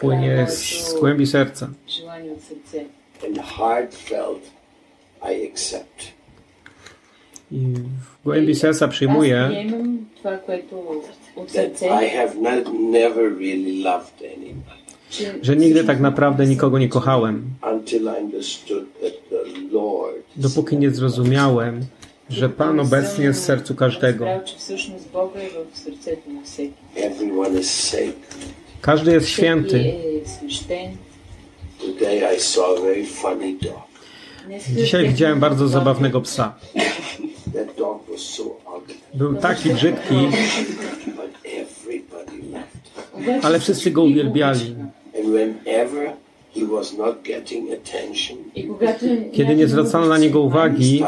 płynie 0.00 0.46
z 0.48 0.94
głębi 1.00 1.26
serca. 1.26 1.68
I 7.52 7.56
w 8.00 8.24
głębi 8.24 8.54
serca 8.54 8.88
przyjmuję, 8.88 9.50
że 15.42 15.56
nigdy 15.56 15.84
tak 15.84 16.00
naprawdę 16.00 16.46
nikogo 16.46 16.78
nie 16.78 16.88
kochałem, 16.88 17.44
dopóki 20.36 20.76
nie 20.76 20.90
zrozumiałem, 20.90 21.86
że 22.30 22.48
Pan 22.48 22.80
obecnie 22.80 23.24
jest 23.24 23.40
w 23.40 23.44
sercu 23.44 23.74
każdego. 23.74 24.26
Każdy 28.80 29.12
jest 29.12 29.28
święty. 29.28 29.94
Dzisiaj 34.76 35.08
widziałem 35.08 35.40
bardzo 35.40 35.68
zabawnego 35.68 36.20
psa. 36.20 36.54
Był 39.14 39.34
taki 39.34 39.70
brzydki, 39.70 40.14
ale 43.42 43.60
wszyscy 43.60 43.90
go 43.90 44.02
uwielbiali. 44.02 44.76
Kiedy 49.32 49.54
nie 49.54 49.68
zwracano 49.68 50.06
na 50.06 50.18
niego 50.18 50.40
uwagi, 50.40 51.02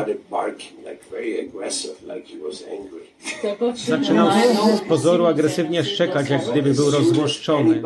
zaczynał 3.87 4.29
z 4.77 4.81
pozoru 4.81 5.27
agresywnie 5.27 5.85
szczekać, 5.85 6.31
jak 6.31 6.51
gdyby 6.51 6.75
był 6.75 6.91
rozzłoszczony. 6.91 7.83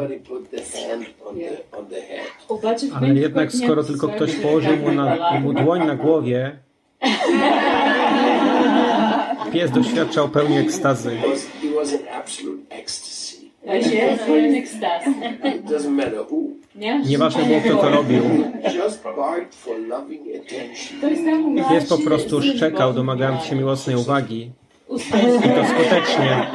Ale 2.94 3.14
jednak 3.14 3.52
skoro 3.52 3.84
tylko 3.84 4.08
ktoś 4.08 4.34
położył 4.34 4.76
mu, 4.76 4.92
na, 4.92 5.40
mu 5.40 5.52
dłoń 5.52 5.86
na 5.86 5.96
głowie, 5.96 6.58
pies 9.52 9.70
doświadczał 9.70 10.28
pełni 10.28 10.58
ekstazy. 10.58 11.16
Doesn't 15.64 15.90
matter 15.90 16.20
who. 16.30 16.42
Nieważne 17.06 17.44
było, 17.44 17.60
kto 17.60 17.76
to 17.76 17.88
robił. 17.90 18.22
Pies 21.70 21.88
po 21.88 21.98
prostu 21.98 22.42
szczekał, 22.42 22.92
domagając 22.92 23.44
się 23.44 23.56
miłosnej 23.56 23.96
uwagi. 23.96 24.50
I 24.90 25.48
to 25.48 25.64
skutecznie. 25.66 26.46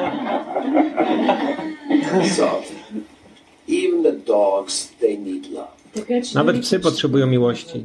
Nawet 6.36 6.60
psy 6.62 6.80
potrzebują 6.80 7.28
miłości. 7.28 7.84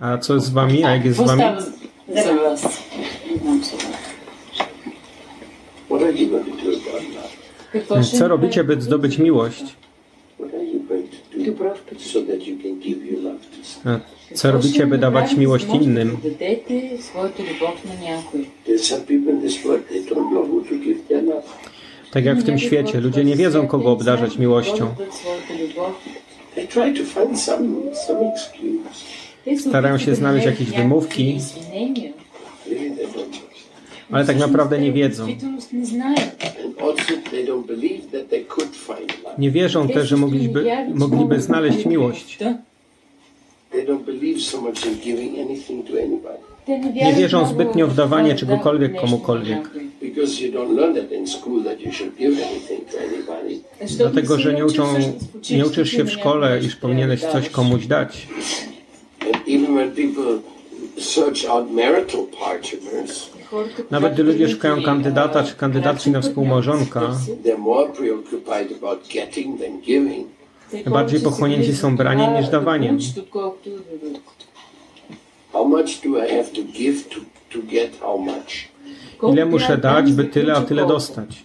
A 0.00 0.18
co 0.18 0.40
z 0.40 0.50
wami? 0.50 0.84
A 0.84 0.90
jak 0.90 1.04
jest 1.04 1.18
z 1.18 1.22
wami? 1.22 1.42
Co 8.18 8.28
robicie, 8.28 8.64
by 8.64 8.82
zdobyć 8.82 9.18
miłość? 9.18 9.76
Co 14.34 14.52
robicie, 14.52 14.86
by 14.86 14.98
dawać 14.98 15.36
miłość 15.36 15.66
innym? 15.82 16.16
Tak 22.10 22.24
jak 22.24 22.38
w 22.38 22.44
tym 22.44 22.58
świecie, 22.58 23.00
ludzie 23.00 23.24
nie 23.24 23.36
wiedzą, 23.36 23.66
kogo 23.66 23.90
obdarzać 23.92 24.38
miłością. 24.38 24.94
Starają 29.58 29.98
się 29.98 30.14
znaleźć 30.14 30.46
jakieś 30.46 30.70
wymówki. 30.70 31.38
Ale 34.12 34.24
tak 34.24 34.38
naprawdę 34.38 34.78
nie 34.80 34.92
wiedzą. 34.92 35.26
nie 39.38 39.50
wierzą 39.50 39.88
też, 39.88 40.08
że 40.08 40.16
mogliby, 40.16 40.64
mogliby 40.94 41.40
znaleźć 41.40 41.86
miłość. 41.86 42.38
Nie 46.94 47.12
wierzą 47.12 47.46
zbytnio 47.46 47.86
w 47.88 47.94
dawanie 47.94 48.34
czegokolwiek 48.34 49.00
komukolwiek. 49.00 49.70
Dlatego, 53.96 54.38
że 54.38 54.54
nie, 54.54 54.66
uczą, 54.66 54.84
nie 55.50 55.66
uczysz 55.66 55.90
się 55.90 56.04
w 56.04 56.10
szkole, 56.12 56.60
iż 56.60 56.76
powinieneś 56.76 57.20
coś 57.20 57.48
komuś 57.48 57.86
dać. 57.86 58.26
Nawet 63.90 64.14
gdy 64.14 64.22
ludzie 64.22 64.48
szukają 64.48 64.82
kandydata 64.82 65.42
czy 65.42 65.54
kandydatki 65.54 66.10
na 66.10 66.20
współmałżonka, 66.20 67.00
bardziej 70.86 71.20
pochłonięci 71.20 71.76
są 71.76 71.96
braniem 71.96 72.34
niż 72.34 72.48
dawaniem. 72.48 72.98
Ile 79.32 79.46
muszę 79.46 79.78
dać, 79.78 80.12
by 80.12 80.24
tyle, 80.24 80.54
a 80.54 80.60
tyle 80.60 80.86
dostać? 80.86 81.44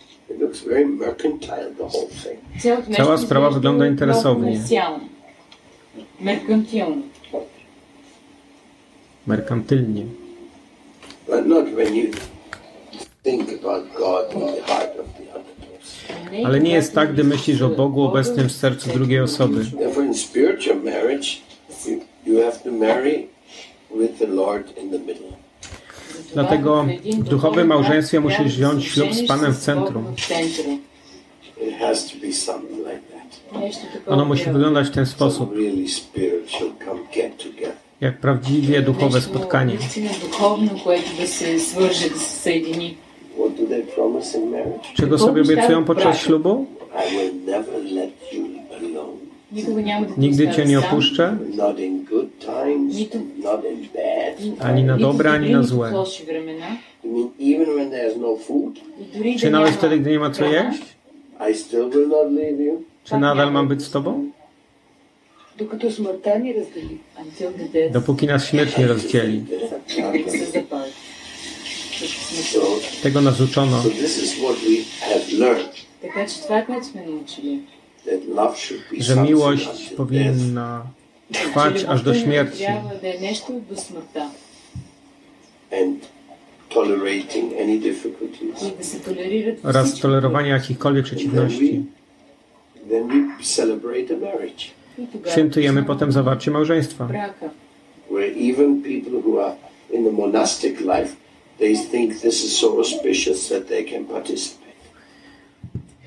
Cała 2.98 3.18
sprawa 3.18 3.50
wygląda 3.50 3.88
interesownie. 3.88 4.62
Merkantylnie. 9.28 10.06
But 11.30 11.46
not 11.46 11.66
when 11.66 11.96
you 11.96 12.12
think 13.24 13.50
about 13.64 13.96
God 13.96 14.34
in 14.34 14.40
the 14.40 14.62
heart 14.62 15.00
of 15.00 15.06
the 15.18 15.32
other 15.32 15.54
person. 15.62 16.46
Ale 16.46 16.60
nie 16.60 16.72
jest 16.72 16.94
tak, 16.94 17.14
gdy 17.14 17.24
myślisz 17.24 17.62
o 17.62 17.70
Bogu 17.70 18.04
obecnym 18.04 18.50
w 18.50 18.52
sercu 18.52 18.90
drugiej 18.90 19.20
osoby. 19.20 19.66
Therefore, 19.80 20.06
in 20.06 20.14
spiritual 20.14 20.78
marriage, 20.84 21.28
you, 21.88 22.02
you 22.26 22.44
have 22.44 22.58
to 22.64 22.72
marry 22.72 23.28
with 23.96 24.20
the 24.20 24.28
Lord 24.28 24.78
in 24.78 24.92
the 24.92 25.00
middle. 25.00 25.30
Dlatego 26.34 26.86
w 27.20 27.24
duchowym 27.24 27.68
małżeństwie 27.68 28.20
musisz 28.20 28.48
wziąć 28.48 28.86
ślub 28.86 29.14
z 29.14 29.28
Panem 29.28 29.54
w 29.54 29.58
centrum. 29.58 30.06
Ono 34.08 34.26
musi 34.26 34.52
wyglądać 34.52 34.88
w 34.88 34.92
ten 34.92 35.06
sposób, 35.06 35.54
jak 38.02 38.18
prawdziwie 38.18 38.82
duchowe 38.82 39.22
spotkanie. 39.22 39.78
Czego 44.96 45.18
sobie 45.18 45.42
obiecują 45.42 45.86
podczas 45.86 46.18
ślubu? 46.18 46.66
Nigdy 50.18 50.50
Cię 50.50 50.66
nie 50.66 50.80
opuszczę, 50.80 51.38
ani 54.60 54.84
na 54.84 54.98
dobre, 54.98 55.32
ani 55.32 55.52
na 55.52 55.64
złe. 55.64 55.92
Czy 59.40 59.50
nawet 59.52 59.74
wtedy, 59.74 60.00
gdy 60.00 60.10
nie 60.12 60.20
ma 60.20 60.32
co 60.32 60.46
jeść? 60.46 60.82
Czy 63.04 63.18
nadal 63.18 63.52
mam 63.52 63.68
być 63.68 63.82
z 63.84 63.92
Tobą? 63.92 64.30
Dopóki 67.92 68.28
nas 68.28 68.46
śmierć 68.46 68.78
nie 68.78 68.88
rozdzieli. 68.88 69.46
Tego 73.04 73.22
nas 73.22 73.42
uczono. 73.42 73.84
Że 78.98 79.16
miłość 79.16 79.90
powinna 79.98 80.86
trwać 81.32 81.84
aż 81.84 82.02
do 82.04 82.16
śmierci. 82.16 82.64
Oraz 89.64 90.00
tolerowanie 90.00 90.50
jakichkolwiek 90.50 91.06
przeciwności. 91.06 91.86
Świętujemy 95.33 95.83
potem 95.83 96.13
zawarcie 96.13 96.51
małżeństwa, 96.51 97.05
брака. 97.05 97.51
where 98.11 98.31
even 98.51 98.83
people 98.83 99.21
who 99.21 99.41
are 99.45 99.57
in 99.91 100.05
the 100.05 100.13
monastic 100.13 100.81
life, 100.81 101.17
they 101.59 101.75
think 101.75 102.21
this 102.21 102.45
is 102.45 102.59
so 102.59 102.79
auspicious 102.79 103.49
that 103.49 103.69
they 103.69 103.85
can 103.85 104.05
participate. 104.05 104.65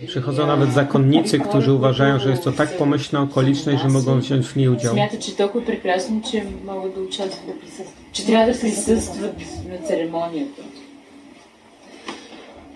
Przychodzą 0.07 0.47
nawet 0.47 0.73
zakonnicy, 0.73 1.39
którzy 1.39 1.73
uważają, 1.73 2.19
że 2.19 2.30
jest 2.30 2.43
to 2.43 2.51
tak 2.51 2.78
pomyślna 2.78 3.21
okoliczność, 3.21 3.82
że 3.82 3.89
mogą 3.89 4.19
wziąć 4.19 4.47
w 4.47 4.55
niej 4.55 4.67
udział. 4.69 4.93
Смятат, 4.93 5.19
че 5.19 5.32
е 5.32 5.36
толкова 5.36 5.65
прекрасно, 5.65 6.21
че 6.32 6.43
могат 6.65 6.95
да 6.95 7.01
участват, 7.01 7.45
да 7.47 7.53
присъстват. 7.53 8.11
Че 8.11 8.25
трябва 8.25 8.53
да 8.53 8.59
присъстват 8.59 9.36
на 9.69 9.88
церемонията. 9.88 10.61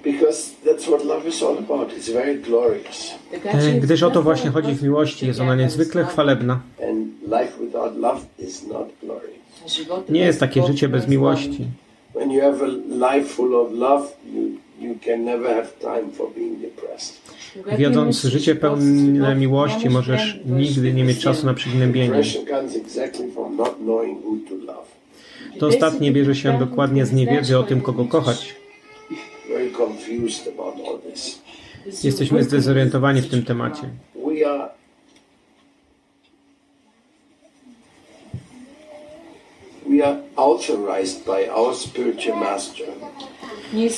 Because 0.03 0.39
that's 0.65 0.87
what 0.87 1.05
love 1.05 1.25
is 1.27 1.41
all 1.43 1.57
about. 1.57 1.87
It's 1.97 2.09
very 2.09 2.35
glorious. 2.49 3.14
E, 3.44 3.72
gdyż 3.80 4.02
o 4.02 4.10
to 4.10 4.22
właśnie 4.22 4.50
chodzi 4.50 4.74
w 4.74 4.82
miłości. 4.82 5.26
Jest 5.26 5.40
ona 5.40 5.54
niezwykle 5.54 6.04
chwalebna. 6.04 6.60
Nie 10.08 10.20
jest 10.20 10.40
takie 10.40 10.66
życie 10.66 10.88
bez 10.88 11.08
miłości. 11.08 11.66
Wiodąc 17.78 18.22
życie 18.22 18.54
pełne 18.54 19.36
miłości, 19.36 19.90
możesz 19.90 20.40
nigdy 20.46 20.92
nie 20.92 21.04
mieć 21.04 21.18
czasu 21.18 21.46
na 21.46 21.54
przygnębienie. 21.54 22.22
To 25.58 25.66
ostatnie 25.66 26.12
bierze 26.12 26.34
się 26.34 26.58
dokładnie 26.58 27.06
z 27.06 27.12
niewiedzy 27.12 27.58
o 27.58 27.62
tym, 27.62 27.80
kogo 27.80 28.04
kochać. 28.04 28.54
Jesteśmy 32.04 32.44
zdezorientowani 32.44 33.20
w 33.22 33.28
tym 33.28 33.42
temacie. 33.44 33.82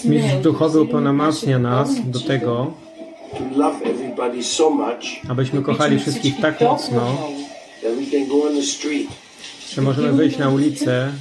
Mistrz 0.05 0.37
duchowy 0.43 0.81
upełnomacnia 0.81 1.59
nas 1.59 2.11
do 2.11 2.21
tego, 2.21 2.73
abyśmy 5.29 5.63
kochali 5.63 5.99
wszystkich 5.99 6.41
tak 6.41 6.61
mocno, 6.61 7.17
czy 9.71 9.83
możemy 9.83 10.13
wyjść 10.13 10.39
na 10.39 10.49
ulicę 10.49 11.13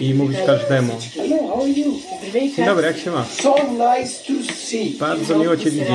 i 0.00 0.14
mówić 0.14 0.38
każdemu? 0.46 0.92
Dzień 2.56 2.66
dobry, 2.66 2.86
jak 2.86 2.98
się 2.98 3.10
masz? 3.10 3.28
Bardzo 5.00 5.38
miło 5.38 5.56
Cię 5.56 5.70
widzieć. 5.70 5.88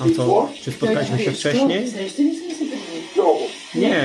A 0.00 0.04
co, 0.16 0.48
czy 0.62 0.72
spotkaliśmy 0.72 1.18
się 1.18 1.32
wcześniej? 1.32 1.84
Nie. 3.74 4.04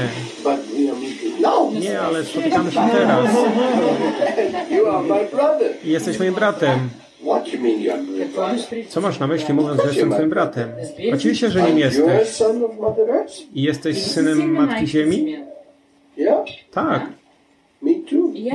Nie, 1.79 1.99
ale 2.01 2.25
spotykamy 2.25 2.71
się 2.71 2.89
teraz. 2.91 3.29
Jesteś 5.83 6.19
moim 6.19 6.33
bratem. 6.33 6.89
Co 8.89 9.01
masz 9.01 9.19
na 9.19 9.27
myśli, 9.27 9.53
mówiąc, 9.53 9.81
że 9.81 9.87
jestem 9.87 10.11
twoim 10.11 10.29
bratem? 10.29 10.69
Oczywiście, 11.13 11.49
że 11.49 11.61
nim 11.61 11.77
jesteś. 11.77 12.37
I 13.53 13.61
jesteś 13.61 14.03
synem 14.03 14.51
Matki 14.51 14.87
Ziemi? 14.87 15.37
Tak. 16.71 17.05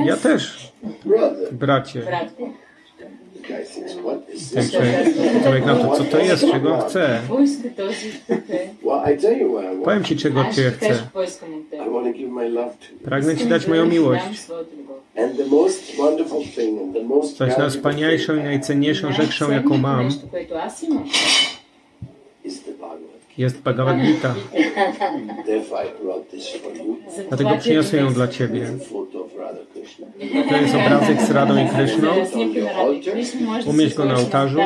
Ja 0.05 0.17
też. 0.17 0.71
Bracie. 1.51 2.01
Tak, 3.47 4.65
Ten 5.15 5.43
człowiek 5.43 5.65
na 5.65 5.75
to, 5.75 5.97
co 5.97 6.03
to 6.03 6.17
jest, 6.17 6.45
czego 6.51 6.77
chce. 6.77 7.19
Powiem 9.83 10.03
Ci, 10.03 10.15
czego 10.15 10.43
Cię 10.55 10.71
chcę. 10.71 11.07
Pragnę 13.03 13.37
Ci 13.37 13.45
dać 13.45 13.67
moją 13.67 13.85
miłość. 13.85 14.23
Zaś 17.37 17.57
najwspanialszą 17.57 18.35
i 18.35 18.43
najcenniejszą 18.43 19.11
rzeczą, 19.13 19.51
jaką 19.51 19.77
mam, 19.77 20.09
jest 23.37 23.61
Bhagavad 23.61 23.97
Gita. 24.01 24.35
Dlatego 27.29 27.57
przyniosę 27.59 27.97
ją 27.97 28.13
dla 28.13 28.27
Ciebie. 28.27 28.67
To 30.49 30.55
jest 30.55 30.75
obrazek 30.75 31.21
z 31.21 31.31
Radą 31.31 31.65
i 31.65 31.69
Kryszną. 31.69 32.09
Umieć 33.65 33.93
go 33.93 34.05
na 34.05 34.15
ołtarzu. 34.15 34.59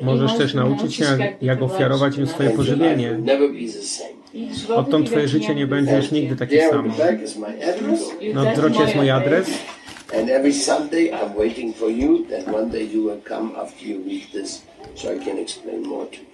Możesz 0.00 0.36
też 0.36 0.54
nauczyć 0.54 0.94
się, 0.94 1.04
jak, 1.42 1.62
ofiarować 1.62 2.18
im 2.18 2.26
swoje 2.26 2.50
pożywienie. 2.50 3.18
Odtąd 4.76 5.10
Twoje 5.10 5.28
życie 5.28 5.54
nie 5.54 5.66
będzie 5.66 5.96
już 5.96 6.10
nigdy 6.10 6.36
takie 6.36 6.68
samo. 6.70 6.94
Na 8.34 8.50
odwrocie 8.50 8.82
jest 8.82 8.94
mój 8.94 9.10
adres. 9.10 9.48
And 10.14 10.30
every 10.30 10.52
Sunday 10.52 11.10
I'm 11.10 11.34
waiting 11.36 11.76
for 11.76 11.90
you 11.90 12.24
that 12.30 12.48
one 12.48 12.70
day 12.70 12.82
you 12.82 13.02
will 13.02 13.20
come 13.28 13.54
after 13.56 13.86
you 13.86 14.02
read 14.06 14.32
this 14.32 14.62
so 14.94 15.12
I 15.12 15.18
can 15.18 15.38
explain 15.38 15.82
more 15.82 16.06
to 16.06 16.16
you. 16.16 16.27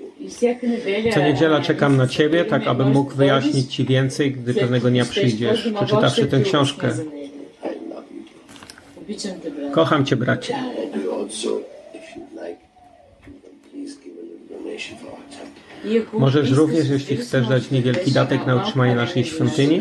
Co 1.14 1.20
niedziela 1.20 1.60
czekam 1.60 1.96
na 1.96 2.06
Ciebie, 2.08 2.44
tak 2.44 2.66
abym 2.66 2.92
mógł 2.92 3.14
wyjaśnić 3.14 3.74
Ci 3.74 3.84
więcej, 3.84 4.32
gdy 4.32 4.54
pewnego 4.54 4.90
dnia 4.90 5.04
przyjdziesz, 5.04 5.68
przeczytawszy 5.74 6.26
tę 6.26 6.40
książkę. 6.40 6.90
Kocham 9.72 10.06
Cię, 10.06 10.16
bracie. 10.16 10.54
Możesz 16.12 16.50
również, 16.50 16.88
jeśli 16.88 17.16
chcesz, 17.16 17.48
dać 17.48 17.70
niewielki 17.70 18.12
datek 18.12 18.46
na 18.46 18.56
utrzymanie 18.56 18.94
naszej 18.94 19.24
świątyni, 19.24 19.80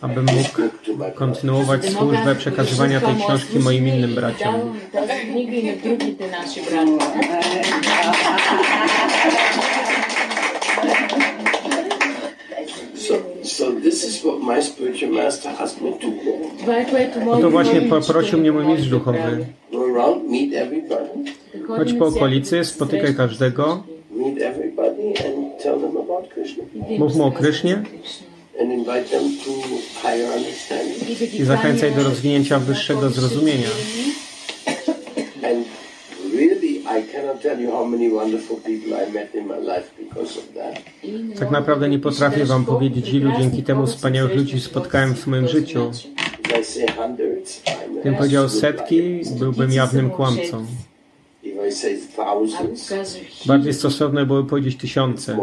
abym 0.00 0.24
mógł 0.24 0.62
kontynuować 1.14 1.86
służbę 1.90 2.34
przekazywania 2.34 3.00
tej 3.00 3.16
książki 3.16 3.58
moim 3.58 3.88
innym 3.88 4.14
braciom 4.14 4.54
nigdy 5.34 5.62
nie 5.62 5.76
drugi 5.76 6.14
ty 6.14 6.30
nasz 6.30 6.60
brat. 6.70 6.88
No, 17.24 17.24
no 17.26 17.40
to 17.40 17.50
właśnie 17.50 17.82
poprosił 17.82 18.38
mnie 18.38 18.52
mój 18.52 18.66
mistrz 18.66 18.88
duchowy. 18.88 19.46
Chodź 21.66 21.92
po 21.92 22.06
okolicy, 22.06 22.64
spotykaj 22.64 23.14
każdego. 23.14 23.82
Mów 26.98 27.16
mu 27.16 27.24
o 27.24 27.32
Krysznie 27.32 27.82
i 31.32 31.44
zachęcaj 31.44 31.92
do 31.92 32.02
rozwinięcia 32.02 32.58
wyższego 32.58 33.10
zrozumienia. 33.10 33.68
Tak 41.38 41.50
naprawdę 41.50 41.88
nie 41.88 41.98
potrafię 41.98 42.44
Wam 42.44 42.64
powiedzieć, 42.64 43.08
ilu 43.08 43.30
dzięki 43.38 43.62
temu 43.62 43.86
wspaniałych 43.86 44.36
ludzi 44.36 44.60
spotkałem 44.60 45.14
w 45.14 45.26
moim 45.26 45.48
życiu. 45.48 45.90
Gdybym 47.92 48.14
powiedział 48.16 48.48
setki, 48.48 49.20
byłbym 49.38 49.72
jawnym 49.72 50.10
kłamcą. 50.10 50.66
Bardziej 53.46 53.74
stosowne 53.74 54.26
byłoby 54.26 54.50
powiedzieć 54.50 54.76
tysiące. 54.76 55.38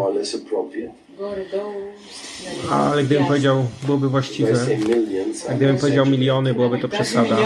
Ale 2.72 3.04
gdybym 3.04 3.26
powiedział, 3.26 3.66
byłoby 3.86 4.10
właściwe. 4.10 4.54
A 5.50 5.54
gdybym 5.54 5.78
powiedział 5.78 6.06
miliony, 6.06 6.54
byłoby 6.54 6.80
to 6.80 6.90
przesada. 6.90 7.38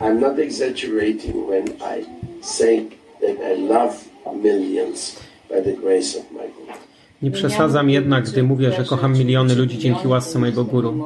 I'm 0.00 0.20
not 0.20 0.38
exaggerating 0.38 1.46
when 1.48 1.64
I 1.80 2.04
say 2.40 2.86
that 3.20 3.36
I 3.40 3.54
love 3.54 3.96
millions 4.42 5.20
by 5.48 5.60
the 5.62 5.72
grace 5.72 6.18
of 6.18 6.30
my 6.32 6.48
Guru. 6.48 6.78
Nie 7.22 7.30
przesadzam 7.30 7.90
jednak, 7.90 8.24
gdy 8.24 8.42
mówię, 8.42 8.72
że 8.72 8.84
kocham 8.84 9.12
miliony 9.12 9.54
ludzi 9.54 9.78
dzięki 9.78 10.08
łasce 10.08 10.38
mojego 10.38 10.64
guru. 10.64 11.04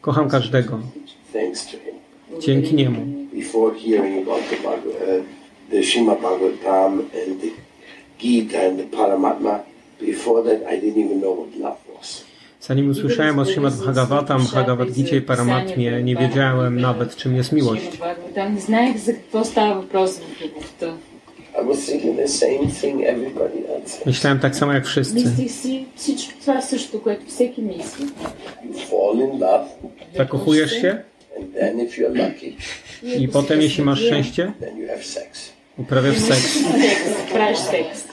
Kocham 0.00 0.28
każdego. 0.28 0.78
Dzięki 2.40 2.74
niemu. 2.74 3.06
Gita 8.18 8.58
and 8.58 8.78
the 8.78 8.96
Paramatma, 8.96 9.62
before 10.00 10.42
that 10.42 10.62
I 10.66 10.80
didn't 10.80 10.98
even 10.98 11.20
know 11.20 11.32
what 11.32 11.54
love 11.56 11.78
was. 11.96 12.25
Zanim 12.66 12.90
usłyszałem 12.90 13.38
o 13.38 13.44
Srimad 13.44 13.74
Bhagavatam, 13.74 14.46
Bhagavad 14.54 14.90
Gita 14.92 15.16
i 15.16 15.20
Paramatmie, 15.20 16.02
nie 16.02 16.16
wiedziałem 16.16 16.80
nawet, 16.80 17.16
czym 17.16 17.36
jest 17.36 17.52
miłość. 17.52 17.82
Myślałem 24.06 24.38
tak 24.38 24.56
samo 24.56 24.72
jak 24.72 24.86
wszyscy. 24.86 25.14
Zakochujesz 30.16 30.72
się? 30.80 31.02
I 33.18 33.28
potem, 33.28 33.60
jeśli 33.62 33.84
masz 33.84 34.00
szczęście, 34.00 34.52
uprawiasz 35.78 36.18
seks. 36.18 36.58
Uprawiasz 37.30 37.58
seks. 37.58 38.04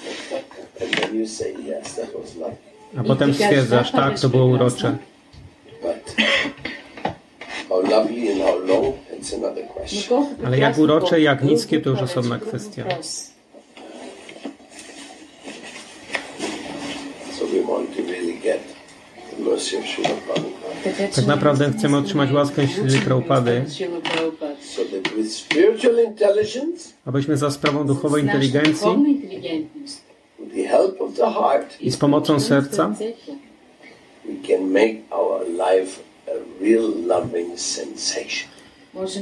A 2.98 3.04
potem 3.04 3.34
stwierdzasz, 3.34 3.92
tak, 3.92 4.20
to 4.20 4.30
było 4.30 4.46
urocze. 4.46 4.98
Ale 10.46 10.60
jak 10.60 10.78
urocze, 10.78 11.22
jak 11.22 11.44
niskie, 11.44 11.82
to 11.82 11.90
już 11.90 12.00
osobna 12.00 12.40
kwestia. 12.40 12.84
Tak 21.16 21.28
naprawdę 21.28 21.72
chcemy 21.78 21.98
otrzymać 21.98 22.32
łaskę 22.32 22.68
Śrili 22.68 23.00
Prabhupady, 23.00 23.66
abyśmy 27.06 27.38
za 27.38 27.52
sprawą 27.52 27.88
duchowej 27.88 28.24
inteligencji 28.24 28.88
i 31.82 31.92
z 31.92 31.98
pomocą 31.98 32.40
serca. 32.40 32.96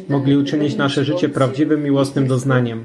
Mogli 0.09 0.37
uczynić 0.37 0.75
nasze 0.75 1.03
życie 1.03 1.29
prawdziwym, 1.29 1.83
miłosnym 1.83 2.27
doznaniem. 2.27 2.83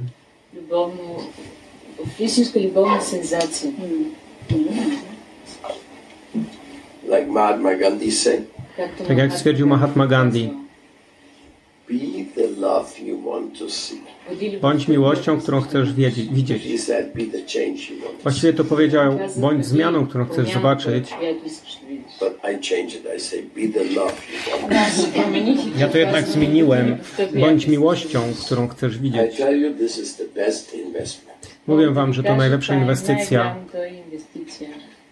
Tak 9.09 9.19
jak 9.19 9.33
stwierdził 9.33 9.67
Mahatma 9.67 10.07
Gandhi, 10.07 10.51
be 11.89 12.25
the 12.35 12.49
love 12.61 12.99
you 12.99 13.21
want 13.23 13.59
to 13.59 13.71
see. 13.71 14.06
Bądź 14.61 14.89
miłością, 14.89 15.41
którą 15.41 15.61
chcesz 15.61 15.93
wiedzieć, 15.93 16.29
widzieć. 16.29 16.63
Właściwie 18.23 18.53
to 18.53 18.65
powiedział, 18.65 19.19
bądź 19.37 19.67
zmianą, 19.67 20.07
którą 20.07 20.27
chcesz 20.27 20.53
zobaczyć. 20.53 21.11
Ja 25.79 25.89
to 25.89 25.99
jednak 25.99 26.27
zmieniłem. 26.27 26.97
Bądź 27.41 27.67
miłością, 27.67 28.21
którą 28.45 28.69
chcesz 28.69 28.99
widzieć. 28.99 29.33
Mówię 31.67 31.91
wam, 31.91 32.13
że 32.13 32.23
to 32.23 32.37
najlepsza 32.37 32.75
inwestycja. 32.75 33.57